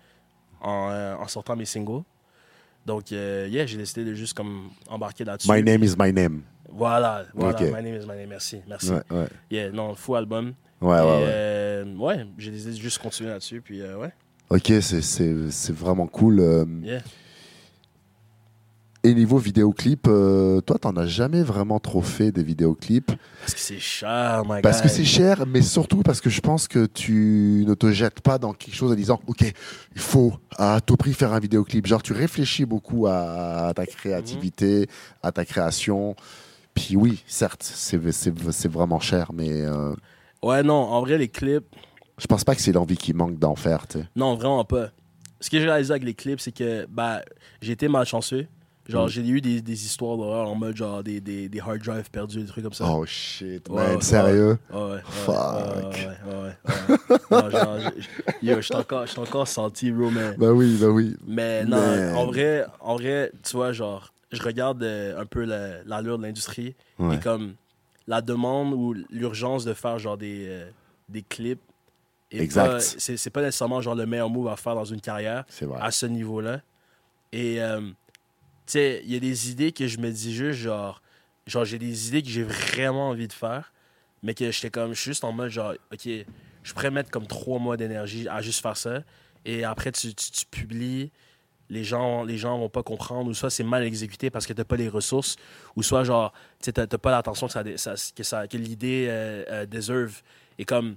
en, 0.60 0.90
euh, 0.90 1.14
en 1.16 1.28
sortant 1.28 1.54
mes 1.56 1.64
singles. 1.66 2.02
Donc, 2.86 3.12
euh, 3.12 3.46
yeah, 3.50 3.64
j'ai 3.66 3.76
décidé 3.78 4.04
de 4.04 4.14
juste 4.14 4.34
comme 4.34 4.70
embarquer 4.88 5.24
là-dessus. 5.24 5.50
My 5.50 5.62
name 5.62 5.82
is 5.84 5.94
my 5.98 6.12
name. 6.12 6.42
Voilà, 6.68 7.24
voilà. 7.34 7.60
My 7.60 7.82
name 7.82 7.94
is 8.00 8.06
my 8.06 8.16
name. 8.16 8.28
Merci, 8.28 8.60
merci. 8.66 8.90
Ouais, 8.90 9.02
ouais. 9.10 9.28
Yeah, 9.50 9.70
non, 9.70 9.94
fou 9.94 10.16
album. 10.16 10.54
Ouais, 10.80 10.96
Et, 10.98 11.00
ouais, 11.00 11.06
ouais. 11.06 11.22
euh, 11.26 11.96
ouais, 11.96 12.26
j'ai 12.36 12.50
décidé 12.50 12.72
de 12.72 12.76
juste 12.80 12.98
continuer 12.98 13.30
là-dessus. 13.30 13.60
Puis, 13.62 13.80
euh, 13.80 13.96
ouais, 13.96 14.10
Ok, 14.50 14.72
c'est- 14.82 15.72
vraiment 15.72 16.06
cool. 16.06 16.40
yeah. 16.82 17.00
Et 19.06 19.12
niveau 19.12 19.36
vidéoclip, 19.36 20.06
euh, 20.08 20.62
toi, 20.62 20.78
t'en 20.78 20.96
as 20.96 21.06
jamais 21.06 21.42
vraiment 21.42 21.78
trop 21.78 22.00
fait 22.00 22.32
des 22.32 22.42
vidéoclips 22.42 23.12
Parce 23.40 23.52
que 23.52 23.60
c'est 23.60 23.78
cher, 23.78 24.42
my 24.48 24.62
Parce 24.62 24.80
que 24.80 24.88
c'est 24.88 25.04
cher, 25.04 25.44
mais 25.46 25.60
surtout 25.60 26.02
parce 26.02 26.22
que 26.22 26.30
je 26.30 26.40
pense 26.40 26.68
que 26.68 26.86
tu 26.86 27.64
ne 27.68 27.74
te 27.74 27.92
jettes 27.92 28.22
pas 28.22 28.38
dans 28.38 28.54
quelque 28.54 28.74
chose 28.74 28.90
en 28.90 28.94
disant 28.94 29.20
Ok, 29.26 29.42
il 29.94 30.00
faut 30.00 30.32
à 30.56 30.80
tout 30.80 30.96
prix 30.96 31.12
faire 31.12 31.34
un 31.34 31.38
vidéoclip. 31.38 31.86
Genre, 31.86 32.02
tu 32.02 32.14
réfléchis 32.14 32.64
beaucoup 32.64 33.06
à, 33.06 33.72
ta 33.76 33.84
créativité, 33.84 34.88
à 35.22 35.32
ta 35.32 35.44
création. 35.44 36.16
Puis 36.72 36.96
oui, 36.96 37.22
certes, 37.26 37.62
c'est 37.62 38.00
c'est- 38.10 38.32
c'est 38.52 38.72
vraiment 38.72 39.00
cher, 39.00 39.32
mais 39.34 39.50
euh, 39.50 39.94
Ouais, 40.42 40.62
non, 40.62 40.74
en 40.74 41.00
vrai, 41.02 41.18
les 41.18 41.28
clips, 41.28 41.64
je 42.16 42.26
pense 42.26 42.42
pas 42.42 42.54
que 42.54 42.62
c'est 42.62 42.72
l'envie 42.72 42.96
qui 42.96 43.12
manque 43.12 43.38
d'en 43.38 43.54
faire. 43.54 43.86
tu 43.86 43.98
sais. 43.98 44.04
Non, 44.16 44.34
vraiment 44.36 44.64
pas. 44.64 44.88
Ce 45.40 45.50
que 45.50 45.58
j'ai 45.60 45.66
réalisé 45.68 45.90
avec 45.90 46.04
les 46.04 46.14
clips, 46.14 46.40
c'est 46.40 46.52
que 46.52 46.86
bah, 46.88 47.20
j'ai 47.60 47.72
été 47.72 47.86
malchanceux. 47.88 48.46
Genre, 48.86 49.06
Mm. 49.06 49.08
j'ai 49.08 49.26
eu 49.28 49.40
des, 49.40 49.62
des 49.62 49.86
histoires 49.86 50.16
d'horreur 50.18 50.46
en 50.48 50.54
mode 50.54 50.76
genre 50.76 51.02
des, 51.02 51.18
des, 51.20 51.48
des 51.48 51.60
hard 51.60 51.78
drives 51.82 52.10
perdus, 52.10 52.40
des 52.40 52.46
trucs 52.46 52.64
comme 52.64 52.74
ça. 52.74 52.84
Oh 52.86 53.06
shit, 53.06 53.66
Ouais, 53.70 53.76
man, 53.86 53.96
ouais, 53.96 54.02
sérieux? 54.02 54.58
Ouais, 54.70 54.78
ouais, 54.90 55.00
Fuck. 55.04 55.34
ouais, 55.34 56.26
ouais, 56.28 56.32
ouais, 56.34 56.42
ouais. 56.90 56.96
Non, 57.30 57.50
genre, 57.50 57.78
je- 57.80 58.46
yo, 58.46 58.56
je 58.56 58.60
suis 58.60 58.74
encore, 59.18 59.48
senti, 59.48 59.90
bro, 59.90 60.10
mais, 60.10 60.34
Bah 60.36 60.52
oui, 60.52 60.76
bah 60.78 60.88
oui. 60.88 61.16
mais 61.26 61.64
non, 61.64 61.78
Man. 61.78 62.14
en 62.14 62.26
vrai, 62.26 62.66
en 62.80 62.96
vrai, 62.96 63.32
tu 63.42 63.56
vois, 63.56 63.72
genre, 63.72 64.12
je 64.32 64.42
regarde 64.42 64.82
euh, 64.82 65.18
un 65.18 65.24
peu 65.24 65.44
la- 65.44 65.82
l'allure 65.84 66.18
de 66.18 66.24
l'industrie 66.24 66.74
et 67.12 67.18
comme 67.20 67.54
la 68.06 68.20
demande 68.20 68.74
ou 68.74 68.94
l'urgence 69.10 69.64
de 69.64 69.72
faire 69.72 69.98
genre 69.98 70.18
des, 70.18 70.44
euh, 70.46 70.68
des 71.08 71.22
clips. 71.22 71.60
Exact. 72.30 72.80
C'est 72.98 73.30
pas 73.30 73.40
nécessairement 73.40 73.80
genre 73.80 73.94
le 73.94 74.04
meilleur 74.06 74.28
move 74.28 74.48
à 74.48 74.56
faire 74.56 74.74
dans 74.74 74.84
une 74.84 75.00
carrière 75.00 75.44
C'est 75.48 75.64
vrai. 75.64 75.78
à 75.80 75.90
ce 75.90 76.04
niveau-là. 76.04 76.60
Et, 77.32 77.62
euh, 77.62 77.80
il 78.72 79.10
y 79.10 79.16
a 79.16 79.20
des 79.20 79.50
idées 79.50 79.72
que 79.72 79.86
je 79.86 79.98
me 79.98 80.10
dis 80.10 80.34
juste, 80.34 80.60
genre, 80.60 81.02
genre 81.46 81.64
j'ai 81.64 81.78
des 81.78 82.08
idées 82.08 82.22
que 82.22 82.28
j'ai 82.28 82.42
vraiment 82.42 83.10
envie 83.10 83.28
de 83.28 83.32
faire, 83.32 83.72
mais 84.22 84.34
que 84.34 84.50
j'étais 84.50 84.70
comme, 84.70 84.94
juste 84.94 85.24
en 85.24 85.32
mode, 85.32 85.50
genre, 85.50 85.74
OK, 85.92 86.08
je 86.62 86.72
pourrais 86.72 86.90
mettre 86.90 87.10
comme 87.10 87.26
trois 87.26 87.58
mois 87.58 87.76
d'énergie 87.76 88.26
à 88.28 88.40
juste 88.40 88.62
faire 88.62 88.76
ça. 88.76 89.02
Et 89.44 89.64
après, 89.64 89.92
tu, 89.92 90.14
tu, 90.14 90.46
publies, 90.46 91.12
les 91.68 91.84
gens, 91.84 92.24
les 92.24 92.38
gens 92.38 92.58
vont 92.58 92.70
pas 92.70 92.82
comprendre, 92.82 93.30
ou 93.30 93.34
soit 93.34 93.50
c'est 93.50 93.64
mal 93.64 93.84
exécuté 93.84 94.30
parce 94.30 94.46
que 94.46 94.54
t'as 94.54 94.64
pas 94.64 94.76
les 94.76 94.88
ressources, 94.88 95.36
ou 95.76 95.82
soit, 95.82 96.04
genre, 96.04 96.32
tu 96.62 96.72
t'as 96.72 96.86
pas 96.86 97.10
l'attention 97.10 97.46
que, 97.46 97.52
ça, 97.76 97.94
que, 98.16 98.22
ça, 98.22 98.48
que 98.48 98.56
l'idée 98.56 99.06
euh, 99.08 99.66
euh. 99.66 100.08
Et 100.58 100.64
comme, 100.64 100.96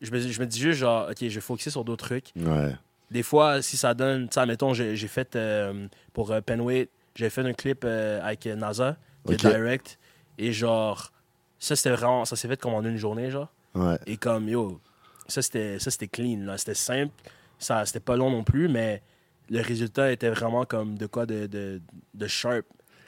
je 0.00 0.10
me, 0.10 0.20
je 0.20 0.40
me 0.40 0.46
dis 0.46 0.58
juste, 0.58 0.78
genre, 0.78 1.10
OK, 1.10 1.16
je 1.20 1.34
vais 1.34 1.40
focuser 1.40 1.70
sur 1.70 1.84
d'autres 1.84 2.06
trucs 2.06 2.32
Ouais. 2.36 2.74
Des 3.10 3.22
fois, 3.22 3.62
si 3.62 3.76
ça 3.76 3.94
donne, 3.94 4.28
tu 4.28 4.34
sais, 4.34 4.46
mettons, 4.46 4.74
j'ai 4.74 4.96
fait 5.08 5.34
euh, 5.36 5.86
pour 6.12 6.30
euh, 6.30 6.40
Penway, 6.40 6.88
j'ai 7.14 7.30
fait 7.30 7.40
un 7.42 7.52
clip 7.52 7.82
euh, 7.84 8.20
avec 8.22 8.46
NASA, 8.46 8.96
qui 9.26 9.32
est 9.32 9.36
Ok. 9.44 9.52
direct, 9.52 9.98
et 10.38 10.52
genre, 10.52 11.10
ça 11.58 11.74
c'était 11.76 11.90
vraiment, 11.96 12.24
ça 12.24 12.36
s'est 12.36 12.48
fait 12.48 12.60
comme 12.60 12.74
en 12.74 12.82
une 12.84 12.96
journée, 12.96 13.30
genre, 13.30 13.48
Ouais. 13.74 13.98
et 14.06 14.16
comme, 14.16 14.48
yo, 14.48 14.80
ça 15.26 15.42
c'était 15.42 16.08
clean, 16.10 16.40
là, 16.44 16.58
c'était 16.58 16.74
simple, 16.74 17.12
ça 17.58 17.84
c'était 17.86 18.00
pas 18.00 18.16
long 18.16 18.30
non 18.30 18.44
plus, 18.44 18.68
mais 18.68 19.02
le 19.50 19.60
résultat 19.62 20.12
était 20.12 20.30
vraiment 20.30 20.64
comme 20.64 20.96
de 20.98 21.06
quoi 21.06 21.24
de, 21.26 21.46
de, 21.46 21.80
de 22.14 22.26
sharp, 22.26 22.64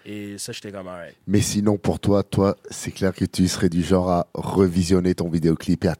et 0.06 0.38
ça, 0.38 0.52
j'étais 0.52 0.72
comme, 0.72 0.88
alright. 0.88 1.14
Mais 1.26 1.42
sinon, 1.42 1.76
pour 1.76 2.00
toi, 2.00 2.22
toi, 2.22 2.56
c'est 2.70 2.90
clair 2.90 3.12
que 3.14 3.26
tu 3.26 3.46
serais 3.48 3.68
du 3.68 3.82
genre 3.82 4.10
à 4.10 4.26
revisionner 4.32 5.14
ton 5.14 5.28
vidéoclip 5.28 5.84
et 5.84 5.88
à 5.88 5.96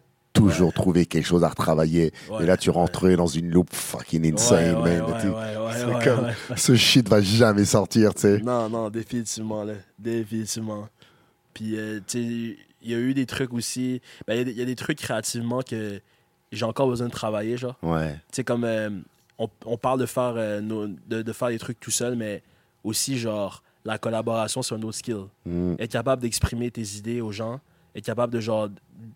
toujours 0.49 0.73
trouver 0.73 1.07
quelque 1.07 1.27
chose 1.27 1.45
à 1.45 1.49
retravailler. 1.49 2.13
Ouais, 2.31 2.43
et 2.43 2.47
là, 2.47 2.57
tu 2.57 2.71
ouais. 2.71 2.75
rentrais 2.77 3.17
dans 3.17 3.27
une 3.27 3.51
loupe 3.51 3.73
fucking 3.75 4.33
insane, 4.35 4.77
Ouais, 4.77 4.83
ouais, 4.83 4.99
man. 5.01 5.11
ouais, 5.11 5.25
ouais, 5.29 5.57
ouais, 5.57 5.73
c'est 5.75 5.85
ouais, 5.87 6.05
comme- 6.05 6.25
ouais. 6.25 6.57
Ce 6.57 6.75
shit 6.77 7.09
va 7.09 7.21
jamais 7.21 7.65
sortir, 7.65 8.15
tu 8.15 8.23
sais. 8.23 8.39
Non, 8.41 8.69
non, 8.69 8.91
définitivement, 8.91 9.65
là. 9.65 9.75
Définitivement. 9.99 10.89
Puis, 11.55 11.77
euh, 11.77 12.01
tu 12.07 12.19
sais, 12.19 12.57
il 12.83 12.91
y 12.91 12.95
a 12.95 12.99
eu 12.99 13.15
des 13.15 13.27
trucs 13.27 13.53
aussi. 13.53 14.01
Ben, 14.27 14.35
il 14.35 14.39
y 14.39 14.41
a 14.41 14.45
des- 14.45 14.51
il 14.53 14.59
y, 14.59 14.63
a 14.63 14.65
des 14.65 14.77
trucs 14.77 14.99
créativement 14.99 15.61
que 15.63 16.01
j'ai 16.53 16.65
encore 16.65 16.89
besoin 16.89 17.07
de 17.09 17.13
travailler, 17.13 17.57
genre. 17.57 17.77
Ouais. 17.83 18.13
Tu 18.15 18.37
sais, 18.37 18.45
comme 18.45 18.65
euh, 18.65 18.91
on, 19.39 19.49
on 19.67 19.77
parle 19.77 20.01
de 20.01 20.07
faire, 20.07 20.35
euh, 20.37 20.61
nos- 20.61 20.87
de, 20.87 21.23
de 21.23 21.33
faire 21.33 21.49
des 21.49 21.59
trucs 21.59 21.79
tout 21.81 21.91
seul, 21.91 22.17
mais 22.17 22.43
aussi, 22.85 23.19
genre, 23.19 23.63
la 23.85 23.99
collaboration, 23.99 24.63
c'est 24.63 24.75
un 24.75 24.83
autre 24.83 24.97
skill. 24.99 25.25
Mm. 25.47 25.75
Être 25.79 25.93
capable 25.93 26.23
d'exprimer 26.23 26.71
tes 26.71 26.83
idées 26.97 27.21
aux 27.21 27.33
gens, 27.33 27.61
être 27.95 28.05
capable 28.05 28.33
de, 28.33 28.41
genre, 28.41 28.69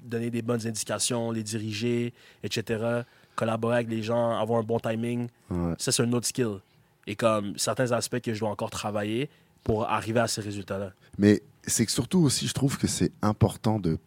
donner 0.04 0.30
des 0.30 0.42
bonnes 0.42 0.66
indications, 0.66 1.30
les 1.30 1.42
diriger, 1.42 2.12
etc. 2.42 3.02
Collaborer 3.37 3.76
avec 3.76 3.88
les 3.88 4.02
gens, 4.02 4.38
avoir 4.38 4.60
un 4.60 4.62
bon 4.62 4.78
timing. 4.78 5.28
Ouais. 5.50 5.74
Ça, 5.78 5.92
c'est 5.92 6.02
un 6.02 6.12
autre 6.12 6.26
skill. 6.26 6.58
Et 7.06 7.16
comme 7.16 7.56
certains 7.58 7.92
aspects 7.92 8.20
que 8.20 8.32
je 8.32 8.40
dois 8.40 8.50
encore 8.50 8.70
travailler 8.70 9.28
pour 9.62 9.88
arriver 9.88 10.20
à 10.20 10.28
ces 10.28 10.40
résultats-là. 10.40 10.92
Mais 11.18 11.42
c'est 11.66 11.87
que 11.87 11.92
surtout 11.92 12.20
aussi, 12.20 12.46
je 12.46 12.54
trouve 12.54 12.78
que 12.78 12.87
c'est 12.87 13.12
important 13.22 13.78
de 13.78 13.98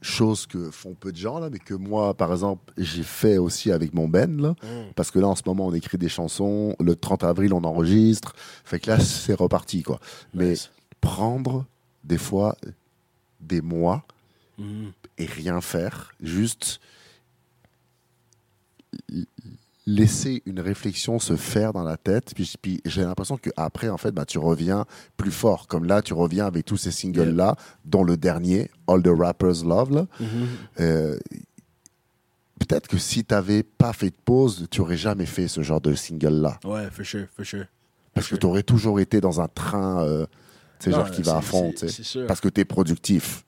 choses 0.00 0.46
que 0.46 0.70
font 0.70 0.94
peu 0.94 1.10
de 1.10 1.16
gens 1.16 1.40
là, 1.40 1.50
mais 1.50 1.58
que 1.58 1.74
moi, 1.74 2.14
par 2.14 2.30
exemple, 2.30 2.72
j'ai 2.78 3.02
fait 3.02 3.36
aussi 3.36 3.72
avec 3.72 3.92
mon 3.94 4.06
Ben 4.06 4.40
là, 4.40 4.54
parce 4.94 5.10
que 5.10 5.18
là 5.18 5.26
en 5.26 5.34
ce 5.34 5.42
moment 5.44 5.66
on 5.66 5.74
écrit 5.74 5.98
des 5.98 6.08
chansons, 6.08 6.76
le 6.78 6.94
30 6.94 7.24
avril 7.24 7.52
on 7.52 7.64
enregistre, 7.64 8.32
fait 8.64 8.78
que 8.78 8.90
là 8.90 9.00
c'est 9.00 9.34
reparti 9.34 9.82
quoi. 9.82 9.98
Mais 10.34 10.50
Nice. 10.50 10.70
prendre 11.00 11.64
des 12.08 12.18
fois 12.18 12.56
des 13.40 13.60
mois 13.60 14.04
Mhm. 14.58 14.90
et 15.18 15.26
rien 15.26 15.60
faire, 15.60 16.10
juste 16.20 16.80
laisser 19.86 20.42
une 20.44 20.60
réflexion 20.60 21.18
se 21.18 21.36
faire 21.36 21.72
dans 21.72 21.84
la 21.84 21.96
tête, 21.96 22.32
puis, 22.34 22.52
puis 22.60 22.80
j'ai 22.84 23.02
l'impression 23.02 23.38
qu'après, 23.38 23.88
en 23.88 23.96
fait, 23.96 24.10
bah, 24.12 24.26
tu 24.26 24.38
reviens 24.38 24.84
plus 25.16 25.30
fort. 25.30 25.66
Comme 25.66 25.84
là, 25.84 26.02
tu 26.02 26.12
reviens 26.12 26.44
avec 26.46 26.66
tous 26.66 26.76
ces 26.76 26.90
singles-là, 26.90 27.56
dont 27.84 28.04
le 28.04 28.16
dernier, 28.16 28.70
All 28.86 29.02
the 29.02 29.08
Rappers 29.16 29.64
Love. 29.64 30.06
Mhm. 30.20 30.28
Euh, 30.80 31.18
Peut-être 32.58 32.88
que 32.88 32.98
si 32.98 33.24
tu 33.24 33.32
n'avais 33.32 33.62
pas 33.62 33.92
fait 33.92 34.10
de 34.10 34.16
pause, 34.24 34.66
tu 34.70 34.80
n'aurais 34.80 34.96
jamais 34.96 35.24
fait 35.26 35.46
ce 35.48 35.62
genre 35.62 35.80
de 35.80 35.94
single-là. 35.94 36.58
Ouais, 36.64 36.90
for 36.90 37.06
sure, 37.06 37.26
for 37.34 37.46
sure. 37.46 37.64
Parce 38.12 38.26
que 38.28 38.34
tu 38.36 38.44
aurais 38.46 38.64
toujours 38.64 38.98
été 39.00 39.20
dans 39.20 39.40
un 39.40 39.46
train, 39.48 40.02
euh, 40.02 40.26
tu 40.78 40.84
sais, 40.90 40.96
genre 40.96 41.10
qui 41.10 41.22
va 41.22 41.36
à 41.38 41.40
fond, 41.40 41.72
c'est- 41.76 41.86
tu 41.86 42.04
sais. 42.04 42.24
Parce 42.26 42.40
que 42.40 42.48
tu 42.48 42.60
es 42.60 42.64
productif. 42.64 43.44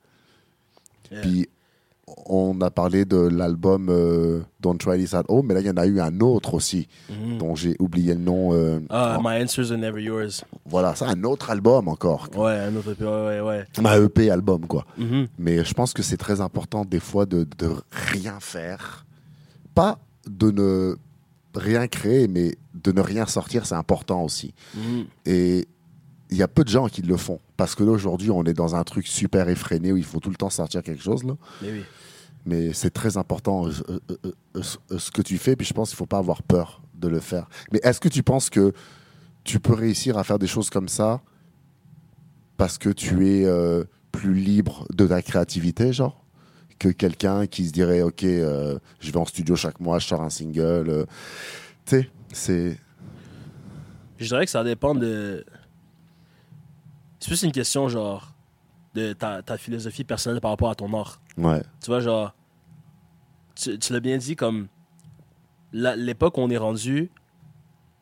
Yeah. 1.11 1.20
Puis 1.22 1.49
on 2.26 2.61
a 2.61 2.70
parlé 2.70 3.05
de 3.05 3.16
l'album 3.16 3.89
euh, 3.89 4.41
Don't 4.61 4.76
Try 4.78 4.99
This 4.99 5.14
at 5.14 5.22
Home, 5.28 5.47
mais 5.47 5.55
là, 5.55 5.61
il 5.61 5.66
y 5.66 5.70
en 5.70 5.76
a 5.76 5.87
eu 5.87 6.01
un 6.01 6.18
autre 6.20 6.55
aussi, 6.55 6.89
Mhm. 7.09 7.39
dont 7.39 7.55
j'ai 7.55 7.76
oublié 7.78 8.14
le 8.14 8.20
nom. 8.20 8.53
euh, 8.53 8.81
Ah, 8.91 9.16
en- 9.18 9.22
My 9.22 9.43
Answers 9.43 9.70
Are 9.70 9.78
Never 9.78 10.03
Yours. 10.03 10.45
Voilà, 10.66 10.95
c'est 10.97 11.05
un 11.05 11.22
autre 11.24 11.51
album 11.51 11.87
encore. 11.89 12.28
Ouais, 12.37 12.53
un 12.59 12.74
autre 12.74 12.93
EP, 12.93 13.05
ouais, 13.05 13.11
ouais, 13.11 13.41
ouais. 13.41 13.64
Un 13.85 14.05
EP 14.05 14.28
album, 14.31 14.66
quoi. 14.66 14.87
Mhm. 14.99 15.28
Mais 15.39 15.64
je 15.64 15.72
pense 15.72 15.93
que 15.93 16.03
c'est 16.03 16.16
très 16.16 16.41
important, 16.41 16.85
des 16.85 17.01
fois, 17.01 17.26
de, 17.26 17.47
de 17.59 17.70
rien 17.91 18.39
faire. 18.41 19.07
Pas 19.74 19.99
de 20.28 20.51
ne 20.51 20.97
rien 21.55 21.87
créer, 21.87 22.26
mais 22.28 22.57
de 22.74 22.93
ne 22.93 23.01
rien 23.01 23.26
sortir, 23.26 23.66
c'est 23.66 23.74
important 23.76 24.22
aussi. 24.24 24.53
Mhm. 24.76 25.05
Et 25.26 25.68
il 26.31 26.37
y 26.37 26.43
a 26.43 26.49
peu 26.49 26.64
de 26.64 26.68
gens 26.68 26.87
qui 26.89 27.03
le 27.03 27.16
font. 27.16 27.41
Parce 27.57 27.74
que 27.74 27.83
là, 27.85 27.91
aujourd'hui, 27.91 28.31
on 28.31 28.45
est 28.45 28.55
dans 28.55 28.74
un 28.76 28.85
truc 28.85 29.07
super 29.07 29.49
effréné 29.49 29.93
où 29.93 29.97
il 29.97 30.05
faut 30.05 30.20
tout 30.20 30.31
le 30.31 30.37
temps 30.37 30.51
sortir 30.51 30.83
quelque 30.83 31.03
chose. 31.03 31.24
Là. 31.24 31.35
Mais 31.62 31.72
oui. 31.72 31.83
Mais 32.47 32.72
c'est 32.72 32.91
très 32.91 33.16
important 33.18 33.66
euh, 33.66 33.72
euh, 34.11 34.33
euh, 34.57 34.99
ce- 34.99 35.11
que 35.11 35.20
tu 35.22 35.37
fais. 35.39 35.57
Puis 35.57 35.66
je 35.66 35.74
pense 35.74 35.91
qu'il 35.91 35.97
ne 35.97 35.99
faut 35.99 36.07
pas 36.07 36.18
avoir 36.18 36.43
peur 36.43 36.83
de 36.95 37.09
le 37.09 37.20
faire. 37.20 37.49
Mais 37.72 37.81
est-ce 37.83 38.01
que 38.01 38.09
tu 38.09 38.22
penses 38.22 38.49
que 38.49 38.72
tu 39.45 39.61
peux 39.61 39.74
réussir 39.74 40.16
à 40.16 40.24
faire 40.24 40.39
des 40.39 40.47
choses 40.47 40.70
comme 40.70 40.89
ça 40.89 41.20
parce 42.57 42.78
que 42.78 42.89
tu 42.91 43.26
es 43.28 43.47
plus 44.12 44.35
libre 44.35 44.87
de 44.93 45.07
ta 45.07 45.20
créativité, 45.22 45.93
genre? 45.93 46.24
Que 46.78 46.89
quelqu'un 46.89 47.47
qui 47.47 47.66
se 47.66 47.72
dirait, 47.72 48.01
OK, 48.03 48.22
je 48.22 48.78
vais 49.03 49.16
en 49.16 49.26
studio 49.26 49.55
chaque 49.57 49.81
mois, 49.81 49.99
je 49.99 50.07
sors 50.07 50.22
un 50.22 50.31
single. 50.31 51.07
tu 51.85 51.97
sais, 52.03 52.11
c'est... 52.33 52.78
Je 54.18 54.26
dirais 54.26 54.45
que 54.45 54.51
ça 54.51 54.62
dépend 54.64 54.95
de. 54.95 55.45
C'est 57.21 57.29
plus 57.29 57.43
une 57.43 57.53
question, 57.53 57.89
genre, 57.89 58.33
de 58.95 59.12
ta, 59.12 59.43
ta 59.43 59.57
philosophie 59.57 60.05
personnelle 60.05 60.41
par 60.41 60.51
rapport 60.51 60.71
à 60.71 60.75
ton 60.75 60.93
art. 60.95 61.21
Ouais, 61.37 61.62
Tu 61.81 61.87
vois, 61.91 62.01
genre, 62.01 62.35
tu, 63.55 63.79
tu 63.79 63.93
l'as 63.93 64.01
bien 64.01 64.16
dit, 64.18 64.37
comme 64.37 64.68
l'époque 65.73 66.39
où 66.39 66.41
on 66.41 66.51
est 66.51 66.57
rendu, 66.57 67.11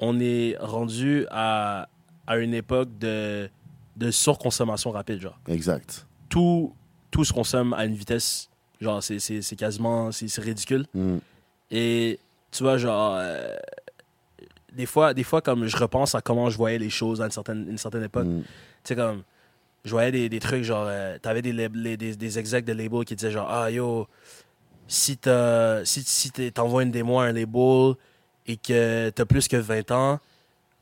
on 0.00 0.18
est 0.20 0.56
rendu 0.60 1.26
à, 1.30 1.88
à 2.26 2.36
une 2.38 2.54
époque 2.54 2.96
de, 2.98 3.50
de 3.96 4.10
surconsommation 4.10 4.90
rapide, 4.92 5.20
genre. 5.20 5.38
exact. 5.48 6.06
Tout, 6.28 6.74
tout 7.10 7.24
se 7.24 7.32
consomme 7.32 7.72
à 7.74 7.84
une 7.86 7.94
vitesse, 7.94 8.48
genre, 8.80 9.02
c'est- 9.02 9.56
quasiment, 9.56 10.12
c'est 10.12 10.40
ridicule. 10.40 10.86
Mm. 10.94 11.16
Et 11.70 12.18
tu 12.50 12.62
vois, 12.62 12.78
genre, 12.78 13.14
euh, 13.18 13.56
des, 14.78 14.86
fois, 14.86 15.12
des 15.12 15.24
fois, 15.24 15.42
comme 15.42 15.66
je 15.66 15.76
repense 15.76 16.14
à 16.14 16.20
comment 16.22 16.48
je 16.48 16.56
voyais 16.56 16.78
les 16.78 16.88
choses 16.90 17.20
à 17.20 17.26
une 17.26 17.30
certaine, 17.30 17.66
une 17.68 17.76
certaine 17.78 18.04
époque, 18.04 18.24
Mm. 18.26 18.42
tu 18.42 18.46
sais, 18.84 18.96
comme, 18.96 19.22
je 19.84 19.90
voyais 19.90 20.10
des, 20.12 20.28
des 20.28 20.38
trucs, 20.40 20.62
genre, 20.62 20.86
euh, 20.88 21.18
t'avais 21.18 21.42
des, 21.42 21.52
les- 21.52 21.96
des, 21.96 22.16
des 22.16 22.38
execs 22.38 22.64
de 22.64 22.72
label 22.72 23.04
qui 23.04 23.14
disaient, 23.16 23.30
genre, 23.30 23.50
ah 23.50 23.70
yo, 23.70 24.06
si 24.86 25.16
t'as- 25.18 25.84
si, 25.84 26.02
si 26.02 26.30
t'envoies 26.52 26.84
une 26.84 26.90
démo 26.90 27.18
à 27.18 27.24
un 27.24 27.32
label 27.32 27.94
et 28.46 28.56
que 28.56 29.10
t'as 29.10 29.24
plus 29.26 29.48
que 29.48 29.56
20 29.56 29.90
ans, 29.90 30.20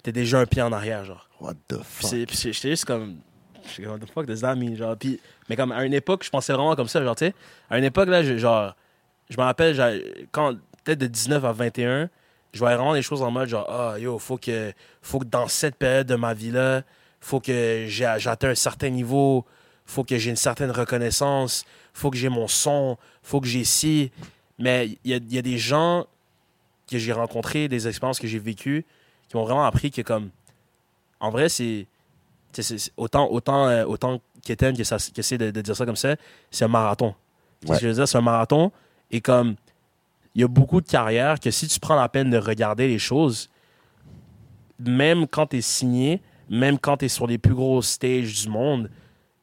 t'es 0.03 0.12
déjà 0.12 0.38
un 0.40 0.47
pied 0.47 0.62
en 0.62 0.72
arrière, 0.72 1.05
genre. 1.05 1.28
What 1.40 1.55
the 1.68 1.78
fuck? 1.82 2.11
puis 2.11 2.36
j'étais 2.36 2.70
juste 2.70 2.84
comme. 2.84 3.16
J'étais 3.68 3.82
comme, 3.82 3.92
what 3.94 3.99
the 4.07 4.11
fuck 4.11 4.26
does 4.26 4.40
that 4.40 4.55
mean? 4.55 4.76
Genre, 4.76 4.97
puis, 4.97 5.20
mais 5.49 5.57
comme 5.57 5.72
à 5.72 5.84
une 5.84 5.94
époque, 5.94 6.22
je 6.24 6.30
pensais 6.30 6.53
vraiment 6.53 6.76
comme 6.76 6.88
ça, 6.88 7.03
genre, 7.03 7.16
tu 7.16 7.26
sais. 7.26 7.34
À 7.68 7.78
une 7.78 7.84
époque, 7.84 8.09
là, 8.09 8.22
je- 8.22 8.36
genre, 8.38 8.74
je 9.28 9.36
me 9.36 9.42
rappelle, 9.42 9.74
genre, 9.74 9.90
quand, 10.32 10.55
peut-être 10.84 10.99
de 11.01 11.07
19 11.09 11.44
à 11.44 11.53
21, 11.53 12.09
je 12.57 12.61
voyais 12.61 12.76
vraiment 12.76 12.94
des 12.94 13.02
choses 13.02 13.20
en 13.20 13.30
mode, 13.30 13.50
genre, 13.50 13.66
ah, 13.68 13.98
yo, 13.98 14.18
faut 14.18 14.38
que, 14.38 14.72
faut 15.02 15.18
que 15.18 15.26
dans 15.26 15.46
cette 15.46 15.76
période 15.76 16.07
de 16.07 16.14
ma 16.14 16.32
vie-là, 16.32 16.84
faut 17.20 17.38
que 17.38 17.84
j'atteigne 17.86 18.52
un 18.52 18.54
certain 18.54 18.88
niveau, 18.88 19.44
faut 19.84 20.04
que 20.04 20.16
j'ai 20.16 20.30
une 20.30 20.36
certaine 20.36 20.70
reconnaissance, 20.70 21.66
faut 21.92 22.11
que 22.11 22.16
j'ai 22.16 22.30
mon 22.30 22.48
son, 22.48 22.96
faut 23.22 23.42
que 23.42 23.46
j'ai 23.46 23.64
ci. 23.64 24.11
Mais 24.59 24.98
il 25.04 25.11
y 25.11 25.12
a, 25.12 25.18
il 25.18 25.34
y 25.34 25.36
a 25.36 25.42
des 25.42 25.59
gens 25.59 26.07
que 26.90 26.96
j'ai 26.96 27.12
rencontrés, 27.12 27.68
des 27.68 27.86
expériences 27.88 28.18
que 28.18 28.26
j'ai 28.26 28.38
vécues, 28.38 28.86
qui 29.28 29.36
m'ont 29.36 29.44
vraiment 29.44 29.66
appris 29.66 29.90
que, 29.90 30.00
comme, 30.00 30.30
en 31.20 31.30
vrai, 31.30 31.50
c'est. 31.50 31.86
Autant, 32.96 33.30
autant, 33.30 33.68
euh, 33.68 33.84
autant 33.84 34.22
qu'Étienne 34.42 34.74
que 34.74 34.82
que 34.82 35.20
essaie 35.20 35.36
de, 35.36 35.50
de 35.50 35.61
dire 35.61 35.76
ça 35.76 35.84
comme 35.84 35.94
ça, 35.94 36.16
c'est 36.50 36.64
un 36.64 36.68
marathon. 36.68 37.14
Ouais. 37.66 37.74
ce 37.74 37.80
que 37.80 37.82
je 37.82 37.88
veux 37.88 37.94
dire? 37.96 38.09
C'est 38.09 38.16
un 38.16 38.22
marathon. 38.22 38.72
Et 39.11 39.20
comme, 39.20 39.57
il 40.37 40.43
y 40.43 40.45
a 40.45 40.49
beaucoup 40.49 40.80
de 40.82 40.87
carrières 40.87 41.41
que 41.41 41.51
si 41.51 41.66
tu 41.66 41.80
prends 41.80 41.97
la 41.97 42.09
peine 42.11 42.28
de 42.30 42.37
regarder 42.37 42.87
les 42.89 42.99
choses, 42.99 43.49
même 44.78 45.26
quand 45.26 45.47
tu 45.49 45.57
es 45.57 45.61
signé, 45.62 46.20
même 46.51 46.78
quand 46.78 46.99
tu 46.99 47.07
es 47.07 47.09
sur 47.09 47.26
les 47.26 47.39
plus 47.39 47.55
gros 47.55 47.80
stages 47.82 48.43
du 48.45 48.51
monde, 48.51 48.91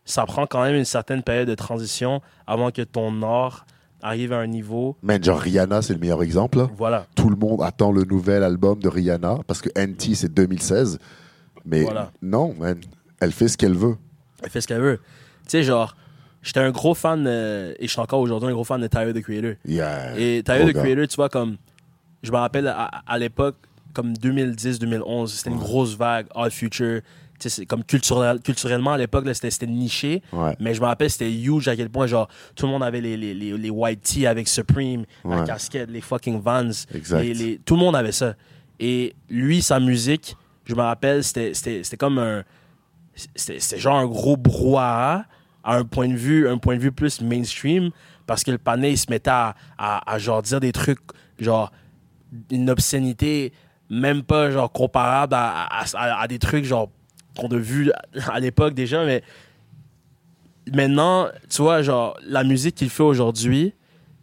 ça 0.06 0.26
prend 0.26 0.46
quand 0.46 0.62
même 0.64 0.76
une 0.76 0.86
certaine 0.86 1.24
période 1.24 1.48
de 1.48 1.56
transition 1.56 2.22
avant 2.46 2.70
que 2.72 2.84
ton 2.84 3.24
art 3.24 3.66
arrive 4.04 4.34
à 4.34 4.38
un 4.38 4.48
niveau. 4.48 4.96
Man, 5.02 5.24
genre 5.24 5.40
Rihanna, 5.40 5.82
c'est 5.82 5.94
le 5.94 6.00
meilleur 6.00 6.22
exemple. 6.22 6.60
là. 6.60 6.70
Voilà. 6.78 7.08
Tout 7.16 7.30
le 7.30 7.38
monde 7.38 7.62
attend 7.64 7.92
le 7.92 8.04
nouvel 8.04 8.44
album 8.44 8.78
de 8.80 8.88
Rihanna 8.90 9.40
parce 9.48 9.62
que 9.62 9.70
NT, 9.80 10.14
c'est 10.16 10.32
2016. 10.34 11.00
Mais 11.66 11.82
Voilà. 11.84 12.12
non, 12.22 12.54
man, 12.60 12.80
elle 13.20 13.32
fait 13.32 13.48
ce 13.48 13.58
qu'elle 13.58 13.74
veut. 13.76 13.96
Elle 14.44 14.50
fait 14.50 14.62
ce 14.62 14.68
qu'elle 14.68 14.82
veut. 14.82 14.98
Tu 15.44 15.50
sais, 15.50 15.64
genre, 15.64 15.96
j'étais 16.44 16.60
un 16.60 16.70
gros 16.72 16.94
fan, 16.94 17.26
euh, 17.26 17.74
et 17.80 17.88
je 17.88 17.92
suis 17.92 18.00
encore 18.02 18.20
aujourd'hui 18.20 18.50
un 18.50 18.54
gros 18.54 18.64
fan 18.64 18.80
de 18.80 18.88
Tyler, 18.88 19.14
the 19.14 19.22
Creator. 19.24 19.54
Yeah. 19.66 20.16
Et 20.20 20.44
Tyler, 20.44 20.74
the. 20.74 20.78
Creator, 20.78 21.08
tu 21.08 21.16
vois, 21.16 21.30
comme, 21.30 21.58
je 22.22 22.32
me 22.32 22.38
rappelle 22.38 22.68
à, 22.68 22.86
à 23.08 23.18
l'époque, 23.18 23.56
comme 23.94 24.14
2010-2011, 24.14 25.28
c'était 25.28 25.50
une 25.50 25.58
grosse 25.58 25.96
vague, 25.96 26.28
All 26.36 26.52
Future. 26.52 27.02
Comme 27.68 27.84
culturel, 27.84 28.40
culturellement, 28.40 28.94
à 28.94 28.98
l'époque, 28.98 29.26
c'était 29.34 29.52
c'était 29.52 29.68
niché. 29.68 30.22
Ouais. 30.32 30.56
Mais 30.62 30.74
je 30.74 30.80
me 30.80 30.86
rappelle, 30.86 31.10
c'était 31.10 31.30
huge 31.30 31.68
à 31.68 31.76
quel 31.76 31.90
point, 31.90 32.08
genre, 32.08 32.30
tout 32.56 32.66
le 32.68 32.72
monde 32.72 32.84
avait 32.84 33.02
les, 33.02 33.18
les, 33.18 33.34
les, 33.34 33.58
les 33.58 33.70
white 33.70 34.02
tee 34.02 34.26
avec 34.26 34.48
Supreme, 34.48 35.04
la 35.26 35.44
casquette, 35.44 35.90
les 35.90 36.00
fucking 36.00 36.40
Vans. 36.40 36.70
Les- 37.12 37.60
tout 37.66 37.74
le 37.76 37.80
monde 37.82 37.98
avait 37.98 38.14
ça. 38.14 38.36
Et 38.80 39.14
lui, 39.30 39.62
sa 39.62 39.82
musique, 39.82 40.38
je 40.64 40.74
me 40.74 40.82
rappelle, 40.82 41.22
c'était- 41.22 41.54
c'était 41.54 41.84
c'était 41.84 41.98
comme 41.98 42.18
un. 42.18 42.44
C'était 43.36 43.60
c'était 43.60 43.82
genre 43.82 43.98
un 43.98 44.06
gros 44.08 44.38
brouhaha 44.38 45.26
à 45.64 45.78
un 45.78 45.86
point 45.86 46.08
de 46.08 46.16
vue, 46.16 46.48
un 46.48 46.58
point 46.58 46.76
de 46.76 46.82
vue 46.82 46.92
plus 46.92 47.22
mainstream, 47.22 47.92
parce 48.26 48.44
que 48.44 48.52
le 48.52 48.58
panel, 48.58 48.92
il 48.92 48.98
se 48.98 49.10
mettait 49.10 49.32
à, 49.32 49.56
à, 49.78 50.18
genre 50.18 50.42
dire 50.42 50.60
des 50.60 50.72
trucs, 50.72 51.00
genre, 51.40 51.72
une 52.52 52.70
obscénité, 52.70 53.54
même 53.90 54.24
pas 54.24 54.52
genre 54.52 54.72
comparable 54.72 55.36
à, 55.36 55.68
à, 55.96 56.28
des 56.28 56.40
trucs, 56.40 56.66
genre, 56.66 56.90
qu'on 57.38 57.48
a 57.48 57.58
vu 57.58 57.92
à 58.32 58.40
l'époque 58.40 58.74
déjà, 58.74 59.06
mais 59.06 59.24
maintenant, 60.74 61.28
tu 61.50 61.62
vois, 61.62 61.82
genre, 61.82 62.18
la 62.26 62.44
musique 62.44 62.76
qu'il 62.76 62.90
fait 62.90 63.04
aujourd'hui, 63.04 63.74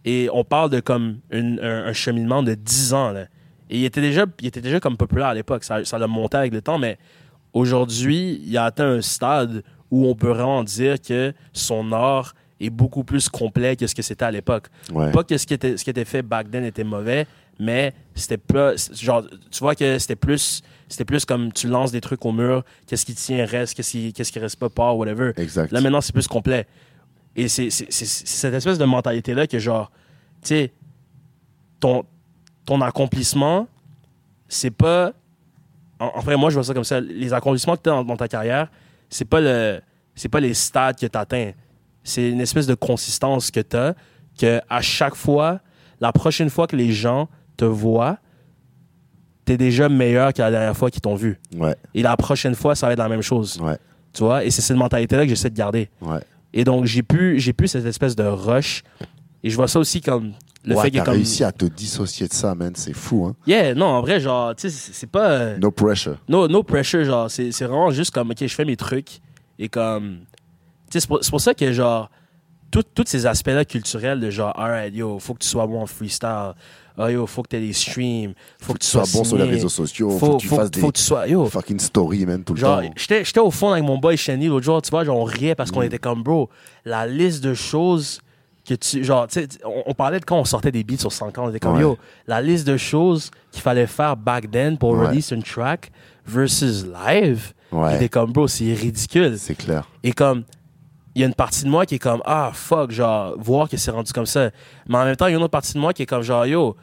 et 0.04 0.28
on 0.32 0.44
parle 0.44 0.70
de 0.70 0.80
comme 0.80 1.18
un 1.32 1.92
cheminement 1.92 2.42
de 2.42 2.54
10 2.54 2.94
ans, 2.94 3.12
là. 3.12 3.26
Et 3.70 3.78
il 3.78 3.84
était 3.84 4.00
déjà, 4.00 4.26
il 4.40 4.48
était 4.48 4.60
déjà 4.60 4.80
comme 4.80 4.96
populaire 4.96 5.28
à 5.28 5.34
l'époque, 5.34 5.62
ça, 5.62 5.84
ça 5.84 5.96
l'a 5.96 6.08
monté 6.08 6.36
avec 6.36 6.52
le 6.52 6.60
temps, 6.60 6.78
mais 6.78 6.98
aujourd'hui, 7.52 8.42
il 8.44 8.56
a 8.58 8.64
atteint 8.64 8.88
un 8.88 9.00
stade 9.00 9.62
où 9.90 10.06
on 10.06 10.14
peut 10.14 10.28
vraiment 10.28 10.62
dire 10.64 11.00
que 11.00 11.32
son 11.52 11.92
art 11.92 12.34
est 12.60 12.70
beaucoup 12.70 13.04
plus 13.04 13.28
complet 13.28 13.76
que 13.76 13.86
ce 13.86 13.94
que 13.94 14.02
c'était 14.02 14.24
à 14.24 14.30
l'époque. 14.30 14.66
Ouais. 14.92 15.10
Pas 15.10 15.24
que 15.24 15.36
ce 15.38 15.46
qui, 15.46 15.54
était, 15.54 15.76
ce 15.76 15.84
qui 15.84 15.90
était 15.90 16.04
fait 16.04 16.22
back 16.22 16.50
then 16.50 16.64
était 16.64 16.84
mauvais, 16.84 17.26
mais 17.58 17.92
c'était 18.14 18.38
pas. 18.38 18.74
Genre, 18.92 19.24
tu 19.50 19.58
vois 19.60 19.74
que 19.74 19.98
c'était 19.98 20.16
plus. 20.16 20.62
C'était 20.88 21.04
plus 21.04 21.24
comme 21.24 21.52
tu 21.52 21.68
lances 21.68 21.92
des 21.92 22.00
trucs 22.00 22.24
au 22.26 22.32
mur, 22.32 22.64
qu'est-ce 22.86 23.06
qui 23.06 23.14
tient 23.14 23.44
reste, 23.46 23.74
qu'est-ce 23.74 23.92
qui, 23.92 24.12
qu'est-ce 24.12 24.32
qui 24.32 24.40
reste 24.40 24.56
pas, 24.56 24.68
part, 24.68 24.96
whatever. 24.96 25.32
Exact. 25.36 25.70
Là, 25.70 25.80
maintenant, 25.80 26.00
c'est 26.00 26.12
plus 26.12 26.26
complet. 26.26 26.66
Et 27.36 27.46
c'est 27.48 27.70
cette 27.70 28.54
espèce 28.54 28.76
de 28.76 28.84
mentalité-là 28.84 29.46
que, 29.46 29.60
genre, 29.60 29.92
tu 30.42 30.48
sais, 30.48 30.72
ton, 31.78 32.04
ton 32.64 32.80
accomplissement, 32.80 33.68
c'est 34.48 34.72
pas. 34.72 35.12
En, 36.00 36.06
en 36.06 36.20
vrai, 36.20 36.36
moi, 36.36 36.50
je 36.50 36.54
vois 36.54 36.64
ça 36.64 36.74
comme 36.74 36.82
ça. 36.82 37.00
Les 37.00 37.32
accomplissements 37.32 37.76
que 37.76 37.82
tu 37.82 37.88
as 37.90 37.92
dans, 37.92 38.04
dans 38.04 38.16
ta 38.16 38.26
carrière, 38.26 38.68
c'est 39.10 39.24
pas 39.26 39.40
le 39.40 39.80
c'est 40.14 40.28
pas 40.28 40.40
les 40.40 40.54
stades 40.54 40.98
que 40.98 41.06
tu 41.06 41.18
atteins. 41.18 41.52
C'est 42.02 42.30
une 42.30 42.40
espèce 42.40 42.66
de 42.66 42.74
consistance 42.74 43.50
que 43.50 43.60
tu 43.60 43.76
as, 43.76 43.94
que 44.38 44.60
à 44.68 44.80
chaque 44.80 45.14
fois, 45.14 45.60
la 46.00 46.12
prochaine 46.12 46.48
fois 46.50 46.66
que 46.66 46.76
les 46.76 46.92
gens 46.92 47.28
te 47.56 47.64
voient, 47.66 48.18
tu 49.46 49.52
es 49.52 49.56
déjà 49.56 49.88
meilleur 49.88 50.32
que 50.32 50.40
la 50.42 50.50
dernière 50.50 50.76
fois 50.76 50.90
qu'ils 50.90 51.00
t'ont 51.02 51.14
vu. 51.14 51.38
Ouais, 51.56 51.74
Et 51.94 52.02
la 52.02 52.16
prochaine 52.16 52.54
fois, 52.54 52.74
ça 52.74 52.86
va 52.86 52.92
être 52.94 52.98
la 52.98 53.08
même 53.08 53.22
chose. 53.22 53.58
ouais, 53.60 53.76
Tu 54.12 54.22
vois? 54.22 54.44
Et 54.44 54.50
c'est 54.50 54.62
cette 54.62 54.76
mentalité-là 54.76 55.24
que 55.24 55.28
j'essaie 55.28 55.50
de 55.50 55.56
garder. 55.56 55.90
ouais. 56.00 56.20
Et 56.52 56.64
donc, 56.64 56.84
j'ai 56.86 57.02
pu, 57.04 57.38
j'ai 57.38 57.52
pu 57.52 57.68
cette 57.68 57.86
espèce 57.86 58.16
de 58.16 58.24
rush. 58.24 58.82
Et 59.44 59.50
je 59.50 59.56
vois 59.56 59.68
ça 59.68 59.78
aussi 59.78 60.00
comme 60.00 60.32
le 60.64 60.74
ouais, 60.76 60.82
fait 60.82 60.90
que 60.90 60.96
t'as 60.98 61.04
comme. 61.04 61.14
réussi 61.14 61.42
à 61.44 61.52
te 61.52 61.64
dissocier 61.64 62.28
de 62.28 62.32
ça, 62.34 62.54
man. 62.54 62.72
C'est 62.74 62.92
fou, 62.92 63.26
hein. 63.26 63.34
Yeah, 63.46 63.74
non, 63.74 63.86
en 63.86 64.00
vrai, 64.02 64.20
genre, 64.20 64.54
tu 64.54 64.68
sais, 64.70 64.90
c'est 64.92 65.06
pas. 65.10 65.30
euh, 65.30 65.58
No 65.58 65.70
pressure. 65.70 66.16
No, 66.28 66.46
no 66.48 66.62
pressure, 66.62 67.04
genre, 67.04 67.30
c'est 67.30 67.50
vraiment 67.62 67.90
juste 67.90 68.10
comme, 68.10 68.30
ok, 68.30 68.38
je 68.40 68.54
fais 68.54 68.64
mes 68.64 68.76
trucs. 68.76 69.20
Et 69.58 69.68
comme. 69.68 70.18
Tu 70.90 70.94
sais, 70.94 71.00
c'est 71.00 71.06
pour, 71.06 71.20
pour 71.20 71.40
ça 71.40 71.54
que, 71.54 71.72
genre, 71.72 72.10
tous 72.70 72.84
ces 73.06 73.26
aspects-là 73.26 73.64
culturels 73.64 74.20
de 74.20 74.30
genre, 74.30 74.52
alright, 74.58 74.94
yo, 74.94 75.18
faut 75.18 75.34
que 75.34 75.38
tu 75.40 75.48
sois 75.48 75.66
bon 75.66 75.80
en 75.82 75.86
freestyle. 75.86 76.52
Oh, 76.98 77.06
yo, 77.08 77.26
faut 77.26 77.42
que 77.42 77.48
tu 77.48 77.56
aies 77.56 77.60
des 77.66 77.72
streams. 77.72 78.34
Faut, 78.60 78.74
que 78.74 78.78
tu 78.78 78.86
sois 78.86 79.04
bon 79.12 79.24
sur 79.24 79.38
les 79.38 79.44
réseaux 79.44 79.68
sociaux. 79.70 80.10
Faut, 80.10 80.18
Faut, 80.18 80.36
que 80.36 80.42
tu 80.42 80.48
faut- 80.48 80.56
fasses 80.56 80.70
des 80.70 80.80
faut 80.80 80.88
que 80.88 80.98
tu 80.98 81.02
sois. 81.02 81.26
Yo, 81.26 81.46
fucking 81.46 81.78
stories, 81.80 82.26
man, 82.26 82.44
tout 82.44 82.52
le 82.54 82.60
Genre, 82.60 82.82
temps. 82.82 82.90
j'étais 82.96 83.24
j'étais 83.24 83.40
au 83.40 83.50
fond 83.50 83.70
avec 83.72 83.82
mon 83.84 83.96
boy 83.96 84.16
Shani 84.18 84.48
l'autre 84.48 84.66
jour, 84.66 84.82
tu 84.82 84.90
vois, 84.90 85.04
genre, 85.04 85.16
on 85.16 85.24
riait 85.24 85.54
parce 85.54 85.70
qu'on 85.70 85.80
Mm. 85.80 85.84
était 85.84 85.98
comme, 85.98 86.22
bro, 86.22 86.50
la 86.84 87.06
liste 87.06 87.42
de 87.42 87.54
choses 87.54 88.20
que 88.70 88.80
tu. 88.80 89.04
Genre, 89.04 89.26
tu 89.26 89.40
sais, 89.40 89.48
on, 89.64 89.82
on 89.86 89.94
parlait 89.94 90.20
de 90.20 90.24
quand 90.24 90.38
on 90.38 90.44
sortait 90.44 90.72
des 90.72 90.84
beats 90.84 90.98
sur 90.98 91.12
5 91.12 91.36
ans. 91.38 91.44
On 91.46 91.50
était 91.50 91.58
comme, 91.60 91.74
Ouais. 91.74 91.82
yo, 91.82 91.98
la 92.26 92.40
liste 92.40 92.66
de 92.66 92.76
choses 92.76 93.30
qu'il 93.50 93.62
fallait 93.62 93.86
faire 93.86 94.16
back 94.16 94.50
then 94.50 94.78
pour 94.78 94.90
Ouais. 94.92 95.06
release 95.08 95.30
une 95.30 95.42
track 95.42 95.90
versus 96.26 96.84
live. 96.86 97.52
Ouais. 97.72 97.96
Était 97.96 98.08
comme, 98.08 98.32
bro, 98.32 98.48
c'est 98.48 98.72
ridicule. 98.72 99.36
C'est 99.38 99.54
clair. 99.54 99.88
Et 100.02 100.12
comme, 100.12 100.44
il 101.14 101.20
y 101.22 101.24
a 101.24 101.26
une 101.26 101.34
partie 101.34 101.64
de 101.64 101.68
moi 101.68 101.86
qui 101.86 101.96
est 101.96 101.98
comme, 102.00 102.22
ah, 102.24 102.50
fuck, 102.54 102.90
genre, 102.92 103.34
voir 103.38 103.68
que 103.68 103.76
c'est 103.76 103.90
rendu 103.90 104.12
comme 104.12 104.26
ça. 104.26 104.50
Mais 104.88 104.96
en 104.98 105.04
même 105.04 105.16
temps, 105.16 105.26
il 105.26 105.30
y 105.30 105.34
a 105.34 105.36
une 105.36 105.42
autre 105.42 105.50
partie 105.52 105.74
de 105.74 105.78
moi 105.80 105.92
qui 105.92 106.02
est 106.02 106.06
comme, 106.06 106.22
genre, 106.22 106.46
yo, 106.46 106.76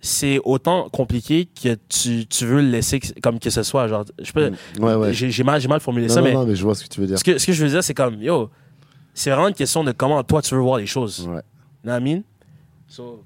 c'est 0.00 0.40
autant 0.44 0.88
compliqué 0.88 1.46
que 1.46 1.76
tu, 1.88 2.26
tu 2.26 2.44
veux 2.44 2.60
le 2.60 2.68
laisser 2.70 2.98
que- 2.98 3.20
comme 3.22 3.38
que 3.38 3.50
ce 3.50 3.62
soit. 3.62 3.86
Genre, 3.88 4.04
je 4.20 4.32
peux, 4.32 4.50
Mm. 4.50 4.84
Ouais, 4.84 4.94
ouais. 4.94 5.12
j'ai 5.12 5.30
j'ai 5.30 5.44
mal, 5.44 5.60
j'ai 5.60 5.68
mal 5.68 5.80
formulé 5.80 6.08
Non, 6.08 6.14
ça, 6.14 6.20
non, 6.20 6.26
mais 6.26 6.32
non, 6.34 6.44
mais 6.46 6.56
je 6.56 6.62
vois 6.64 6.74
ce 6.74 6.82
que 6.84 6.88
tu 6.88 7.00
veux 7.00 7.06
dire. 7.06 7.18
ce 7.18 7.24
que, 7.24 7.38
ce 7.38 7.46
que 7.46 7.52
je 7.52 7.62
veux 7.64 7.70
dire, 7.70 7.84
c'est 7.84 7.94
comme, 7.94 8.20
yo, 8.20 8.50
c'est 9.14 9.30
vraiment 9.30 9.48
une 9.48 9.54
question 9.54 9.84
de 9.84 9.92
comment 9.92 10.22
toi 10.22 10.42
tu 10.42 10.54
veux 10.54 10.60
voir 10.60 10.78
les 10.78 10.86
choses. 10.86 11.26
Ouais. 11.28 11.34
You 11.36 11.40
know 11.84 11.92
what 11.92 11.98
I 11.98 12.02
mean? 12.02 12.22
So, 12.88 13.24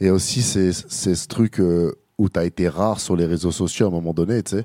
Et 0.00 0.10
aussi, 0.10 0.42
c'est 0.42 0.72
c'est 0.72 1.14
ce 1.14 1.26
truc 1.28 1.60
euh, 1.60 1.92
où 2.18 2.28
tu 2.28 2.38
as 2.38 2.44
été 2.44 2.68
rare 2.68 3.00
sur 3.00 3.16
les 3.16 3.26
réseaux 3.26 3.50
sociaux 3.52 3.86
à 3.86 3.88
un 3.88 3.92
moment 3.92 4.12
donné, 4.14 4.42
tu 4.42 4.56
sais. 4.56 4.64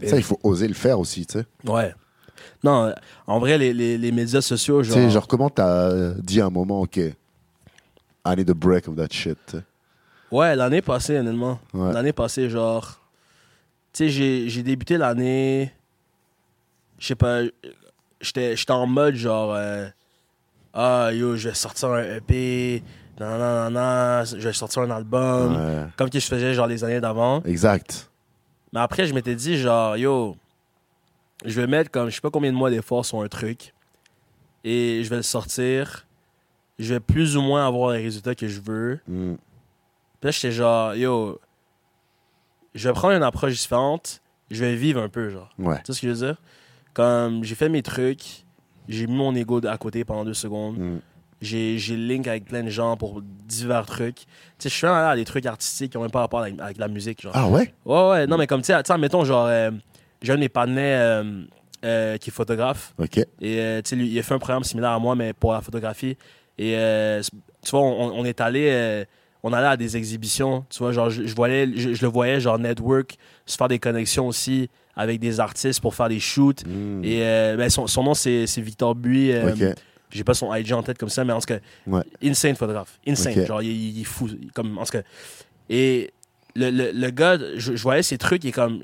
Et- 0.00 0.08
Ça, 0.08 0.16
il 0.16 0.22
faut 0.22 0.38
oser 0.42 0.68
le 0.68 0.74
faire 0.74 0.98
aussi, 1.00 1.24
tu 1.26 1.38
sais. 1.38 1.46
ouais. 1.70 1.94
Non, 2.64 2.86
euh, 2.86 2.92
en 3.26 3.38
vrai, 3.38 3.58
les, 3.58 3.72
les, 3.72 3.96
les 3.98 4.12
médias 4.12 4.40
sociaux, 4.40 4.82
Tu 4.82 4.88
genre. 4.88 4.96
sais, 4.96 5.10
genre, 5.10 5.26
comment 5.28 5.50
t'as 5.50 6.10
dit 6.14 6.40
à 6.40 6.46
un 6.46 6.50
moment, 6.50 6.80
OK, 6.82 6.96
I 6.96 7.14
need 8.36 8.50
a 8.50 8.54
break 8.54 8.88
of 8.88 8.96
that 8.96 9.08
shit, 9.10 9.38
tu 9.46 9.56
sais. 9.58 9.62
Ouais, 10.30 10.56
l'année 10.56 10.82
passée, 10.82 11.16
honnêtement. 11.18 11.60
Ouais. 11.72 11.92
L'année 11.92 12.12
passée, 12.12 12.50
genre. 12.50 13.00
Tu 13.92 14.04
sais, 14.04 14.08
j'ai 14.08 14.48
j'ai 14.48 14.62
débuté 14.62 14.96
l'année. 14.98 15.72
Je 16.98 17.06
sais 17.08 17.14
pas. 17.14 17.42
J'étais 18.20 18.56
j'étais 18.56 18.72
en 18.72 18.86
mode 18.86 19.14
genre. 19.14 19.52
euh, 19.54 19.86
ah, 20.76 21.10
yo, 21.12 21.36
je 21.36 21.48
vais 21.48 21.54
sortir 21.54 21.88
un 21.90 22.02
EP. 22.02 22.82
Non, 23.18 23.38
non, 23.38 23.38
non, 23.38 23.70
non. 23.70 24.24
Je 24.24 24.46
vais 24.46 24.52
sortir 24.52 24.82
un 24.82 24.90
album. 24.90 25.56
Ouais. 25.56 25.86
Comme 25.96 26.10
que 26.10 26.20
je 26.20 26.26
faisais, 26.26 26.52
genre, 26.52 26.66
les 26.66 26.84
années 26.84 27.00
d'avant. 27.00 27.42
Exact. 27.44 28.10
Mais 28.72 28.80
après, 28.80 29.06
je 29.06 29.14
m'étais 29.14 29.34
dit, 29.34 29.56
genre, 29.56 29.96
yo, 29.96 30.36
je 31.44 31.58
vais 31.58 31.66
mettre 31.66 31.90
comme 31.90 32.10
je 32.10 32.14
sais 32.14 32.20
pas 32.20 32.30
combien 32.30 32.52
de 32.52 32.56
mois 32.56 32.70
d'efforts 32.70 33.06
sur 33.06 33.22
un 33.22 33.28
truc 33.28 33.72
et 34.64 35.02
je 35.02 35.08
vais 35.08 35.16
le 35.16 35.22
sortir. 35.22 36.06
Je 36.78 36.92
vais 36.92 37.00
plus 37.00 37.38
ou 37.38 37.40
moins 37.40 37.66
avoir 37.66 37.92
les 37.92 38.02
résultats 38.02 38.34
que 38.34 38.48
je 38.48 38.60
veux. 38.60 39.00
Mm. 39.08 39.34
Puis 39.34 40.24
là, 40.24 40.30
j'étais 40.30 40.52
genre, 40.52 40.94
yo, 40.94 41.40
je 42.74 42.88
vais 42.88 42.92
prendre 42.92 43.14
une 43.14 43.22
approche 43.22 43.54
différente. 43.54 44.20
Je 44.50 44.62
vais 44.62 44.76
vivre 44.76 45.00
un 45.00 45.08
peu, 45.08 45.30
genre. 45.30 45.48
Ouais. 45.58 45.76
Tu 45.78 45.86
sais 45.86 45.92
ce 45.94 46.00
que 46.02 46.06
je 46.08 46.12
veux 46.12 46.26
dire? 46.26 46.36
Comme 46.92 47.44
j'ai 47.44 47.54
fait 47.54 47.70
mes 47.70 47.82
trucs, 47.82 48.44
j'ai 48.88 49.06
mis 49.06 49.16
mon 49.16 49.34
ego 49.34 49.60
à 49.66 49.76
côté 49.78 50.04
pendant 50.04 50.24
deux 50.24 50.34
secondes. 50.34 50.78
Mm. 50.78 50.98
J'ai 51.42 51.78
j'ai 51.78 51.96
link 51.96 52.26
avec 52.26 52.46
plein 52.46 52.62
de 52.62 52.70
gens 52.70 52.96
pour 52.96 53.20
divers 53.22 53.84
trucs. 53.84 54.16
Tu 54.16 54.24
sais, 54.58 54.68
je 54.70 54.74
suis 54.74 54.86
allé 54.86 55.06
à 55.12 55.16
des 55.16 55.26
trucs 55.26 55.44
artistiques 55.44 55.92
qui 55.92 55.98
n'ont 55.98 56.02
même 56.04 56.10
pas 56.10 56.20
rapport 56.20 56.40
avec, 56.40 56.58
avec 56.58 56.78
la 56.78 56.88
musique, 56.88 57.20
genre. 57.20 57.32
Ah 57.34 57.46
ouais? 57.48 57.74
Ouais, 57.84 58.08
ouais, 58.08 58.26
non, 58.26 58.38
mais 58.38 58.46
comme, 58.46 58.62
tu 58.62 58.72
sais, 58.72 58.98
mettons, 58.98 59.22
genre, 59.24 59.46
euh, 59.46 59.70
j'ai 60.22 60.32
un 60.32 60.36
de 60.36 60.40
mes 60.40 60.48
partenaires 60.48 61.22
euh, 61.24 61.42
euh, 61.84 62.16
qui 62.16 62.30
est 62.30 62.32
photographe. 62.32 62.94
OK. 62.98 63.18
Et, 63.18 63.26
euh, 63.42 63.82
tu 63.82 63.90
sais, 63.90 64.02
il 64.02 64.18
a 64.18 64.22
fait 64.22 64.32
un 64.32 64.38
programme 64.38 64.64
similaire 64.64 64.92
à 64.92 64.98
moi, 64.98 65.14
mais 65.14 65.34
pour 65.34 65.52
la 65.52 65.60
photographie. 65.60 66.16
Et, 66.56 66.74
euh, 66.74 67.20
tu 67.62 67.70
vois, 67.70 67.80
on, 67.80 68.18
on 68.18 68.24
est 68.24 68.40
allé, 68.40 68.68
euh, 68.70 69.04
on 69.48 69.52
allait 69.52 69.66
à 69.68 69.76
des 69.76 69.96
exhibitions. 69.96 70.64
Tu 70.70 70.78
vois, 70.78 70.90
genre, 70.92 71.08
je, 71.08 71.24
je 71.26 71.34
voyais, 71.36 71.70
je, 71.76 71.94
je 71.94 72.02
le 72.02 72.08
voyais, 72.10 72.40
genre, 72.40 72.58
network, 72.58 73.16
se 73.46 73.56
faire 73.56 73.68
des 73.68 73.78
connexions 73.78 74.26
aussi 74.26 74.68
avec 74.96 75.20
des 75.20 75.38
artistes 75.40 75.80
pour 75.80 75.94
faire 75.94 76.08
des 76.08 76.18
shoots. 76.20 76.64
Mm. 76.66 77.04
Et 77.04 77.18
euh, 77.22 77.56
ben, 77.56 77.68
son, 77.70 77.86
son 77.86 78.02
nom, 78.02 78.14
c'est 78.14 78.44
Victor 78.58 78.94
Buis. 78.94 79.30
euh, 79.32 79.52
OK. 79.52 79.76
J'ai 80.10 80.24
pas 80.24 80.34
son 80.34 80.54
IG 80.54 80.72
en 80.72 80.82
tête 80.82 80.98
comme 80.98 81.08
ça, 81.08 81.24
mais 81.24 81.32
en 81.32 81.40
tout 81.40 81.46
cas, 81.46 81.58
Ouais. 81.86 82.02
insane 82.24 82.54
photographe. 82.56 82.98
Insane. 83.06 83.44
Genre, 83.46 83.60
il, 83.62 83.70
il 83.96 84.00
est 84.00 84.04
fou. 84.04 84.28
Comme, 84.54 84.78
en 84.78 84.84
tout 84.84 84.92
cas. 84.92 85.02
Et 85.68 86.12
le, 86.54 86.70
le, 86.70 86.90
le 86.92 87.10
gars, 87.10 87.36
je, 87.56 87.76
je 87.76 87.82
voyais 87.82 88.02
ces 88.02 88.16
trucs 88.18 88.44
et 88.44 88.52
comme, 88.52 88.80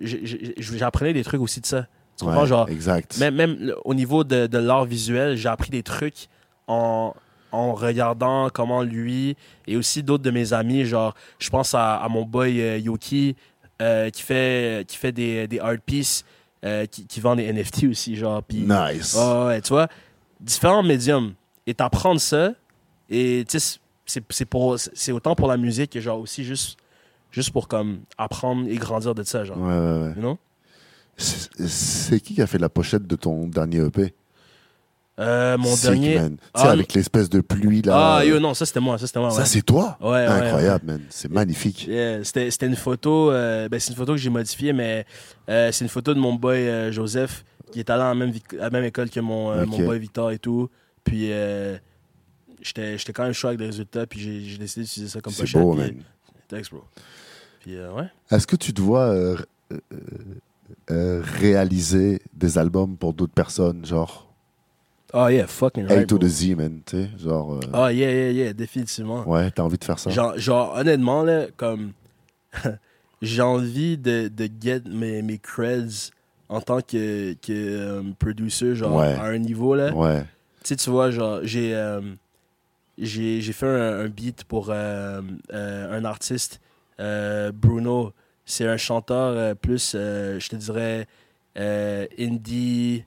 j'apprenais 0.58 1.12
des 1.12 1.24
trucs 1.24 1.40
aussi 1.40 1.60
de 1.60 1.66
ça. 1.66 1.86
Tu 2.18 2.24
comprends? 2.24 2.42
Ouais, 2.42 2.46
Genre, 2.46 2.68
exact. 2.68 3.18
même, 3.18 3.34
même 3.34 3.74
au 3.84 3.94
niveau 3.94 4.24
de, 4.24 4.46
de 4.46 4.58
l'art 4.58 4.84
visuel, 4.84 5.36
j'ai 5.36 5.48
appris 5.48 5.70
des 5.70 5.82
trucs 5.82 6.28
en, 6.66 7.14
en 7.52 7.74
regardant 7.74 8.48
comment 8.50 8.82
lui 8.82 9.36
et 9.66 9.76
aussi 9.76 10.02
d'autres 10.02 10.24
de 10.24 10.30
mes 10.30 10.52
amis, 10.52 10.84
genre, 10.84 11.14
je 11.38 11.48
pense 11.50 11.74
à, 11.74 11.96
à 11.96 12.08
mon 12.08 12.24
boy 12.24 12.60
euh, 12.60 12.78
Yoki 12.78 13.36
euh, 13.80 14.10
qui 14.10 14.22
fait, 14.22 14.84
qui 14.88 14.96
fait 14.96 15.12
des, 15.12 15.46
des 15.46 15.58
art 15.60 15.76
pieces, 15.84 16.24
euh, 16.64 16.86
qui, 16.86 17.06
qui 17.06 17.20
vend 17.20 17.36
des 17.36 17.52
NFT 17.52 17.84
aussi, 17.84 18.16
genre. 18.16 18.42
Nice. 18.50 19.14
Ouais, 19.14 19.46
ouais, 19.46 19.60
tu 19.60 19.68
vois, 19.70 19.88
différents 20.40 20.82
médiums. 20.82 21.34
Et 21.66 21.74
t'apprendre 21.74 22.20
ça, 22.20 22.52
et 23.08 23.44
tu 23.48 23.60
sais, 23.60 23.78
c'est- 24.06 25.12
autant 25.12 25.34
pour 25.34 25.46
la 25.48 25.56
musique 25.56 25.90
que 25.92 26.00
genre 26.00 26.18
aussi 26.18 26.44
juste, 26.44 26.76
juste 27.30 27.50
pour 27.50 27.68
comme 27.68 28.00
apprendre 28.18 28.68
et 28.68 28.74
grandir 28.76 29.14
de 29.14 29.22
ça, 29.22 29.44
genre. 29.44 29.58
Ouais, 29.58 29.68
ouais, 29.68 30.02
ouais. 30.08 30.12
You 30.16 30.20
know? 30.20 30.38
C'est 31.16 31.68
c'est 31.68 32.20
qui 32.20 32.34
qui 32.34 32.42
a 32.42 32.46
fait 32.46 32.58
la 32.58 32.68
pochette 32.68 33.06
de 33.06 33.16
ton 33.16 33.46
dernier 33.46 33.78
EP? 33.84 34.14
Euh, 35.18 35.58
mon 35.58 35.74
Sick, 35.76 35.82
dernier. 35.90 36.14
man. 36.18 36.36
Ah, 36.54 36.70
avec 36.70 36.94
l'espèce 36.94 37.28
de 37.28 37.40
pluie, 37.42 37.82
là. 37.82 38.16
Ah, 38.16 38.24
yo, 38.24 38.40
non, 38.40 38.54
ça 38.54 38.64
c'était 38.64 38.80
moi, 38.80 38.96
ça 38.96 39.06
c'était 39.06 39.20
moi. 39.20 39.30
Ça, 39.30 39.40
ouais. 39.40 39.44
c'est 39.46 39.60
toi? 39.62 39.98
Ouais, 40.00 40.08
ouais, 40.08 40.26
Incroyable, 40.26 40.86
man. 40.86 41.00
C'est 41.10 41.30
magnifique. 41.30 41.86
Yeah, 41.86 42.24
c'était 42.24 42.50
c'était 42.50 42.66
une 42.66 42.76
photo, 42.76 43.30
euh, 43.30 43.68
ben, 43.68 43.78
c'est 43.78 43.90
une 43.90 43.96
photo 43.96 44.12
que 44.12 44.18
j'ai 44.18 44.30
modifiée, 44.30 44.72
mais 44.72 45.04
euh, 45.50 45.70
c'est 45.70 45.84
une 45.84 45.90
photo 45.90 46.14
de 46.14 46.18
mon 46.18 46.34
boy 46.34 46.90
Joseph 46.92 47.44
qui 47.70 47.78
est 47.80 47.90
allé 47.90 48.02
à 48.02 48.08
la 48.08 48.14
même, 48.14 48.32
à 48.58 48.62
la 48.64 48.70
même 48.70 48.84
école 48.84 49.10
que 49.10 49.20
mon, 49.20 49.66
mon 49.66 49.78
boy 49.84 49.98
Victor 49.98 50.30
et 50.30 50.38
tout. 50.38 50.70
Puis 51.04 51.26
j'étais 52.62 52.96
j'étais 52.96 53.12
quand 53.12 53.24
même 53.24 53.32
chaud 53.34 53.48
avec 53.48 53.60
les 53.60 53.66
résultats, 53.66 54.06
puis 54.06 54.18
j'ai 54.20 54.40
j'ai 54.40 54.56
décidé 54.58 54.84
d'utiliser 54.86 55.10
ça 55.12 55.20
comme 55.20 55.32
C'est 55.34 55.42
pochette. 55.42 55.60
beau, 55.60 55.74
puis- 55.74 55.82
man. 55.82 55.94
Thanks, 56.48 56.70
bro. 56.70 56.84
Puis 57.60 57.76
ouais. 57.78 58.08
Est-ce 58.30 58.46
que 58.46 58.56
tu 58.56 58.72
te 58.72 58.80
vois 58.80 59.14
réaliser 60.88 62.20
des 62.34 62.58
albums 62.58 62.96
pour 62.96 63.12
d'autres 63.12 63.32
personnes, 63.34 63.84
genre? 63.84 64.31
Oh 65.14 65.26
yeah, 65.28 65.46
fucking 65.46 65.84
A 65.90 65.96
right, 65.96 66.08
to 66.08 66.16
bro. 66.18 66.26
the 66.26 66.30
Z, 66.30 66.54
man, 66.54 66.80
tu 66.86 66.96
sais, 66.96 67.10
genre, 67.18 67.54
euh, 67.54 67.60
Oh 67.74 67.88
yeah, 67.88 68.10
yeah, 68.10 68.30
yeah, 68.30 68.52
définitivement. 68.52 69.28
ouais, 69.28 69.50
t'as 69.50 69.62
envie 69.62 69.76
de 69.78 69.84
faire 69.84 69.98
ça? 69.98 70.10
Genre, 70.10 70.38
genre, 70.38 70.74
honnêtement, 70.76 71.22
là, 71.22 71.46
comme. 71.56 71.92
j'ai 73.22 73.42
envie 73.42 73.98
de, 73.98 74.28
de 74.28 74.48
get 74.60 74.82
mes, 74.88 75.22
mes 75.22 75.38
creds 75.38 76.10
en 76.48 76.60
tant 76.60 76.80
que, 76.80 77.34
que 77.34 77.50
euh, 77.52 78.02
producer, 78.18 78.74
genre, 78.74 78.96
Ouais. 78.96 79.14
à 79.14 79.24
un 79.26 79.38
niveau, 79.38 79.74
là. 79.74 79.92
Ouais, 79.94 80.22
Tu 80.64 80.68
sais, 80.68 80.76
tu 80.76 80.90
vois, 80.90 81.10
genre, 81.10 81.40
j'ai. 81.42 81.74
euh, 81.74 82.00
j'ai 82.98 83.40
j'ai 83.40 83.52
fait 83.54 83.66
un, 83.66 84.00
un 84.00 84.08
beat 84.08 84.44
pour 84.44 84.68
euh, 84.70 85.22
euh, 85.52 85.98
un 85.98 86.04
artiste, 86.04 86.60
euh, 87.00 87.50
Bruno. 87.52 88.12
C'est 88.44 88.66
un 88.66 88.76
chanteur 88.76 89.56
plus, 89.56 89.92
je 89.94 90.48
te 90.48 90.56
dirais, 90.56 91.06
indie, 92.18 93.04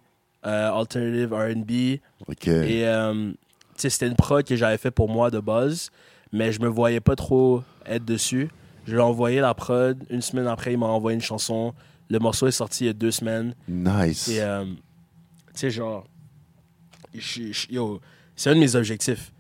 alternative 0.50 1.34
RB. 1.34 2.00
ok. 2.28 2.48
Et 2.48 2.88
euh, 2.88 3.32
c'était 3.76 4.08
une 4.08 4.16
prod 4.16 4.44
que 4.46 4.56
j'avais 4.56 4.78
fait 4.78 4.92
pour 4.92 5.10
moi 5.10 5.30
de 5.32 5.40
base, 5.40 5.90
mais 6.32 6.52
je 6.52 6.62
me 6.62 6.68
voyais 6.68 7.00
pas 7.02 7.16
trop 7.16 7.64
être 7.86 8.06
dessus. 8.06 8.50
Je 8.86 8.92
lui 8.94 9.00
ai 9.00 9.04
envoyé 9.04 9.42
la 9.42 9.54
prod. 9.54 9.98
Une 10.10 10.22
semaine 10.22 10.48
après, 10.48 10.74
il 10.74 10.78
m'a 10.78 10.86
envoyé 10.86 11.16
une 11.16 11.22
chanson. 11.22 11.74
Le 12.10 12.20
morceau 12.20 12.48
est 12.48 12.52
sorti 12.52 12.84
il 12.84 12.88
y 12.88 12.90
a 12.92 12.94
deux 12.94 13.12
semaines. 13.12 13.56
Nice. 13.68 14.28
Et, 14.28 14.42
euh, 14.42 14.64
tu 14.66 14.72
sais, 15.56 15.72
genre, 15.72 16.06
c'est 18.36 18.50
un 18.50 18.56
de 18.56 18.60
mes 18.60 18.76
objectifs. 18.76 19.32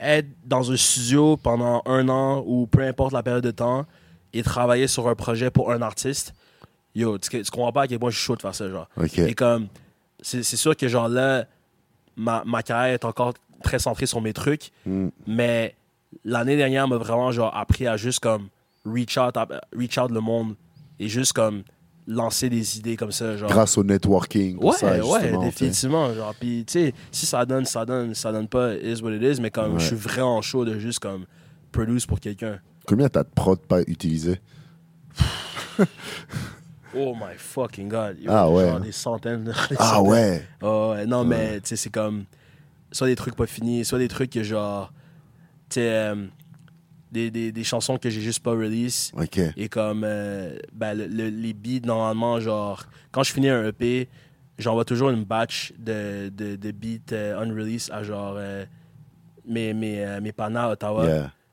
Être 0.00 0.28
dans 0.44 0.70
un 0.70 0.76
studio 0.76 1.36
pendant 1.36 1.82
un 1.86 2.08
an 2.08 2.42
ou 2.46 2.66
peu 2.66 2.82
importe 2.82 3.12
la 3.12 3.22
période 3.22 3.44
de 3.44 3.50
temps 3.50 3.84
et 4.32 4.42
travailler 4.42 4.86
sur 4.86 5.08
un 5.08 5.14
projet 5.14 5.50
pour 5.50 5.72
un 5.72 5.82
artiste. 5.82 6.34
Yo, 6.94 7.18
tu, 7.18 7.28
tu 7.30 7.50
comprends 7.50 7.72
pas 7.72 7.82
à 7.82 7.86
quel 7.86 7.98
point 7.98 8.10
je 8.10 8.16
suis 8.16 8.26
chaud 8.26 8.36
de 8.36 8.42
faire 8.42 8.54
ça, 8.54 8.68
genre. 8.68 8.88
ok. 8.96 9.18
Et 9.18 9.34
comme, 9.34 9.68
c'est 10.22 10.42
sûr 10.42 10.76
que 10.76 10.88
genre 10.88 11.08
là, 11.08 11.46
ma, 12.16 12.42
ma 12.44 12.62
carrière 12.62 12.94
est 12.94 13.04
encore 13.04 13.34
très 13.62 13.78
centrée 13.78 14.06
sur 14.06 14.20
mes 14.20 14.32
trucs, 14.32 14.70
Mm. 14.86 15.08
mais 15.26 15.74
l'année 16.24 16.56
dernière 16.56 16.86
m'a 16.88 16.96
vraiment 16.96 17.30
genre 17.32 17.54
appris 17.56 17.86
à 17.86 17.96
juste 17.96 18.20
comme 18.20 18.48
reach 18.84 19.16
out, 19.18 19.34
reach 19.76 19.98
out 19.98 20.10
le 20.10 20.20
monde 20.20 20.54
et 20.98 21.08
juste 21.08 21.32
comme 21.32 21.62
lancer 22.06 22.48
des 22.48 22.78
idées 22.78 22.96
comme 22.96 23.12
ça, 23.12 23.36
genre. 23.36 23.50
Grâce 23.50 23.76
au 23.76 23.84
networking, 23.84 24.56
Ouais, 24.64 24.72
ça, 24.72 25.04
ouais, 25.04 25.36
définitivement. 25.38 26.14
Genre, 26.14 26.34
puis, 26.40 26.64
tu 26.66 26.72
sais, 26.72 26.94
si 27.12 27.26
ça 27.26 27.44
donne, 27.44 27.66
ça 27.66 27.84
donne, 27.84 28.14
ça 28.14 28.32
donne 28.32 28.48
pas, 28.48 28.74
is 28.76 29.02
what 29.02 29.12
it 29.12 29.22
is, 29.22 29.40
mais 29.42 29.50
comme 29.50 29.74
Ouais. 29.74 29.78
je 29.80 29.86
suis 29.88 29.96
vraiment 29.96 30.40
chaud 30.40 30.64
de 30.64 30.78
juste 30.78 31.00
comme 31.00 31.26
produce 31.70 32.06
pour 32.06 32.18
quelqu'un. 32.18 32.60
Combien 32.86 33.08
t'as 33.10 33.24
de 33.24 33.28
prod 33.34 33.60
pas 33.60 33.82
utilisé? 33.82 34.40
Oh 36.94 37.14
my 37.14 37.36
fucking 37.36 37.88
god. 37.88 38.18
Yo, 38.20 38.30
Ah 38.32 38.48
ouais. 38.50 38.66
Genre 38.68 38.80
des 38.80 38.92
centaines. 38.92 39.44
des 39.70 39.76
Ah 39.78 39.94
centaines. 39.94 40.10
ouais! 40.10 40.46
Oh, 40.62 40.94
non, 41.06 41.20
Ouais. 41.20 41.26
mais 41.26 41.60
tu 41.60 41.68
sais, 41.68 41.76
c'est 41.76 41.90
comme. 41.90 42.24
Soit 42.90 43.06
des 43.08 43.16
trucs 43.16 43.36
pas 43.36 43.46
finis, 43.46 43.84
soit 43.84 43.98
des 43.98 44.08
trucs 44.08 44.30
que 44.30 44.42
genre. 44.42 44.92
Tu 45.68 45.74
sais, 45.80 45.90
euh, 45.92 46.26
des, 47.12 47.30
des, 47.30 47.52
des 47.52 47.64
chansons 47.64 47.98
que 47.98 48.08
j'ai 48.08 48.20
juste 48.22 48.42
pas 48.42 48.52
release. 48.52 49.12
Ok. 49.14 49.38
Et 49.56 49.68
comme. 49.68 50.02
euh, 50.04 50.56
ben, 50.72 50.94
le- 50.96 51.06
le- 51.06 51.28
les 51.28 51.52
beats, 51.52 51.86
normalement, 51.86 52.40
genre. 52.40 52.84
Quand 53.12 53.22
je 53.22 53.32
finis 53.32 53.50
un 53.50 53.66
EP, 53.68 54.08
j'envoie 54.58 54.84
toujours 54.86 55.10
une 55.10 55.24
batch 55.24 55.72
de, 55.78 56.30
de, 56.30 56.56
de 56.56 56.70
beats 56.70 57.12
euh, 57.12 57.38
unreleased 57.42 57.92
à 57.92 58.02
genre. 58.02 58.34
euh, 58.38 58.64
mes, 59.46 59.72
mes, 59.74 60.20
mes 60.20 60.32
panas 60.32 60.64
à 60.64 60.72
Ottawa. 60.72 61.06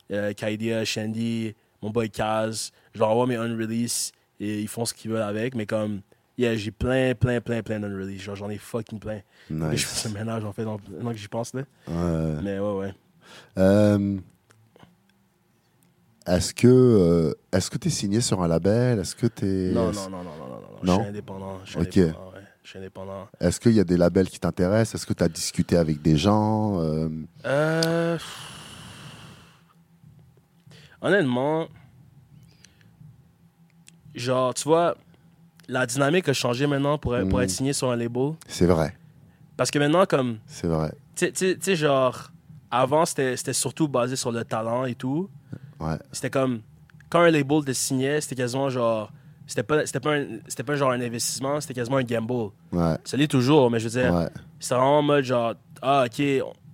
Yeah. 0.09 0.33
Kaidia, 0.33 0.85
Shandy, 0.85 1.55
mon 1.81 1.89
boy 1.89 2.09
Kaz. 2.09 2.71
Je 2.93 2.99
leur 2.99 3.09
envoie 3.09 3.25
mes 3.27 3.35
unreleased 3.37 4.13
et 4.39 4.61
ils 4.61 4.67
font 4.67 4.85
ce 4.85 4.93
qu'ils 4.93 5.11
veulent 5.11 5.21
avec. 5.21 5.55
Mais 5.55 5.65
comme, 5.65 6.01
yeah, 6.37 6.55
j'ai 6.55 6.71
plein, 6.71 7.13
plein, 7.15 7.41
plein, 7.41 7.61
plein 7.63 7.79
d'unreleased. 7.79 8.21
Genre, 8.21 8.35
j'en 8.35 8.49
ai 8.49 8.57
fucking 8.57 8.99
plein. 8.99 9.17
Et 9.17 9.23
je 9.49 9.53
Nice. 9.53 9.83
fais 9.85 10.07
ce 10.09 10.13
ménage, 10.13 10.43
en 10.45 10.51
fait, 10.53 10.65
maintenant 10.65 11.11
que 11.11 11.17
j'y 11.17 11.27
pense, 11.27 11.53
là. 11.53 11.61
Ouais. 11.87 12.41
Mais 12.43 12.59
ouais, 12.59 12.73
ouais. 12.75 12.93
Euh, 13.57 14.17
est-ce 16.27 16.53
que 16.53 16.67
euh, 16.67 17.33
est-ce 17.51 17.69
que 17.69 17.77
tu 17.77 17.87
es 17.87 17.91
signé 17.91 18.19
sur 18.21 18.41
un 18.41 18.47
label? 18.47 18.99
Est-ce 18.99 19.15
que 19.15 19.27
tu 19.27 19.45
Non, 19.73 19.91
non, 19.91 20.09
non, 20.09 20.23
non, 20.23 20.23
non, 20.23 20.23
non, 20.23 20.47
non, 20.47 20.61
non. 20.61 20.67
Je 20.81 20.87
Non? 20.87 20.99
suis 20.99 21.07
indépendant. 21.09 21.59
Je 21.65 21.69
suis 21.71 21.79
Ok. 21.79 21.97
indépendant, 21.97 22.31
ouais. 22.33 22.41
Je 22.63 22.69
suis 22.69 22.79
indépendant. 22.79 23.27
Est-ce 23.39 23.59
qu'il 23.59 23.73
y 23.73 23.79
a 23.79 23.83
des 23.83 23.97
labels 23.97 24.27
qui 24.29 24.39
t'intéressent? 24.39 24.95
Est-ce 24.95 25.05
que 25.05 25.13
tu 25.13 25.23
as 25.23 25.27
discuté 25.29 25.77
avec 25.77 26.01
des 26.01 26.17
gens? 26.17 26.79
Euh, 26.81 27.09
Euh... 27.45 28.17
Honnêtement, 31.01 31.67
genre, 34.15 34.53
tu 34.53 34.63
vois, 34.63 34.95
la 35.67 35.85
dynamique 35.85 36.29
a 36.29 36.33
changé 36.33 36.67
maintenant 36.67 36.97
pour, 36.97 37.15
pour 37.29 37.39
Mm. 37.39 37.43
être 37.43 37.49
signé 37.49 37.73
sur 37.73 37.89
un 37.91 37.95
label. 37.95 38.33
C'est 38.47 38.65
vrai, 38.65 38.95
Parce 39.57 39.71
que 39.71 39.79
maintenant, 39.79 40.05
comme, 40.05 40.37
c'est 40.47 40.67
vrai. 40.67 40.91
tu 41.15 41.31
sais- 41.33 41.75
genre, 41.75 42.31
avant, 42.69 43.05
c'était 43.05 43.37
c'était 43.37 43.53
surtout 43.53 43.87
basé 43.87 44.15
sur 44.15 44.31
le 44.31 44.43
talent 44.43 44.85
et 44.85 44.95
tout. 44.95 45.29
Ouais. 45.79 45.95
C'était 46.11 46.29
comme, 46.29 46.61
quand 47.09 47.21
un 47.21 47.31
label 47.31 47.63
te 47.63 47.71
signait, 47.73 48.19
c'était 48.21 48.35
quasiment 48.35 48.69
genre, 48.69 49.11
c'était 49.47 49.63
pas, 49.63 49.85
c'était 49.85 49.99
pas, 50.01 50.15
un- 50.15 50.25
c'était 50.47 50.63
pas 50.63 50.75
genre 50.75 50.91
un 50.91 50.99
investissement, 51.01 51.61
c'était 51.61 51.73
quasiment 51.73 51.97
un 51.97 52.03
gamble. 52.03 52.51
Ouais. 52.71 52.95
Ça 53.05 53.15
l'est 53.17 53.27
toujours, 53.29 53.69
mais 53.71 53.79
je 53.79 53.87
veux 53.87 54.01
dire, 54.01 54.13
Ouais. 54.13 54.27
c'est 54.59 54.75
vraiment 54.75 54.99
en 54.99 55.03
mode 55.03 55.23
genre, 55.23 55.53
ah, 55.81 56.05
ok, 56.05 56.23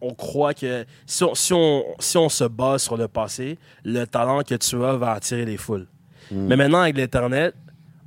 on, 0.02 0.08
on 0.10 0.14
croit 0.16 0.54
que 0.56 0.86
si 1.06 1.24
on, 1.24 1.36
si, 1.36 1.54
on, 1.54 1.84
si 2.00 2.18
on 2.18 2.30
se 2.30 2.46
base 2.46 2.82
sur 2.82 2.98
le 2.98 3.08
passé, 3.08 3.60
le 3.86 4.06
talent 4.06 4.42
que 4.44 4.56
tu 4.56 4.84
as 4.84 4.96
va 4.96 5.12
attirer 5.12 5.46
les 5.46 5.58
foules. 5.58 5.88
Mais 6.32 6.56
maintenant, 6.56 6.82
avec 6.82 6.98
l'Internet, 6.98 7.56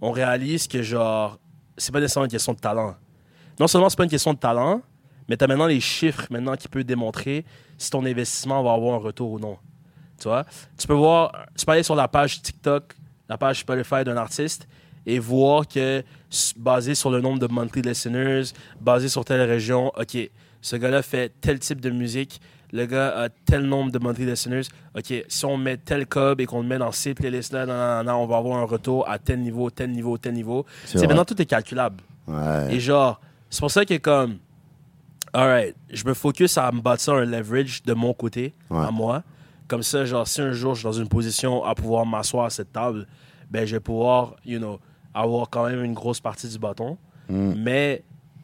on 0.01 0.11
réalise 0.11 0.67
que 0.67 0.83
genre, 0.83 1.39
c'est 1.77 1.93
pas 1.93 2.01
nécessairement 2.01 2.27
une 2.27 2.31
question 2.31 2.53
de 2.53 2.59
talent. 2.59 2.95
Non 3.59 3.67
seulement 3.67 3.89
c'est 3.89 3.97
pas 3.97 4.05
une 4.05 4.11
question 4.11 4.33
de 4.33 4.39
talent, 4.39 4.83
mais 5.29 5.37
tu 5.37 5.45
as 5.45 5.47
maintenant 5.47 5.67
les 5.67 5.81
chiffres 5.81 6.27
maintenant 6.31 6.57
qui 6.57 6.69
peuvent 6.69 6.85
démontrer 6.85 7.45
si 7.79 7.91
ton 7.91 8.05
investissement 8.05 8.63
va 8.63 8.73
avoir 8.73 8.95
un 8.95 8.99
retour 8.99 9.33
ou 9.33 9.39
non. 9.39 9.59
Tu 10.19 10.29
vois? 10.29 10.45
Tu 10.77 10.87
peux 10.87 10.95
voir, 10.95 11.33
tu 11.57 11.65
peux 11.65 11.73
aller 11.73 11.83
sur 11.83 11.95
la 11.95 12.09
page 12.09 12.43
TikTok, 12.43 12.95
la 13.29 13.39
page 13.39 13.61
Spotify 13.61 14.05
d'un 14.05 14.17
artiste 14.17 14.67
et 15.07 15.19
voir 15.19 15.69
que, 15.69 16.03
basé 16.57 16.95
sur 16.95 17.11
le 17.11 17.21
nombre 17.21 17.39
de 17.39 17.47
monthly 17.47 17.83
listeners, 17.83 18.45
basé 18.81 19.09
sur 19.09 19.25
telle 19.25 19.43
région, 19.43 19.93
OK, 19.97 20.17
ce 20.61 20.77
gars-là 20.77 21.03
fait 21.03 21.33
tel 21.41 21.59
type 21.59 21.81
de 21.81 21.91
musique, 21.91 22.41
le 22.75 22.87
gars 22.87 23.17
a 23.17 23.29
tel 23.29 23.63
nombre 23.63 23.93
de 23.93 24.01
monthly 24.01 24.27
listeners, 24.27 24.65
OK, 24.97 25.15
si 25.29 25.45
on 25.45 25.57
met 25.57 25.77
tel 25.77 26.07
cob 26.09 26.41
et 26.41 26.47
qu'on 26.47 26.61
le 26.61 26.67
met 26.67 26.79
dans 26.79 26.91
ces 26.91 27.15
playlists-là, 27.15 27.67
nan, 27.67 27.77
nan, 27.77 28.07
nan, 28.07 28.15
on 28.17 28.27
va 28.27 28.37
avoir 28.37 28.59
un 28.59 28.65
retour 28.65 29.09
à 29.09 29.21
tel 29.21 29.39
niveau, 29.41 29.71
tel 29.71 29.93
niveau, 29.93 30.19
tel 30.19 30.35
niveau. 30.35 30.67
C'est 30.85 31.07
maintenant, 31.07 31.25
tout 31.25 31.41
est 31.41 31.47
calculable. 31.47 32.03
Ouais. 32.27 32.75
Et 32.75 32.81
genre, 32.81 33.21
c'est 33.49 33.61
pour 33.61 33.71
ça 33.71 33.85
que 33.85 33.97
comme, 33.99 34.39
alright, 35.33 35.77
je 35.89 36.05
me 36.05 36.15
focus 36.15 36.59
à 36.59 36.73
me 36.73 36.81
bâtir 36.81 37.15
un 37.15 37.25
leverage 37.25 37.85
de 37.85 37.95
mon 37.95 38.13
côté, 38.13 38.53
Ouais. 38.69 38.85
à 38.85 38.91
moi. 38.91 39.23
Comme 39.69 39.85
ça, 39.85 40.05
genre, 40.05 40.27
si 40.27 40.41
un 40.41 40.53
jour 40.53 40.75
je 40.75 40.81
suis 40.81 40.85
dans 40.87 40.93
une 40.93 41.09
position 41.09 41.65
à 41.65 41.77
pouvoir 41.77 42.05
m'asseoir 42.05 42.47
à 42.47 42.51
cette 42.51 42.73
table, 42.73 43.07
ben, 43.53 43.65
je 43.65 43.77
vais 43.77 43.81
pouvoir, 43.81 44.35
you 44.45 44.59
know, 44.59 44.81
avoir 45.15 45.49
quand 45.49 45.69
même 45.69 45.85
une 45.85 45.95
grosse 45.95 46.19
partie 46.21 46.49
du 46.49 46.59
bâton. 46.59 46.99
Mm. 47.29 47.53
Mais 47.57 48.03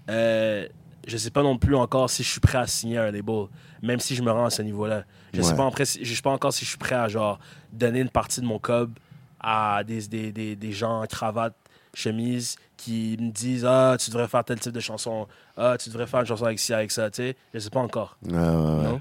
euh, 0.09 0.69
je 1.07 1.17
sais 1.17 1.31
pas 1.31 1.43
non 1.43 1.57
plus 1.59 1.75
encore 1.75 2.11
si 2.11 2.23
je 2.23 2.29
suis 2.31 2.41
prêt 2.41 2.59
à 2.59 2.67
signer 2.67 2.99
un 2.99 3.11
label, 3.11 3.47
même 3.83 4.01
si 4.01 4.15
je 4.15 4.23
me 4.23 4.31
rends 4.31 4.47
à 4.47 4.51
ce 4.51 4.63
niveau-là. 4.63 5.05
Je 5.33 5.43
sais 5.43 5.51
Ouais. 5.53 5.57
pas, 5.57 5.67
après, 5.67 5.85
si- 5.85 6.05
je 6.05 6.15
sais 6.15 6.23
pas 6.23 6.31
encore 6.31 6.53
si 6.53 6.65
je 6.65 6.71
suis 6.71 6.79
prêt 6.79 6.95
à 6.97 7.09
genre 7.09 7.39
donner 7.73 8.01
une 8.01 8.11
partie 8.11 8.41
de 8.41 8.47
mon 8.47 8.59
cob 8.59 8.93
à 9.41 9.83
des, 9.85 10.07
des, 10.09 10.33
des, 10.33 10.57
des 10.57 10.73
gens 10.73 11.03
en 11.03 11.07
cravate, 11.07 11.55
chemise, 11.95 12.57
qui 12.77 13.17
me 13.21 13.31
disent 13.31 13.65
Ah, 13.65 13.97
tu 13.99 14.11
devrais 14.11 14.29
faire 14.29 14.45
tel 14.45 14.59
type 14.61 14.73
de 14.73 14.81
chanson. 14.81 15.27
Ah, 15.57 15.77
tu 15.79 15.89
devrais 15.89 16.07
faire 16.07 16.21
une 16.21 16.27
chanson 16.27 16.45
avec 16.45 16.59
ci, 16.59 16.73
avec 16.75 16.91
ça. 16.91 17.11
Tu 17.11 17.17
sais, 17.23 17.37
je 17.55 17.59
sais 17.59 17.71
pas 17.71 17.81
encore. 17.81 18.17
Ouais, 18.25 18.33
ouais. 18.35 18.39
Non? 18.39 19.01